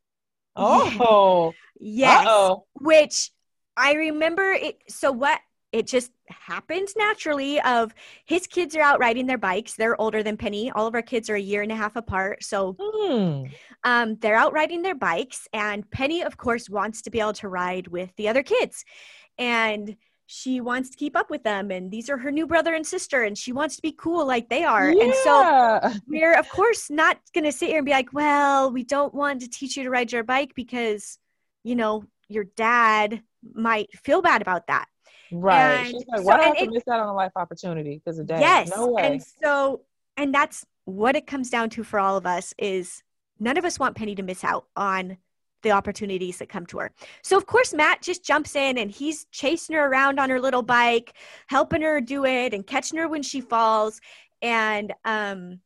oh, 0.56 1.52
yes, 1.78 2.26
Uh-oh. 2.26 2.64
which 2.80 3.30
I 3.76 3.92
remember 3.94 4.50
it 4.50 4.78
so 4.88 5.12
what 5.12 5.38
it 5.76 5.86
just 5.86 6.10
happened 6.28 6.88
naturally 6.96 7.60
of 7.60 7.94
his 8.24 8.46
kids 8.46 8.74
are 8.74 8.80
out 8.80 8.98
riding 8.98 9.26
their 9.26 9.38
bikes. 9.38 9.74
They're 9.74 10.00
older 10.00 10.22
than 10.22 10.36
Penny. 10.36 10.70
All 10.70 10.86
of 10.86 10.94
our 10.94 11.02
kids 11.02 11.28
are 11.28 11.34
a 11.34 11.40
year 11.40 11.62
and 11.62 11.70
a 11.70 11.76
half 11.76 11.96
apart. 11.96 12.42
So 12.42 12.76
Hmm. 12.80 13.44
um, 13.84 14.16
they're 14.16 14.36
out 14.36 14.52
riding 14.54 14.82
their 14.82 14.94
bikes, 14.94 15.46
and 15.52 15.88
Penny, 15.90 16.22
of 16.22 16.36
course, 16.36 16.70
wants 16.70 17.02
to 17.02 17.10
be 17.10 17.20
able 17.20 17.34
to 17.34 17.48
ride 17.48 17.88
with 17.88 18.10
the 18.16 18.28
other 18.28 18.42
kids. 18.42 18.84
And 19.38 19.96
she 20.26 20.60
wants 20.60 20.90
to 20.90 20.96
keep 20.96 21.14
up 21.14 21.30
with 21.30 21.44
them. 21.44 21.70
And 21.70 21.90
these 21.90 22.10
are 22.10 22.18
her 22.18 22.32
new 22.32 22.46
brother 22.46 22.74
and 22.74 22.84
sister, 22.86 23.22
and 23.22 23.36
she 23.38 23.52
wants 23.52 23.76
to 23.76 23.82
be 23.82 23.92
cool 23.92 24.26
like 24.26 24.48
they 24.48 24.64
are. 24.64 24.88
And 24.88 25.14
so 25.14 26.00
we're, 26.08 26.34
of 26.34 26.48
course, 26.48 26.90
not 26.90 27.18
going 27.34 27.44
to 27.44 27.52
sit 27.52 27.68
here 27.68 27.78
and 27.78 27.86
be 27.86 27.92
like, 27.92 28.12
well, 28.12 28.72
we 28.72 28.82
don't 28.82 29.14
want 29.14 29.42
to 29.42 29.48
teach 29.48 29.76
you 29.76 29.84
to 29.84 29.90
ride 29.90 30.10
your 30.10 30.24
bike 30.24 30.52
because, 30.56 31.18
you 31.62 31.76
know, 31.76 32.04
your 32.28 32.44
dad 32.56 33.22
might 33.54 33.88
feel 34.04 34.20
bad 34.20 34.42
about 34.42 34.66
that. 34.66 34.86
Right. 35.32 35.74
And 35.78 35.86
She's 35.88 36.04
like, 36.08 36.18
so- 36.18 36.22
why 36.24 36.38
I 36.38 36.42
have 36.44 36.56
to 36.58 36.62
it- 36.64 36.70
miss 36.70 36.88
out 36.88 37.00
on 37.00 37.08
a 37.08 37.14
life 37.14 37.32
opportunity 37.36 38.00
because 38.04 38.18
of 38.18 38.26
that? 38.28 38.40
Yes. 38.40 38.70
No 38.74 38.88
way. 38.88 39.02
And 39.06 39.22
so, 39.22 39.82
and 40.16 40.32
that's 40.34 40.64
what 40.84 41.16
it 41.16 41.26
comes 41.26 41.50
down 41.50 41.70
to 41.70 41.82
for 41.84 41.98
all 41.98 42.16
of 42.16 42.26
us 42.26 42.54
is 42.58 43.02
none 43.40 43.56
of 43.56 43.64
us 43.64 43.78
want 43.78 43.96
Penny 43.96 44.14
to 44.14 44.22
miss 44.22 44.44
out 44.44 44.66
on 44.76 45.16
the 45.62 45.72
opportunities 45.72 46.38
that 46.38 46.48
come 46.48 46.64
to 46.66 46.78
her. 46.78 46.92
So 47.22 47.36
of 47.36 47.46
course 47.46 47.74
Matt 47.74 48.00
just 48.02 48.24
jumps 48.24 48.54
in 48.54 48.78
and 48.78 48.88
he's 48.90 49.24
chasing 49.32 49.74
her 49.74 49.86
around 49.86 50.20
on 50.20 50.30
her 50.30 50.40
little 50.40 50.62
bike, 50.62 51.14
helping 51.48 51.82
her 51.82 52.00
do 52.00 52.24
it 52.24 52.54
and 52.54 52.64
catching 52.64 52.98
her 52.98 53.08
when 53.08 53.22
she 53.22 53.40
falls. 53.40 54.00
And 54.42 54.92
um 55.04 55.58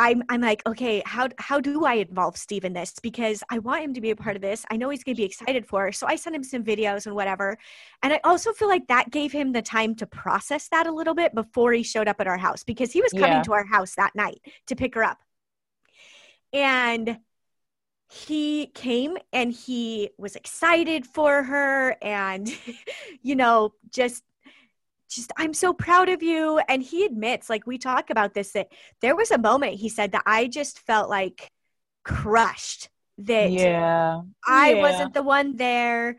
I'm 0.00 0.22
I'm 0.30 0.40
like, 0.40 0.62
okay, 0.66 1.02
how 1.04 1.28
how 1.38 1.60
do 1.60 1.84
I 1.84 1.94
involve 1.94 2.38
Steve 2.38 2.64
in 2.64 2.72
this? 2.72 2.94
Because 3.02 3.42
I 3.50 3.58
want 3.58 3.84
him 3.84 3.92
to 3.94 4.00
be 4.00 4.10
a 4.10 4.16
part 4.16 4.34
of 4.34 4.40
this. 4.40 4.64
I 4.70 4.78
know 4.78 4.88
he's 4.88 5.04
gonna 5.04 5.14
be 5.14 5.24
excited 5.24 5.66
for 5.66 5.82
her. 5.84 5.92
So 5.92 6.06
I 6.06 6.16
sent 6.16 6.34
him 6.34 6.42
some 6.42 6.64
videos 6.64 7.04
and 7.06 7.14
whatever. 7.14 7.58
And 8.02 8.10
I 8.14 8.20
also 8.24 8.52
feel 8.54 8.68
like 8.68 8.86
that 8.88 9.10
gave 9.10 9.30
him 9.30 9.52
the 9.52 9.60
time 9.60 9.94
to 9.96 10.06
process 10.06 10.68
that 10.68 10.86
a 10.86 10.92
little 10.92 11.14
bit 11.14 11.34
before 11.34 11.72
he 11.74 11.82
showed 11.82 12.08
up 12.08 12.18
at 12.18 12.26
our 12.26 12.38
house 12.38 12.64
because 12.64 12.92
he 12.92 13.02
was 13.02 13.12
coming 13.12 13.38
Yeah. 13.38 13.42
to 13.42 13.52
our 13.52 13.66
house 13.66 13.94
that 13.96 14.14
night 14.14 14.40
to 14.68 14.74
pick 14.74 14.94
her 14.94 15.04
up. 15.04 15.18
And 16.54 17.18
he 18.08 18.68
came 18.68 19.18
and 19.32 19.52
he 19.52 20.10
was 20.18 20.34
excited 20.34 21.06
for 21.06 21.44
her 21.44 21.96
and 22.02 22.52
you 23.22 23.36
know 23.36 23.72
just 23.90 24.24
just 25.10 25.32
I'm 25.36 25.54
so 25.54 25.72
proud 25.72 26.08
of 26.08 26.22
you 26.22 26.60
and 26.68 26.82
he 26.82 27.04
admits 27.04 27.50
like 27.50 27.66
we 27.66 27.78
talk 27.78 28.10
about 28.10 28.34
this 28.34 28.52
that 28.52 28.68
there 29.00 29.16
was 29.16 29.30
a 29.30 29.38
moment 29.38 29.74
he 29.74 29.88
said 29.88 30.12
that 30.12 30.22
I 30.26 30.46
just 30.46 30.78
felt 30.78 31.10
like 31.10 31.50
crushed 32.04 32.88
that 33.18 33.50
yeah. 33.50 34.22
I 34.46 34.74
Yeah. 34.74 34.80
wasn't 34.80 35.14
the 35.14 35.22
one 35.22 35.56
there 35.56 36.18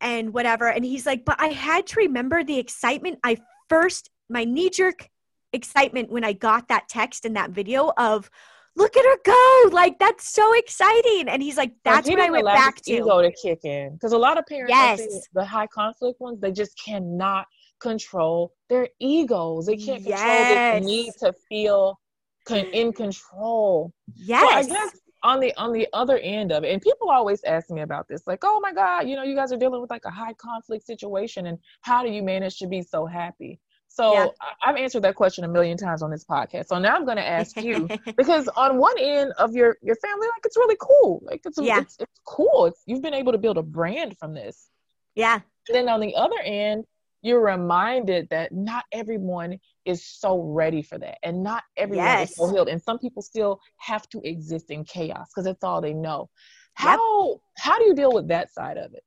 and 0.00 0.32
whatever. 0.32 0.68
And 0.68 0.84
he's 0.84 1.06
like, 1.06 1.24
but 1.24 1.40
I 1.40 1.48
had 1.48 1.86
to 1.88 1.96
remember 1.96 2.44
the 2.44 2.58
excitement. 2.58 3.18
I 3.24 3.38
first, 3.68 4.10
my 4.28 4.44
knee 4.44 4.70
jerk 4.70 5.08
excitement 5.52 6.10
when 6.10 6.24
I 6.24 6.34
got 6.34 6.68
that 6.68 6.88
text 6.88 7.24
and 7.24 7.34
that 7.36 7.50
video 7.50 7.92
of, 7.96 8.30
look 8.76 8.96
at 8.96 9.04
her 9.04 9.18
go. 9.24 9.74
Like, 9.74 9.98
that's 9.98 10.28
so 10.32 10.56
exciting. 10.56 11.28
And 11.28 11.42
he's 11.42 11.56
like, 11.56 11.72
that's 11.84 12.08
what 12.08 12.20
I 12.20 12.30
went 12.30 12.46
back 12.46 12.76
to. 12.82 12.92
Ego 12.92 13.22
to 13.22 13.32
kick 13.32 13.64
in 13.64 13.94
because 13.94 14.12
a 14.12 14.18
lot 14.18 14.38
of 14.38 14.46
parents, 14.46 14.70
Yes. 14.70 15.28
the 15.32 15.44
high 15.44 15.66
conflict 15.66 16.20
ones, 16.20 16.40
they 16.40 16.52
just 16.52 16.78
cannot 16.78 17.46
control 17.80 18.52
their 18.68 18.88
egos. 18.98 19.66
They 19.66 19.76
can't 19.76 20.02
control 20.04 20.26
this 20.26 20.54
Yes. 20.56 20.84
need 20.84 21.12
to 21.20 21.32
feel 21.48 21.98
con- 22.46 22.66
in 22.72 22.92
control. 22.92 23.92
Yes. 24.14 24.40
So 24.42 24.48
I 24.48 24.62
guess 24.64 24.98
on 25.22 25.40
the 25.40 25.52
on 25.56 25.72
the 25.72 25.88
other 25.92 26.18
end 26.18 26.52
of 26.52 26.64
it, 26.64 26.72
and 26.72 26.80
people 26.82 27.10
always 27.10 27.42
ask 27.44 27.70
me 27.70 27.80
about 27.82 28.06
this, 28.08 28.22
like, 28.26 28.40
oh 28.44 28.60
my 28.60 28.72
God, 28.72 29.08
you 29.08 29.16
know, 29.16 29.22
you 29.24 29.34
guys 29.34 29.52
are 29.52 29.56
dealing 29.56 29.80
with 29.80 29.90
like 29.90 30.04
a 30.04 30.10
high 30.10 30.34
conflict 30.34 30.84
situation, 30.86 31.46
and 31.46 31.58
how 31.82 32.02
do 32.02 32.10
you 32.10 32.22
manage 32.22 32.58
to 32.58 32.66
be 32.66 32.82
so 32.82 33.06
happy? 33.06 33.58
So 33.90 34.12
Yeah. 34.12 34.26
I've 34.62 34.76
answered 34.76 35.02
that 35.02 35.14
question 35.16 35.44
a 35.44 35.48
million 35.48 35.76
times 35.76 36.02
on 36.02 36.10
this 36.10 36.24
podcast. 36.24 36.66
So 36.66 36.78
now 36.78 36.94
I'm 36.94 37.04
going 37.06 37.16
to 37.16 37.26
ask 37.26 37.56
you 37.56 37.88
because 38.16 38.46
on 38.48 38.76
one 38.76 38.94
end 38.98 39.32
of 39.38 39.54
your 39.56 39.76
your 39.82 39.96
family, 39.96 40.26
like 40.28 40.42
it's 40.44 40.56
really 40.56 40.76
cool, 40.78 41.20
like 41.24 41.40
it's 41.44 41.58
Yeah. 41.60 41.80
it's, 41.80 41.96
it's 41.98 42.20
cool. 42.24 42.66
It's, 42.66 42.82
you've 42.86 43.02
been 43.02 43.14
able 43.14 43.32
to 43.32 43.38
build 43.38 43.56
a 43.58 43.62
brand 43.62 44.16
from 44.18 44.34
this. 44.34 44.68
yeah. 45.14 45.40
And 45.68 45.74
then 45.74 45.88
on 45.88 46.00
the 46.00 46.14
other 46.14 46.38
end, 46.44 46.84
you're 47.22 47.44
reminded 47.44 48.28
that 48.30 48.52
not 48.52 48.84
everyone 48.92 49.58
is 49.84 50.04
so 50.04 50.40
ready 50.40 50.82
for 50.82 50.98
that, 50.98 51.18
and 51.22 51.42
not 51.42 51.64
everyone 51.76 52.06
Yes. 52.06 52.30
is 52.30 52.36
so 52.36 52.48
healed, 52.50 52.68
and 52.68 52.82
some 52.82 52.98
people 52.98 53.22
still 53.22 53.60
have 53.76 54.08
to 54.10 54.20
exist 54.24 54.70
in 54.70 54.84
chaos 54.84 55.28
because 55.30 55.44
that's 55.44 55.64
all 55.64 55.80
they 55.80 55.94
know. 55.94 56.28
How 56.74 57.40
how 57.56 57.78
do 57.78 57.84
you 57.86 57.94
deal 57.94 58.12
with 58.12 58.28
that 58.28 58.52
side 58.52 58.76
of 58.78 58.94
it? 58.94 59.04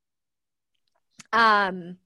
um 1.33 1.97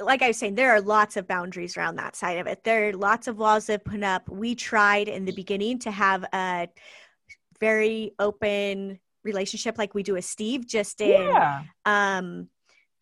like 0.00 0.22
I 0.22 0.28
was 0.28 0.36
saying, 0.36 0.54
there 0.54 0.70
are 0.70 0.80
lots 0.80 1.16
of 1.16 1.26
boundaries 1.26 1.76
around 1.76 1.96
that 1.96 2.14
side 2.14 2.38
of 2.38 2.46
it. 2.46 2.62
There 2.62 2.90
are 2.90 2.92
lots 2.92 3.26
of 3.26 3.36
walls 3.36 3.66
that 3.66 3.84
put 3.84 4.04
up. 4.04 4.28
We 4.28 4.54
tried 4.54 5.08
in 5.08 5.24
the 5.24 5.32
beginning 5.32 5.80
to 5.80 5.90
have 5.90 6.24
a 6.32 6.68
very 7.58 8.12
open 8.20 9.00
relationship, 9.24 9.78
like 9.78 9.92
we 9.92 10.04
do 10.04 10.12
with 10.14 10.24
Steve, 10.24 10.68
just 10.68 11.00
in 11.00 11.10
Yeah, 11.10 11.62
um, 11.84 12.48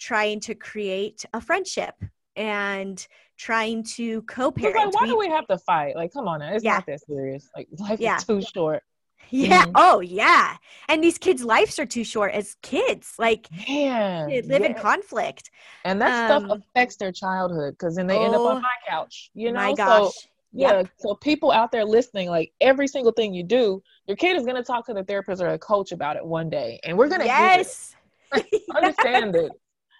trying 0.00 0.40
to 0.40 0.54
create 0.56 1.24
a 1.34 1.40
friendship 1.40 1.94
and 2.34 3.06
trying 3.36 3.82
to 3.84 4.22
co-parent. 4.22 4.76
like 4.76 4.94
why 4.94 5.02
We- 5.02 5.08
do 5.10 5.18
we 5.18 5.28
have 5.28 5.46
to 5.48 5.58
fight? 5.58 5.94
Like, 5.94 6.12
come 6.12 6.26
on, 6.26 6.40
now. 6.40 6.52
it's 6.52 6.64
Yeah. 6.64 6.74
not 6.74 6.86
that 6.86 7.00
serious. 7.06 7.48
Like, 7.56 7.68
life 7.78 8.00
Yeah. 8.00 8.16
is 8.16 8.24
too 8.24 8.42
short. 8.42 8.82
yeah. 9.30 9.66
Mhm. 9.66 9.72
Oh, 9.76 10.00
yeah. 10.00 10.56
And 10.88 11.04
these 11.04 11.18
kids' 11.18 11.44
lives 11.44 11.78
are 11.78 11.86
too 11.86 12.02
short 12.02 12.32
as 12.32 12.56
kids. 12.62 13.14
Like 13.18 13.48
Man, 13.68 14.28
they 14.28 14.42
live 14.42 14.62
in 14.62 14.74
conflict. 14.74 15.50
and 15.84 16.00
that 16.00 16.26
stuff 16.26 16.44
Um, 16.44 16.50
affects 16.50 16.96
their 16.96 17.12
childhood 17.12 17.74
because 17.74 17.94
then 17.96 18.06
they 18.06 18.18
end 18.18 18.34
up 18.34 18.40
Oh, 18.40 18.48
on 18.48 18.62
my 18.62 18.74
couch. 18.88 19.30
You 19.34 19.52
know, 19.52 19.60
My 19.60 19.70
so 19.70 19.76
gosh. 19.76 20.12
yeah. 20.52 20.72
Yep. 20.78 20.88
So 20.98 21.14
people 21.16 21.52
out 21.52 21.70
there 21.70 21.84
listening, 21.84 22.28
like 22.30 22.52
every 22.60 22.88
single 22.88 23.12
thing 23.12 23.32
you 23.34 23.44
do, 23.44 23.82
your 24.06 24.16
kid 24.16 24.36
is 24.36 24.44
gonna 24.46 24.64
talk 24.64 24.84
to 24.86 24.94
the 24.94 25.04
therapist 25.04 25.40
or 25.42 25.48
a 25.50 25.58
coach 25.58 25.92
about 25.92 26.16
it 26.16 26.24
one 26.24 26.48
day, 26.50 26.80
and 26.84 26.96
we're 26.98 27.08
gonna. 27.08 27.26
Yes. 27.26 27.94
understand 28.74 29.36
it. 29.36 29.52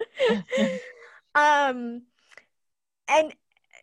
um 1.35 2.03
and 3.09 3.35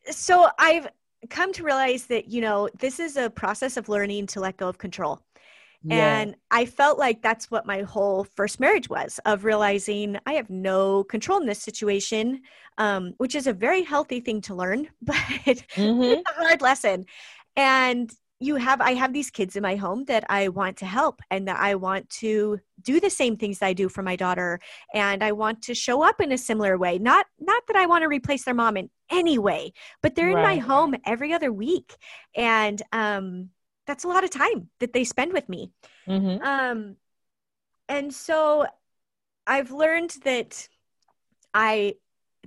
so 0.09 0.49
i've 0.59 0.88
come 1.30 1.51
to 1.53 1.63
realize 1.63 2.05
that 2.05 2.28
you 2.28 2.41
know 2.41 2.70
this 2.80 2.99
is 2.99 3.18
a 3.18 3.30
process 3.30 3.78
of 3.78 3.89
learning 3.89 4.28
to 4.28 4.39
let 4.39 4.57
go 4.57 4.68
of 4.68 4.78
control 4.78 5.22
Yeah. 5.84 6.20
and 6.20 6.36
i 6.51 6.65
felt 6.65 6.99
like 6.99 7.22
that's 7.22 7.49
what 7.49 7.65
my 7.65 7.82
whole 7.82 8.26
first 8.36 8.59
marriage 8.59 8.89
was 8.89 9.20
of 9.26 9.43
realizing 9.45 10.18
i 10.26 10.34
have 10.34 10.49
no 10.49 11.03
control 11.03 11.39
in 11.39 11.47
this 11.47 11.61
situation 11.61 12.41
um, 12.80 13.13
which 13.18 13.34
is 13.34 13.47
a 13.47 13.53
very 13.53 13.82
healthy 13.84 14.20
thing 14.20 14.41
to 14.41 14.55
learn 14.55 14.88
but 15.01 15.15
Mhm. 15.15 16.11
it's 16.11 16.30
a 16.30 16.34
hard 16.43 16.61
lesson 16.61 17.05
and 17.55 18.11
you 18.39 18.55
have 18.55 18.81
i 18.81 18.91
have 18.93 19.13
these 19.13 19.31
kids 19.31 19.55
in 19.55 19.63
my 19.63 19.75
home 19.75 20.05
that 20.05 20.23
i 20.29 20.47
want 20.47 20.77
to 20.77 20.85
help 20.85 21.21
and 21.31 21.47
that 21.47 21.59
i 21.59 21.73
want 21.73 22.07
to 22.09 22.59
do 22.81 22.99
the 22.99 23.09
same 23.09 23.35
things 23.35 23.59
that 23.59 23.67
i 23.67 23.73
do 23.73 23.89
for 23.89 24.03
my 24.03 24.15
daughter. 24.15 24.59
And 24.93 25.23
i 25.23 25.31
want 25.31 25.63
to 25.63 25.73
show 25.73 26.03
up 26.03 26.21
in 26.21 26.31
a 26.31 26.38
similar 26.38 26.77
way. 26.77 26.99
Not 26.99 27.25
not 27.39 27.63
that 27.67 27.75
i 27.75 27.85
want 27.85 28.03
to 28.03 28.07
replace 28.07 28.45
their 28.45 28.53
mom 28.53 28.77
in 28.77 28.89
any 29.09 29.38
way 29.39 29.73
but 30.01 30.15
they're 30.15 30.29
in 30.29 30.43
my 30.43 30.57
home 30.57 30.95
every 31.05 31.33
other 31.33 31.51
week. 31.51 31.95
And 32.35 32.81
um 32.91 33.49
that's 33.88 34.03
a 34.03 34.07
lot 34.07 34.23
of 34.23 34.29
time 34.29 34.69
that 34.79 34.93
they 34.93 35.03
spend 35.03 35.33
with 35.33 35.47
me. 35.49 35.71
Mhm. 36.07 36.41
um 36.41 36.97
and 37.89 38.13
so 38.13 38.65
i've 39.47 39.71
learned 39.71 40.13
that 40.23 40.67
i 41.53 41.95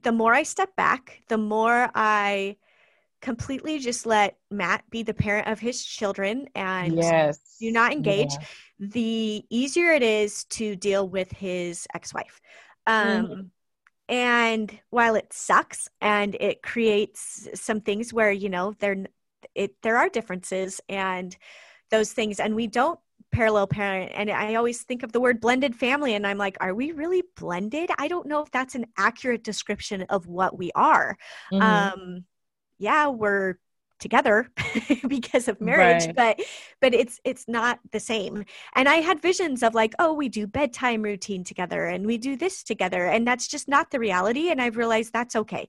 the 0.03 0.13
more 0.13 0.35
i 0.35 0.43
step 0.45 0.77
back 0.77 1.23
the 1.29 1.39
more 1.39 1.91
i 1.95 2.57
completely 3.21 3.79
just 3.79 4.07
let 4.07 4.39
matt 4.51 4.85
be 4.91 5.03
the 5.03 5.15
parent 5.15 5.47
of 5.49 5.59
his 5.61 5.85
children 5.85 6.47
and 6.55 6.95
yes. 6.97 7.39
do 7.61 7.71
not 7.73 7.93
engage 7.93 8.39
Yeah. 8.39 8.47
the 8.79 9.45
easier 9.51 9.93
it 9.93 10.03
is 10.03 10.45
to 10.45 10.75
deal 10.77 11.09
with 11.09 11.31
his 11.33 11.87
ex-wife 11.95 12.41
um 12.87 13.27
Mhm. 13.27 13.51
and 14.09 14.79
while 14.91 15.15
it 15.15 15.33
sucks 15.33 15.89
and 16.01 16.35
it 16.41 16.63
creates 16.63 17.49
some 17.55 17.81
things 17.81 18.13
where 18.13 18.33
you 18.33 18.49
know 18.49 18.73
there 18.81 18.97
it 19.55 19.75
there 19.83 19.97
are 19.97 20.09
differences 20.09 20.81
and 20.89 21.37
those 21.91 22.13
things 22.13 22.41
and 22.41 22.55
we 22.55 22.67
don't 22.67 22.99
parallel 23.33 23.67
parent 23.67 24.11
and 24.15 24.31
i 24.31 24.57
always 24.57 24.83
think 24.83 25.03
of 25.03 25.13
the 25.13 25.21
word 25.21 25.41
blended 25.41 25.75
family 25.77 26.15
and 26.15 26.27
i'm 26.27 26.39
like 26.39 26.57
are 26.61 26.75
we 26.75 26.93
really 26.93 27.23
blended 27.37 27.91
i 27.99 28.09
don't 28.09 28.27
know 28.27 28.43
if 28.43 28.51
that's 28.51 28.75
an 28.75 28.87
accurate 28.99 29.45
description 29.45 30.03
of 30.11 30.27
what 30.27 30.59
we 30.59 30.71
are 30.75 31.17
Mhm. 31.51 31.63
um 31.63 32.25
yeah 32.81 33.07
we're 33.07 33.55
together 34.01 34.49
because 35.09 35.47
of 35.47 35.61
marriage 35.61 36.07
Right. 36.07 36.17
but 36.17 36.41
but 36.81 36.95
it's 36.95 37.21
it's 37.23 37.47
not 37.47 37.79
the 37.93 38.01
same 38.01 38.45
and 38.75 38.89
i 38.89 38.97
had 38.97 39.21
visions 39.21 39.63
of 39.63 39.75
like 39.75 39.95
oh 39.99 40.15
we 40.15 40.29
do 40.31 40.47
bedtime 40.47 41.03
routine 41.03 41.45
together 41.45 41.85
and 41.85 42.07
we 42.07 42.17
do 42.17 42.35
this 42.35 42.63
together 42.65 43.05
and 43.07 43.27
that's 43.29 43.47
just 43.47 43.69
not 43.69 43.91
the 43.91 43.99
reality 43.99 44.49
and 44.51 44.61
i've 44.63 44.79
realized 44.79 45.13
that's 45.13 45.37
okay 45.37 45.69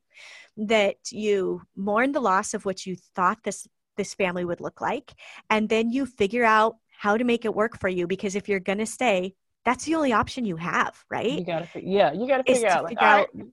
that 0.57 0.95
you 1.11 1.61
mourn 1.75 2.13
the 2.13 2.21
loss 2.21 2.53
of 2.53 2.63
what 2.65 2.85
you 2.85 2.95
thought 3.15 3.39
this 3.43 3.67
this 3.97 4.13
family 4.13 4.45
would 4.45 4.61
look 4.61 4.79
like 4.79 5.11
and 5.49 5.67
then 5.67 5.89
you 5.91 6.05
figure 6.05 6.45
out 6.45 6.77
how 6.97 7.17
to 7.17 7.25
make 7.25 7.43
it 7.43 7.53
work 7.53 7.77
for 7.79 7.89
you 7.89 8.07
because 8.07 8.35
if 8.35 8.47
you're 8.47 8.59
going 8.61 8.77
to 8.77 8.85
stay 8.85 9.33
that's 9.65 9.83
the 9.85 9.95
only 9.95 10.13
option 10.13 10.45
you 10.45 10.55
have 10.55 11.03
right 11.09 11.31
you 11.39 11.45
gotta 11.45 11.67
yeah 11.75 12.11
you 12.13 12.25
gotta 12.27 12.43
figure 12.43 12.69
out 12.69 12.87
figure 12.87 13.03
all 13.03 13.19
out- 13.19 13.27
right, 13.35 13.45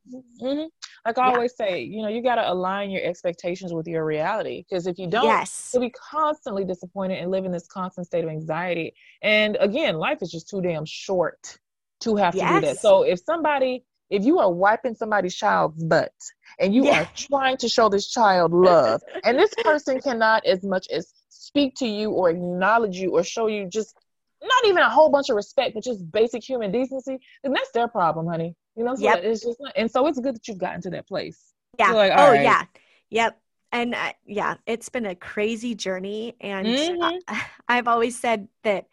mhm. 0.43 0.69
Like 1.09 1.19
i 1.19 1.27
Yeah. 1.27 1.33
always 1.35 1.57
say 1.57 1.83
you 1.83 2.03
know 2.03 2.09
you 2.09 2.23
gotta 2.23 2.51
align 2.51 2.91
your 2.91 3.03
expectations 3.03 3.73
with 3.73 3.87
your 3.87 4.05
reality 4.05 4.65
because 4.69 4.87
if 4.87 4.99
you 4.99 5.09
don't 5.09 5.25
yes. 5.25 5.71
you'll 5.73 5.83
be 5.83 5.91
constantly 5.91 6.65
disappointed 6.65 7.19
and 7.19 7.31
live 7.31 7.45
in 7.45 7.53
this 7.53 7.67
constant 7.67 8.07
state 8.07 8.25
of 8.25 8.31
anxiety. 8.31 8.95
And 9.23 9.57
again 9.61 9.97
life 9.97 10.19
is 10.23 10.31
just 10.31 10.49
too 10.49 10.61
damn 10.63 10.85
short 10.85 11.59
to 12.01 12.17
have 12.17 12.35
to 12.35 12.41
do 12.41 12.61
that. 12.61 12.79
So 12.79 13.03
if 13.03 13.19
somebody 13.25 13.85
if 14.11 14.25
you 14.25 14.39
are 14.39 14.51
wiping 14.51 14.95
somebody's 14.95 15.35
child's 15.35 15.83
butt 15.85 16.13
and 16.59 16.75
you 16.75 16.85
Yeah. 16.87 17.01
are 17.01 17.07
trying 17.15 17.57
to 17.59 17.69
show 17.69 17.89
this 17.89 18.09
child 18.11 18.53
love 18.53 19.03
and 19.25 19.39
this 19.39 19.53
person 19.63 20.01
cannot 20.01 20.45
as 20.47 20.63
much 20.65 20.87
as 20.91 21.13
speak 21.29 21.75
to 21.77 21.87
you 21.87 22.11
or 22.11 22.31
acknowledge 22.31 22.97
you 22.97 23.11
or 23.17 23.23
show 23.23 23.47
you 23.47 23.67
just 23.69 23.95
not 24.43 24.65
even 24.67 24.79
a 24.79 24.89
whole 24.89 25.11
bunch 25.11 25.29
of 25.31 25.37
respect 25.37 25.75
but 25.75 25.83
just 25.83 26.11
basic 26.13 26.43
human 26.49 26.71
decency 26.71 27.19
then 27.43 27.53
that's 27.53 27.73
their 27.73 27.89
problem 27.89 28.27
honey 28.27 28.55
you 28.79 28.85
know 28.85 28.95
so 28.95 29.03
Yep. 29.05 29.25
it's 29.25 29.43
just 29.43 29.61
not, 29.61 29.73
and 29.77 29.91
so 29.91 30.07
it's 30.07 30.21
good 30.21 30.35
that 30.37 30.49
you've 30.49 30.59
gotten 30.59 30.81
to 30.83 30.91
that 30.91 31.07
place 31.09 31.53
Yeah. 31.79 31.93
like, 31.95 32.13
oh, 32.15 32.31
right. 32.31 32.43
yeah. 32.43 32.65
Yep. 33.11 33.41
And 33.73 33.95
uh, 33.95 34.13
yeah, 34.27 34.55
it's 34.67 34.89
been 34.89 35.07
a 35.07 35.15
crazy 35.15 35.75
journey. 35.75 36.37
And 36.41 36.67
Mhm. 36.67 37.21
I, 37.29 37.43
I've 37.69 37.89
always 37.89 38.19
said 38.19 38.49
that 38.65 38.87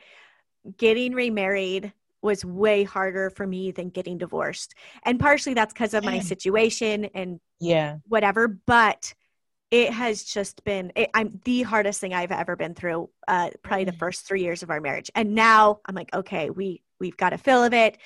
getting 0.78 1.14
remarried 1.14 1.94
was 2.22 2.44
way 2.44 2.84
harder 2.84 3.30
for 3.30 3.46
me 3.46 3.72
than 3.72 3.90
getting 3.90 4.18
divorced. 4.18 4.74
And 5.04 5.20
partially 5.20 5.54
that's 5.54 5.74
because 5.74 5.94
of 5.94 6.04
my 6.04 6.20
situation 6.20 7.06
and 7.14 7.40
yeah 7.60 7.98
whatever. 8.08 8.48
But 8.48 9.14
it 9.72 9.92
has 9.92 10.24
just 10.24 10.64
been 10.64 10.92
it, 10.96 11.10
i'm 11.14 11.42
the 11.46 11.64
hardest 11.64 12.00
thing 12.00 12.14
i've 12.14 12.32
ever 12.32 12.56
been 12.56 12.76
through 12.76 13.10
uh 13.28 13.50
probably 13.64 13.84
the 13.86 13.92
Mhm. 13.92 13.98
first 14.00 14.26
three 14.26 14.42
years 14.44 14.64
of 14.64 14.70
our 14.70 14.80
marriage 14.80 15.10
and 15.16 15.34
now 15.36 15.80
i'm 15.86 15.96
like 15.96 16.14
okay 16.14 16.50
we 16.52 16.82
we've 17.00 17.18
got 17.18 17.34
a 17.34 17.38
fill 17.38 17.64
of 17.64 17.74
it 17.74 17.98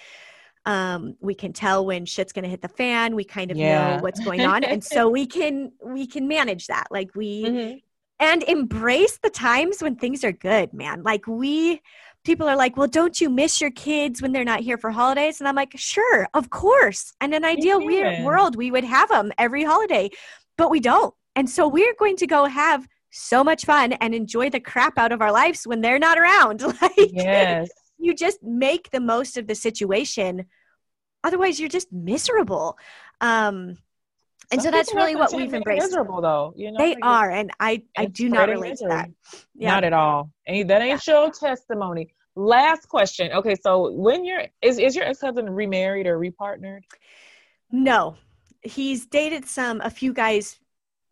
um 0.65 1.15
we 1.21 1.33
can 1.33 1.53
tell 1.53 1.85
when 1.85 2.05
shit's 2.05 2.33
gonna 2.33 2.47
hit 2.47 2.61
the 2.61 2.67
fan 2.67 3.15
we 3.15 3.23
kind 3.23 3.51
of 3.51 3.57
Yeah. 3.57 3.95
know 3.95 3.97
what's 4.01 4.19
going 4.19 4.43
on 4.43 4.63
and 4.63 4.83
so 4.83 5.09
we 5.17 5.25
can 5.25 5.71
we 5.83 6.05
can 6.05 6.27
manage 6.27 6.67
that 6.67 6.87
like 6.91 7.09
we 7.15 7.45
Mhm. 7.45 7.81
and 8.19 8.43
embrace 8.43 9.17
the 9.23 9.29
times 9.29 9.81
when 9.81 9.95
things 9.95 10.23
are 10.23 10.31
good 10.33 10.73
man 10.73 11.03
like 11.03 11.25
we 11.27 11.81
people 12.25 12.47
are 12.49 12.57
like 12.57 12.75
well 12.75 12.87
don't 12.87 13.21
you 13.21 13.29
miss 13.29 13.61
your 13.61 13.71
kids 13.71 14.21
when 14.21 14.33
they're 14.33 14.43
not 14.43 14.59
here 14.59 14.77
for 14.77 14.91
holidays 14.91 15.39
and 15.39 15.47
i'm 15.47 15.55
like 15.55 15.71
sure 15.77 16.27
of 16.33 16.49
course 16.49 17.13
in 17.21 17.33
an 17.33 17.45
ideal 17.45 17.81
weird 17.81 18.17
world 18.17 18.55
we 18.57 18.69
would 18.71 18.83
have 18.83 19.09
them 19.09 19.31
every 19.37 19.63
holiday 19.63 20.09
but 20.57 20.69
we 20.69 20.79
don't 20.81 21.13
and 21.35 21.49
so 21.49 21.67
we're 21.67 21.95
going 21.97 22.17
to 22.17 22.27
go 22.27 22.45
have 22.45 22.85
so 23.11 23.43
much 23.43 23.63
fun 23.65 23.93
and 23.93 24.13
enjoy 24.13 24.49
the 24.49 24.59
crap 24.59 24.97
out 24.97 25.11
of 25.13 25.21
our 25.21 25.31
lives 25.31 25.63
when 25.65 25.79
they're 25.81 25.97
not 25.97 26.17
around 26.17 26.61
like 26.81 26.93
yes 26.97 27.69
you 27.99 28.15
just 28.15 28.41
make 28.43 28.89
the 28.91 28.99
most 28.99 29.37
of 29.37 29.47
the 29.47 29.55
situation 29.55 30.45
otherwise 31.23 31.59
you're 31.59 31.69
just 31.69 31.91
miserable 31.91 32.77
um 33.21 33.77
and 34.51 34.59
Some 34.61 34.71
so 34.71 34.77
that's 34.77 34.95
really 34.95 35.15
what 35.15 35.31
we've 35.31 35.53
embraced 35.53 35.83
Miserable 35.83 36.21
though, 36.21 36.53
you 36.55 36.71
know. 36.71 36.77
they 36.79 36.95
like, 36.95 37.03
are 37.03 37.29
and 37.29 37.51
i 37.59 37.83
i 37.95 38.05
do 38.05 38.29
not 38.29 38.49
relate 38.49 38.77
to 38.77 38.87
that 38.87 39.11
yeah 39.53 39.69
Not 39.73 39.83
at 39.83 39.93
all. 39.93 40.31
And 40.47 40.69
that 40.69 40.81
ain't 40.81 41.05
your 41.05 41.29
testimony. 41.31 42.13
Last 42.35 42.87
question. 42.87 43.31
Okay, 43.33 43.55
so 43.61 43.91
when 43.91 44.23
you're 44.23 44.45
is 44.61 44.79
is 44.79 44.95
your 44.95 45.05
ex 45.05 45.21
husband 45.21 45.53
remarried 45.55 46.07
or 46.07 46.17
repartnered? 46.17 46.81
No, 47.71 48.15
he's 48.61 49.05
dated 49.05 49.45
some 49.45 49.81
a 49.81 49.89
few 49.89 50.13
guys 50.13 50.57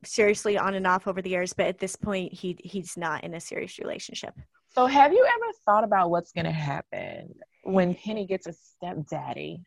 seriously 0.06 0.58
on 0.58 0.74
and 0.74 0.88
off 0.88 1.08
over 1.08 1.22
the 1.22 1.30
years, 1.30 1.54
but 1.54 1.68
at 1.68 1.80
this 1.80 1.96
point, 1.96 2.34
he 2.34 2.58
he's 2.64 2.96
not 2.98 3.24
in 3.24 3.34
a 3.34 3.40
serious 3.40 3.78
relationship. 3.78 4.34
So 4.78 4.86
have 4.86 5.12
you 5.12 5.26
ever 5.26 5.54
thought 5.66 5.84
about 5.84 6.12
what's 6.12 6.32
gonna 6.32 6.52
happen 6.52 7.34
when 7.64 7.96
Penny 7.96 8.28
gets 8.28 8.46
a 8.46 8.54
stepdaddy? 8.54 9.64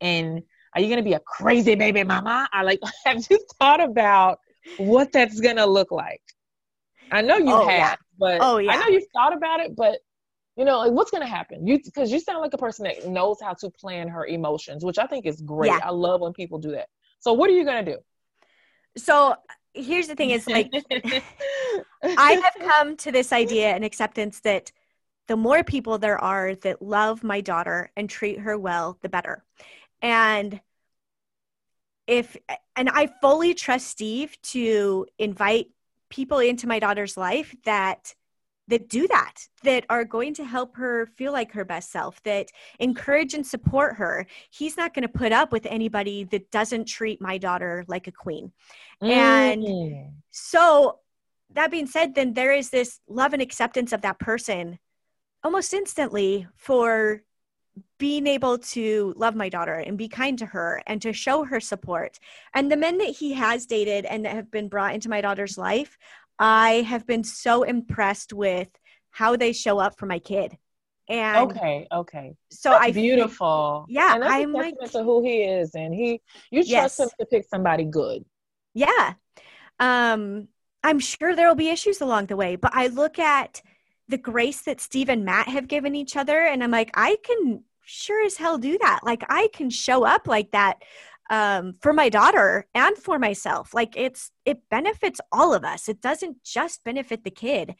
And 0.00 0.42
are 0.74 0.80
you 0.80 0.88
gonna 0.88 1.04
be 1.04 1.12
a 1.12 1.20
crazy 1.20 1.76
baby 1.76 2.02
mama? 2.02 2.48
I 2.52 2.62
like 2.64 2.80
have 3.04 3.24
you 3.30 3.38
thought 3.60 3.80
about 3.80 4.40
what 4.76 5.12
that's 5.12 5.38
gonna 5.38 5.66
look 5.66 5.92
like? 5.92 6.22
I 7.12 7.22
know 7.22 7.36
you 7.36 7.54
Oh, 7.54 7.68
have, 7.68 7.78
yeah. 7.78 7.94
but 8.18 8.40
Oh, 8.40 8.58
yeah. 8.58 8.72
I 8.72 8.76
know 8.78 8.88
you've 8.88 9.06
thought 9.14 9.36
about 9.36 9.60
it, 9.60 9.76
but 9.76 10.00
You 10.56 10.64
know, 10.64 10.78
like 10.78 10.92
what's 10.92 11.12
gonna 11.12 11.28
happen? 11.28 11.64
You 11.64 11.78
because 11.84 12.10
you 12.10 12.18
sound 12.18 12.40
like 12.40 12.52
a 12.54 12.58
person 12.58 12.86
that 12.86 13.06
knows 13.06 13.38
how 13.40 13.54
to 13.54 13.70
plan 13.70 14.08
her 14.08 14.26
emotions, 14.26 14.84
which 14.84 14.98
I 14.98 15.06
think 15.06 15.26
is 15.26 15.40
great. 15.40 15.68
Yeah. 15.68 15.78
I 15.84 15.90
love 15.90 16.22
when 16.22 16.32
people 16.32 16.58
do 16.58 16.72
that. 16.72 16.88
So 17.20 17.34
what 17.34 17.48
are 17.50 17.54
you 17.54 17.64
gonna 17.64 17.84
do? 17.84 17.98
So 18.96 19.36
here's 19.74 20.08
the 20.08 20.14
thing: 20.14 20.30
is 20.30 20.46
like 20.46 20.70
I 22.02 22.32
have 22.32 22.68
come 22.68 22.96
to 22.98 23.12
this 23.12 23.32
idea 23.32 23.68
and 23.70 23.84
acceptance 23.84 24.40
that 24.40 24.72
the 25.28 25.36
more 25.36 25.62
people 25.62 25.98
there 25.98 26.18
are 26.18 26.54
that 26.56 26.82
love 26.82 27.22
my 27.22 27.40
daughter 27.40 27.90
and 27.96 28.10
treat 28.10 28.40
her 28.40 28.58
well, 28.58 28.98
the 29.00 29.08
better. 29.08 29.44
And 30.02 30.60
if 32.06 32.36
and 32.74 32.88
I 32.88 33.08
fully 33.20 33.54
trust 33.54 33.86
Steve 33.86 34.36
to 34.42 35.06
invite 35.18 35.68
people 36.08 36.40
into 36.40 36.66
my 36.66 36.80
daughter's 36.80 37.16
life 37.16 37.54
that 37.64 38.14
that 38.70 38.88
do 38.88 39.06
that 39.08 39.34
that 39.62 39.84
are 39.90 40.04
going 40.04 40.32
to 40.34 40.44
help 40.44 40.76
her 40.76 41.06
feel 41.06 41.32
like 41.32 41.52
her 41.52 41.64
best 41.64 41.90
self 41.90 42.22
that 42.22 42.48
encourage 42.78 43.34
and 43.34 43.46
support 43.46 43.96
her. 43.96 44.26
He's 44.50 44.76
not 44.76 44.94
going 44.94 45.02
to 45.02 45.08
put 45.08 45.32
up 45.32 45.52
with 45.52 45.66
anybody 45.66 46.24
that 46.24 46.50
doesn't 46.50 46.86
treat 46.86 47.20
my 47.20 47.36
daughter 47.38 47.84
like 47.86 48.06
a 48.06 48.12
queen. 48.12 48.52
And 49.02 49.62
Mm. 49.62 50.12
so 50.30 51.00
that 51.52 51.70
being 51.70 51.86
said 51.86 52.14
then 52.14 52.32
there 52.34 52.52
is 52.52 52.70
this 52.70 53.00
love 53.08 53.32
and 53.32 53.42
acceptance 53.42 53.92
of 53.92 54.02
that 54.02 54.18
person 54.18 54.78
almost 55.42 55.74
instantly 55.74 56.46
for 56.54 57.22
being 57.98 58.26
able 58.26 58.58
to 58.58 59.14
love 59.16 59.34
my 59.34 59.48
daughter 59.48 59.74
and 59.74 59.96
be 59.96 60.08
kind 60.08 60.38
to 60.38 60.46
her 60.46 60.82
and 60.86 61.00
to 61.02 61.12
show 61.12 61.44
her 61.44 61.60
support. 61.60 62.18
And 62.54 62.70
the 62.70 62.76
men 62.76 62.98
that 62.98 63.16
he 63.16 63.32
has 63.34 63.66
dated 63.66 64.04
and 64.06 64.24
that 64.24 64.34
have 64.34 64.50
been 64.50 64.68
brought 64.68 64.94
into 64.94 65.08
my 65.08 65.20
daughter's 65.20 65.56
life 65.58 65.98
i 66.40 66.82
have 66.92 67.06
been 67.06 67.22
so 67.22 67.62
impressed 67.62 68.32
with 68.32 68.68
how 69.10 69.36
they 69.36 69.52
show 69.52 69.78
up 69.78 69.96
for 69.98 70.06
my 70.06 70.18
kid 70.18 70.56
and 71.08 71.50
okay, 71.50 71.86
okay. 71.92 72.34
so 72.50 72.70
That's 72.70 72.84
i 72.84 72.90
beautiful. 72.92 73.84
Yeah, 73.88 74.14
and 74.14 74.22
that's 74.22 74.32
I'm 74.32 74.54
a 74.54 74.58
like- 74.58 74.78
to 74.92 75.02
who 75.02 75.24
he 75.24 75.42
is, 75.42 75.74
and 75.74 75.92
he 75.92 76.20
you 76.52 76.60
trust 76.62 76.70
Yes. 76.70 77.00
him 77.00 77.08
to 77.18 77.26
pick 77.26 77.44
somebody 77.48 77.84
good. 77.84 78.24
Yeah. 78.74 79.14
Um, 79.80 80.46
I'm 80.84 81.00
sure 81.00 81.34
there 81.34 81.48
will 81.48 81.56
be 81.56 81.68
issues 81.68 82.00
along 82.00 82.26
the 82.26 82.36
way, 82.36 82.54
but 82.54 82.70
I 82.74 82.86
look 82.86 83.18
at 83.18 83.60
the 84.06 84.18
grace 84.18 84.60
that 84.62 84.80
Steve 84.80 85.08
and 85.08 85.24
Matt 85.24 85.48
have 85.48 85.66
given 85.66 85.96
each 85.96 86.14
other, 86.16 86.38
and 86.46 86.62
I'm 86.62 86.70
like, 86.70 86.92
I 86.94 87.16
can 87.24 87.64
sure 87.84 88.24
as 88.24 88.36
hell 88.36 88.56
do 88.58 88.78
that. 88.78 89.00
Like, 89.02 89.24
I 89.28 89.48
can 89.52 89.68
show 89.68 90.04
up 90.04 90.28
like 90.28 90.52
that 90.52 90.80
um, 91.30 91.74
for 91.80 91.92
my 91.92 92.08
daughter 92.10 92.66
and 92.74 92.96
for 92.98 93.18
myself. 93.18 93.72
Like, 93.72 93.96
it's 93.96 94.30
it 94.44 94.58
benefits 94.70 95.20
all 95.32 95.54
of 95.54 95.64
us. 95.64 95.88
It 95.88 96.00
doesn't 96.02 96.42
just 96.44 96.84
benefit 96.84 97.24
the 97.24 97.30
kid. 97.30 97.76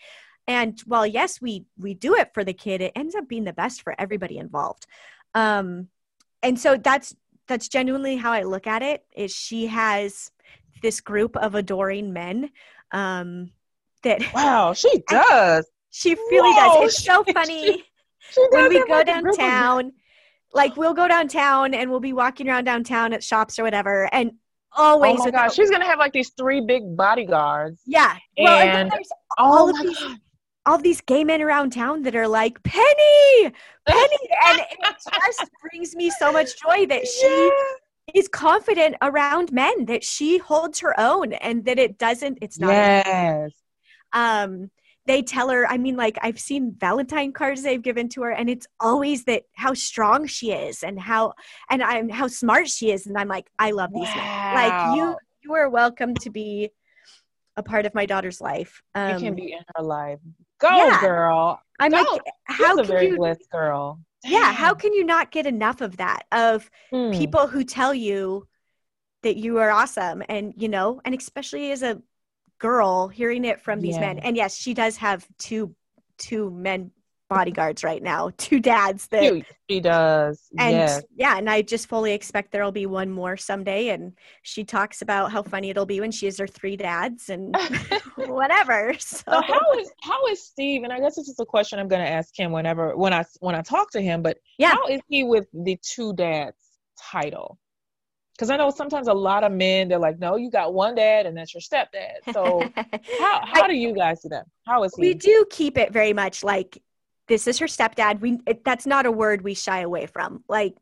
And 0.48 0.80
while 0.86 1.06
yes, 1.06 1.40
we 1.40 1.64
we 1.78 1.94
do 1.94 2.14
it 2.14 2.30
for 2.32 2.44
the 2.44 2.54
kid, 2.54 2.80
it 2.80 2.92
ends 2.96 3.14
up 3.14 3.28
being 3.28 3.44
the 3.44 3.52
best 3.52 3.82
for 3.82 3.94
everybody 3.98 4.38
involved. 4.38 4.86
Um, 5.34 5.88
and 6.42 6.58
so 6.58 6.76
that's 6.76 7.14
that's 7.46 7.68
genuinely 7.68 8.16
how 8.16 8.32
I 8.32 8.42
look 8.44 8.66
at 8.66 8.82
it. 8.82 9.04
Is 9.14 9.32
she 9.32 9.66
has 9.66 10.30
this 10.82 11.00
group 11.00 11.36
of 11.36 11.54
adoring 11.54 12.12
men 12.12 12.50
um, 12.92 13.50
that 14.02 14.22
Wow, 14.34 14.72
she 14.72 15.02
does. 15.08 15.66
she 15.90 16.14
really 16.14 16.50
Whoa, 16.54 16.82
does. 16.84 16.94
It's 16.94 17.04
so 17.04 17.22
she- 17.26 17.32
funny 17.32 17.84
She 18.30 18.46
when 18.50 18.68
we 18.68 18.84
go 18.86 19.02
downtown. 19.04 19.92
Like 20.52 20.76
we'll 20.76 20.94
go 20.94 21.06
downtown 21.08 21.74
and 21.74 21.90
we'll 21.90 22.00
be 22.00 22.12
walking 22.12 22.48
around 22.48 22.64
downtown 22.64 23.12
at 23.12 23.22
shops 23.22 23.58
or 23.58 23.62
whatever, 23.62 24.08
and 24.12 24.32
always 24.72 25.20
Oh 25.20 25.24
my 25.24 25.30
gosh, 25.30 25.54
she's 25.54 25.70
gonna 25.70 25.86
have 25.86 25.98
like 25.98 26.12
these 26.12 26.30
three 26.36 26.60
big 26.60 26.96
bodyguards. 26.96 27.82
yeah. 27.86 28.16
Well, 28.36 28.60
and 28.60 28.90
there's 28.90 29.08
Oh 29.38 29.44
all 29.44 29.70
of 29.70 29.76
these 29.80 29.98
God. 29.98 30.16
all 30.66 30.74
of 30.76 30.82
these 30.82 31.00
gay 31.00 31.24
men 31.24 31.40
around 31.40 31.70
town 31.72 32.02
that 32.02 32.14
are 32.14 32.28
like 32.28 32.62
Penny, 32.62 33.52
Penny, 33.86 34.28
and 34.46 34.58
it 34.60 34.96
just 35.24 35.50
brings 35.62 35.94
me 35.96 36.10
so 36.10 36.32
much 36.32 36.60
joy 36.60 36.84
that 36.86 37.06
she 37.06 37.26
Yeah. 37.26 38.12
is 38.14 38.28
confident 38.28 38.96
around 39.02 39.52
men 39.52 39.86
that 39.86 40.02
she 40.04 40.38
holds 40.38 40.80
her 40.80 40.98
own 40.98 41.32
and 41.32 41.64
that 41.64 41.78
it 41.78 41.96
doesn't 41.96 42.38
it's 42.42 42.58
not 42.58 42.74
Yes. 42.74 43.52
um 44.12 44.70
they 45.10 45.22
tell 45.22 45.48
her 45.48 45.66
i 45.66 45.76
mean 45.76 45.96
like 45.96 46.16
i've 46.22 46.38
seen 46.38 46.72
valentine 46.78 47.32
cards 47.32 47.62
they've 47.62 47.82
given 47.82 48.08
to 48.08 48.22
her 48.22 48.30
and 48.30 48.48
it's 48.48 48.66
always 48.78 49.24
that 49.24 49.42
how 49.56 49.74
strong 49.74 50.24
she 50.26 50.52
is 50.52 50.84
and 50.84 51.00
how 51.00 51.32
and 51.68 51.82
i'm 51.82 52.08
how 52.08 52.28
smart 52.28 52.68
she 52.68 52.92
is 52.92 53.06
and 53.06 53.18
i'm 53.18 53.26
like 53.26 53.50
i 53.58 53.72
love 53.72 53.90
these 53.92 54.14
men 54.14 54.54
like 54.54 54.96
you 54.96 55.16
you 55.42 55.52
are 55.54 55.68
welcome 55.68 56.14
to 56.14 56.30
be 56.30 56.70
a 57.56 57.62
part 57.62 57.86
of 57.86 57.92
my 57.94 58.06
daughter's 58.06 58.40
life 58.40 58.80
um 58.94 59.10
you 59.14 59.18
can 59.18 59.34
be 59.34 59.52
in 59.52 59.62
her 59.76 59.82
life. 59.82 60.20
Go, 60.60 60.68
yeah. 60.68 61.00
girl. 61.00 61.60
i'm 61.80 61.90
Go. 61.90 61.96
like 62.02 62.22
how 62.44 62.76
She's 62.76 62.78
a 62.78 62.82
can 62.82 62.84
very 62.94 63.06
you 63.08 63.16
blessed 63.16 63.50
girl. 63.50 63.98
yeah 64.24 64.52
how 64.52 64.74
can 64.74 64.92
you 64.92 65.04
not 65.04 65.32
get 65.32 65.44
enough 65.46 65.80
of 65.80 65.96
that 65.96 66.22
of 66.30 66.70
Hmm. 66.92 67.10
people 67.10 67.48
who 67.48 67.64
tell 67.64 67.92
you 67.92 68.46
that 69.22 69.36
you 69.36 69.58
are 69.58 69.70
awesome 69.70 70.22
and 70.28 70.54
you 70.56 70.68
know 70.68 71.00
and 71.04 71.14
especially 71.14 71.72
as 71.72 71.82
a 71.82 72.00
girl 72.60 73.08
hearing 73.08 73.44
it 73.44 73.60
from 73.60 73.80
these 73.80 73.98
men 73.98 74.18
and 74.20 74.36
yes 74.36 74.56
she 74.56 74.72
does 74.74 74.96
have 74.96 75.26
two 75.38 75.74
two 76.18 76.50
men 76.50 76.90
bodyguards 77.28 77.82
right 77.82 78.02
now 78.02 78.30
two 78.38 78.60
dads 78.60 79.06
that 79.08 79.22
Cute. 79.22 79.46
She 79.68 79.80
does. 79.80 80.48
and 80.58 80.72
yes. 80.72 81.02
yeah 81.16 81.38
and 81.38 81.48
i 81.48 81.62
just 81.62 81.88
fully 81.88 82.12
expect 82.12 82.50
there'll 82.52 82.72
be 82.72 82.86
one 82.86 83.08
more 83.08 83.36
someday 83.36 83.88
and 83.90 84.12
she 84.42 84.64
talks 84.64 85.00
about 85.00 85.30
how 85.32 85.42
funny 85.42 85.70
it'll 85.70 85.86
be 85.86 86.00
when 86.00 86.10
she 86.10 86.26
has 86.26 86.38
her 86.38 86.46
three 86.46 86.76
dads 86.76 87.30
and 87.30 87.56
whatever 88.16 88.94
so, 88.98 89.18
So 89.30 89.40
how 89.42 89.72
is 89.78 89.90
how 90.02 90.26
is 90.26 90.44
Steve? 90.44 90.82
And 90.82 90.92
I 90.92 90.98
guess 91.00 91.16
this 91.16 91.28
is 91.28 91.38
a 91.40 91.46
question 91.46 91.78
I'm 91.78 91.88
going 91.88 92.02
to 92.04 92.08
ask 92.10 92.38
him 92.38 92.52
whenever 92.52 92.96
when 92.96 93.12
I 93.12 93.24
when 93.40 93.54
I 93.54 93.62
talk 93.62 93.90
to 93.92 94.00
him. 94.00 94.22
But 94.22 94.38
Yeah. 94.58 94.72
how 94.72 94.86
is 94.88 95.00
he 95.08 95.24
with 95.24 95.46
the 95.52 95.78
two 95.82 96.12
dads 96.14 96.56
title? 96.98 97.58
Because 98.40 98.48
I 98.48 98.56
know 98.56 98.70
sometimes 98.70 99.06
a 99.06 99.12
lot 99.12 99.44
of 99.44 99.52
men 99.52 99.88
they're 99.88 99.98
like, 99.98 100.18
no, 100.18 100.36
you 100.36 100.50
got 100.50 100.72
one 100.72 100.94
dad 100.94 101.26
and 101.26 101.36
that's 101.36 101.52
your 101.52 101.60
stepdad. 101.60 102.20
So 102.32 102.72
how 103.18 103.40
how 103.44 103.66
do 103.66 103.74
you 103.74 103.94
guys 103.94 104.22
do 104.22 104.30
that? 104.30 104.46
How 104.66 104.82
is 104.84 104.94
he? 104.96 105.02
we 105.02 105.14
do 105.14 105.44
keep 105.50 105.76
it 105.76 105.92
very 105.92 106.14
much 106.14 106.42
like 106.42 106.82
this 107.28 107.46
is 107.46 107.58
her 107.58 107.66
stepdad 107.66 108.20
we 108.20 108.38
it, 108.46 108.64
that's 108.64 108.86
not 108.86 109.04
a 109.04 109.12
word 109.12 109.42
we 109.42 109.52
shy 109.52 109.80
away 109.80 110.06
from 110.06 110.42
like 110.48 110.74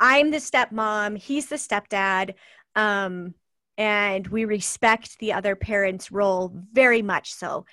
i'm 0.00 0.30
the 0.30 0.38
stepmom 0.38 1.16
he's 1.16 1.46
the 1.46 1.56
stepdad 1.56 2.34
um 2.74 3.34
and 3.76 4.26
we 4.28 4.44
respect 4.44 5.18
the 5.18 5.32
other 5.32 5.54
parent's 5.54 6.10
role 6.10 6.52
very 6.72 7.02
much 7.02 7.34
so 7.34 7.64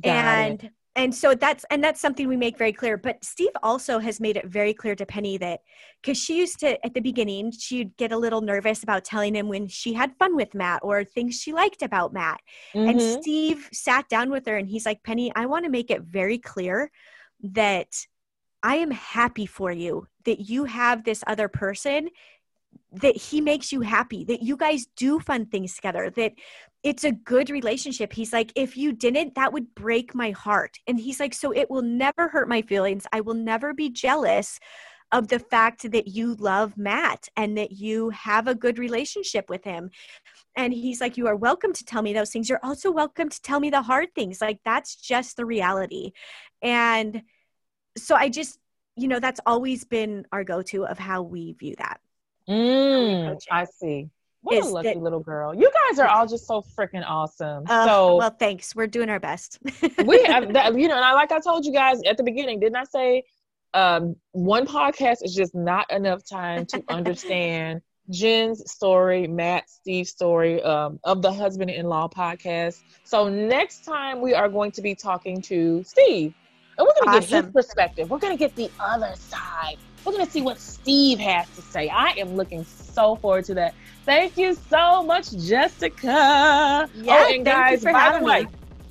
Got 0.00 0.64
it. 0.64 0.72
And 0.96 1.04
and 1.04 1.14
so 1.14 1.34
that's 1.34 1.64
and 1.70 1.82
that's 1.82 2.00
something 2.00 2.28
we 2.28 2.36
make 2.36 2.58
very 2.58 2.72
clear 2.72 2.96
but 2.96 3.22
steve 3.24 3.50
also 3.62 3.98
has 3.98 4.20
made 4.20 4.36
it 4.36 4.46
very 4.46 4.74
clear 4.74 4.94
to 4.94 5.06
penny 5.06 5.38
that 5.38 5.60
because 6.00 6.18
she 6.18 6.38
used 6.38 6.58
to 6.60 6.84
at 6.84 6.94
the 6.94 7.00
beginning 7.00 7.50
she'd 7.50 7.96
get 7.96 8.12
a 8.12 8.16
little 8.16 8.40
nervous 8.40 8.82
about 8.82 9.04
telling 9.04 9.34
him 9.34 9.48
when 9.48 9.68
she 9.68 9.92
had 9.92 10.14
fun 10.18 10.36
with 10.36 10.54
matt 10.54 10.80
or 10.82 11.04
things 11.04 11.34
she 11.34 11.52
liked 11.52 11.82
about 11.82 12.12
matt 12.12 12.40
and 12.74 13.00
Mhm. 13.00 13.20
Steve 13.22 13.68
sat 13.72 14.08
down 14.08 14.30
with 14.30 14.46
her 14.46 14.56
and 14.56 14.68
he's 14.68 14.86
like, 14.86 15.02
Penny, 15.02 15.32
I 15.34 15.46
want 15.46 15.64
to 15.64 15.70
make 15.70 15.90
it 15.90 16.02
very 16.02 16.38
clear 16.38 16.90
that 17.42 18.06
I 18.62 18.76
am 18.76 18.90
happy 18.90 19.46
for 19.46 19.72
you, 19.72 20.06
that 20.24 20.48
you 20.48 20.64
have 20.64 21.04
this 21.04 21.22
other 21.26 21.48
person, 21.48 22.08
that 22.92 23.16
he 23.16 23.40
makes 23.40 23.72
you 23.72 23.80
happy, 23.80 24.24
that 24.24 24.42
you 24.42 24.56
guys 24.56 24.86
do 24.96 25.18
fun 25.18 25.46
things 25.46 25.74
together, 25.74 26.10
that 26.10 26.32
it's 26.82 27.04
a 27.04 27.12
good 27.12 27.48
relationship. 27.50 28.12
He's 28.12 28.32
like, 28.32 28.52
if 28.56 28.76
you 28.76 28.92
didn't, 28.92 29.36
that 29.36 29.52
would 29.52 29.74
break 29.74 30.14
my 30.14 30.32
heart. 30.32 30.78
And 30.86 30.98
he's 30.98 31.20
like, 31.20 31.32
so 31.34 31.52
it 31.52 31.70
will 31.70 31.82
never 31.82 32.28
hurt 32.28 32.48
my 32.48 32.62
feelings. 32.62 33.06
I 33.12 33.20
will 33.20 33.34
never 33.34 33.72
be 33.72 33.88
jealous 33.88 34.58
of 35.12 35.28
the 35.28 35.38
fact 35.38 35.90
that 35.92 36.08
you 36.08 36.34
love 36.34 36.76
Matt 36.76 37.28
and 37.36 37.56
that 37.58 37.72
you 37.72 38.10
have 38.10 38.48
a 38.48 38.54
good 38.54 38.78
relationship 38.78 39.48
with 39.48 39.62
him. 39.62 39.90
And 40.56 40.72
he's 40.72 41.00
like, 41.00 41.16
You 41.16 41.28
are 41.28 41.36
welcome 41.36 41.72
to 41.74 41.84
tell 41.84 42.02
me 42.02 42.12
those 42.12 42.30
things. 42.30 42.48
You're 42.48 42.60
also 42.62 42.90
welcome 42.90 43.28
to 43.28 43.42
tell 43.42 43.60
me 43.60 43.70
the 43.70 43.82
hard 43.82 44.14
things. 44.14 44.40
Like, 44.40 44.58
that's 44.64 44.96
just 44.96 45.36
the 45.36 45.44
reality. 45.44 46.12
And 46.62 47.22
so 47.96 48.16
I 48.16 48.28
just, 48.28 48.58
you 48.96 49.06
know, 49.06 49.20
that's 49.20 49.40
always 49.46 49.84
been 49.84 50.26
our 50.32 50.44
go 50.44 50.62
to 50.62 50.86
of 50.86 50.98
how 50.98 51.22
we 51.22 51.52
view 51.52 51.74
that. 51.78 52.00
Mm. 52.48 53.38
I 53.50 53.64
see. 53.64 54.10
What 54.42 54.62
a 54.62 54.66
lucky 54.66 54.88
that- 54.88 54.96
little 54.98 55.20
girl. 55.20 55.54
You 55.54 55.70
guys 55.88 55.98
are 55.98 56.08
all 56.08 56.26
just 56.26 56.46
so 56.46 56.62
freaking 56.76 57.04
awesome. 57.06 57.64
Uh, 57.68 57.86
so 57.86 58.16
well, 58.16 58.36
thanks. 58.38 58.74
We're 58.74 58.88
doing 58.88 59.08
our 59.08 59.20
best. 59.20 59.58
we 60.04 60.22
have 60.24 60.52
that, 60.52 60.76
you 60.76 60.88
know, 60.88 60.96
and 60.96 61.04
I 61.04 61.14
like 61.14 61.32
I 61.32 61.40
told 61.40 61.64
you 61.64 61.72
guys 61.72 62.00
at 62.08 62.16
the 62.16 62.22
beginning, 62.24 62.60
didn't 62.60 62.76
I 62.76 62.84
say 62.84 63.24
um 63.74 64.16
one 64.32 64.66
podcast 64.66 65.24
is 65.24 65.34
just 65.34 65.54
not 65.54 65.90
enough 65.90 66.22
time 66.28 66.66
to 66.66 66.82
understand 66.88 67.80
Jen's 68.10 68.70
story, 68.70 69.26
Matt, 69.28 69.70
Steve's 69.70 70.10
story 70.10 70.60
um, 70.62 70.98
of 71.04 71.22
the 71.22 71.32
husband 71.32 71.70
in 71.70 71.86
law 71.86 72.08
podcast. 72.08 72.82
So 73.04 73.28
next 73.28 73.84
time 73.84 74.20
we 74.20 74.34
are 74.34 74.48
going 74.48 74.72
to 74.72 74.82
be 74.82 74.94
talking 74.94 75.40
to 75.42 75.82
Steve. 75.84 76.34
And 76.78 76.86
we're 76.86 77.04
gonna 77.04 77.20
get 77.20 77.44
his 77.44 77.52
perspective. 77.52 78.10
We're 78.10 78.18
gonna 78.18 78.36
get 78.36 78.56
the 78.56 78.70
other 78.80 79.12
side. 79.16 79.76
We're 80.04 80.12
gonna 80.12 80.30
see 80.30 80.42
what 80.42 80.60
Steve 80.60 81.18
has 81.20 81.48
to 81.50 81.62
say. 81.62 81.88
I 81.88 82.14
am 82.18 82.34
looking 82.36 82.64
so 82.64 83.16
forward 83.16 83.44
to 83.46 83.54
that. 83.54 83.74
Thank 84.04 84.36
you 84.36 84.54
so 84.54 85.02
much, 85.04 85.30
Jessica. 85.30 86.88
Yeah, 86.94 87.26
oh, 87.26 87.32
and 87.34 87.44
guys, 87.44 87.82
for 87.82 87.92
by 87.92 88.18
the 88.18 88.24
way, 88.24 88.42
me. 88.44 88.48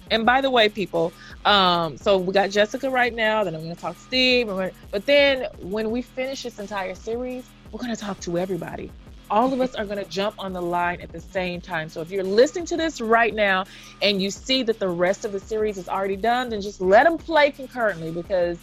And 0.09 0.26
by 0.26 0.41
the 0.41 0.49
way, 0.51 0.70
people, 0.70 1.14
um, 1.45 1.97
so 1.97 2.18
we 2.18 2.34
got 2.34 2.49
Jessica 2.49 2.89
right 2.89 3.14
now. 3.14 3.43
Then 3.43 3.55
I'm 3.55 3.62
going 3.62 3.76
to 3.76 3.82
talk 3.82 3.95
to 3.95 4.01
Steve. 4.01 4.47
But 4.91 5.05
then 5.05 5.47
when 5.57 5.89
we 5.89 6.01
finish 6.01 6.43
this 6.43 6.59
entire 6.59 6.95
series, 6.95 7.49
we're 7.72 7.80
going 7.80 7.95
to 7.95 7.99
talk 7.99 8.20
to 8.22 8.38
everybody. 8.38 8.91
All 9.30 9.53
of 9.53 9.62
us 9.62 9.74
are 9.76 9.86
going 9.86 9.97
to 9.99 10.09
jump 10.09 10.36
on 10.38 10.51
the 10.51 10.62
line 10.62 10.99
at 10.99 11.14
the 11.14 11.22
same 11.22 11.62
time. 11.62 11.88
So 11.88 12.01
if 12.01 12.12
you're 12.12 12.26
listening 12.26 12.66
to 12.68 12.78
this 12.78 12.99
right 12.99 13.34
now 13.34 13.64
and 14.01 14.22
you 14.22 14.30
see 14.32 14.64
that 14.64 14.80
the 14.80 14.89
rest 14.89 15.24
of 15.24 15.32
the 15.32 15.39
series 15.39 15.78
is 15.78 15.88
already 15.88 16.18
done, 16.18 16.49
then 16.49 16.59
just 16.59 16.82
let 16.82 17.05
them 17.05 17.18
play 17.18 17.51
concurrently 17.51 18.12
because 18.12 18.59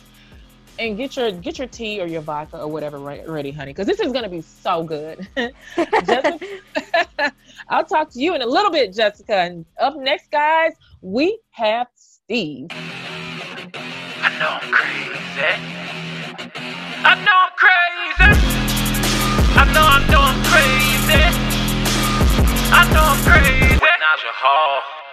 and 0.78 0.96
get 0.96 1.16
your 1.16 1.32
get 1.32 1.58
your 1.58 1.66
tea 1.66 2.00
or 2.00 2.06
your 2.06 2.20
vodka 2.22 2.60
or 2.60 2.68
whatever 2.68 2.98
ready, 2.98 3.50
honey, 3.50 3.72
because 3.72 3.86
this 3.86 4.00
is 4.00 4.12
going 4.12 4.24
to 4.24 4.30
be 4.30 4.40
so 4.40 4.82
good. 4.82 5.26
Jessica, 6.06 6.38
I'll 7.68 7.84
talk 7.84 8.10
to 8.10 8.20
you 8.20 8.34
in 8.34 8.42
a 8.42 8.46
little 8.46 8.70
bit, 8.70 8.94
Jessica. 8.94 9.34
And 9.34 9.66
up 9.80 9.96
next, 9.96 10.30
guys, 10.30 10.72
we 11.02 11.38
have 11.50 11.88
Steve. 11.94 12.68
I 12.70 14.36
know 14.38 14.58
I'm 14.60 14.72
crazy. 14.72 15.78
I 17.04 17.14
know 17.24 17.38
I'm 17.44 17.52
crazy. 17.56 18.48
I 19.50 19.64
know, 19.72 19.82
I 19.82 19.98
know 20.10 20.20
I'm 20.20 20.42
crazy. 20.44 21.22
I 22.70 22.84
know 22.92 23.02
I'm 23.02 23.18
crazy. 23.24 23.78
Naja 24.18 24.32
Hall. 24.32 25.07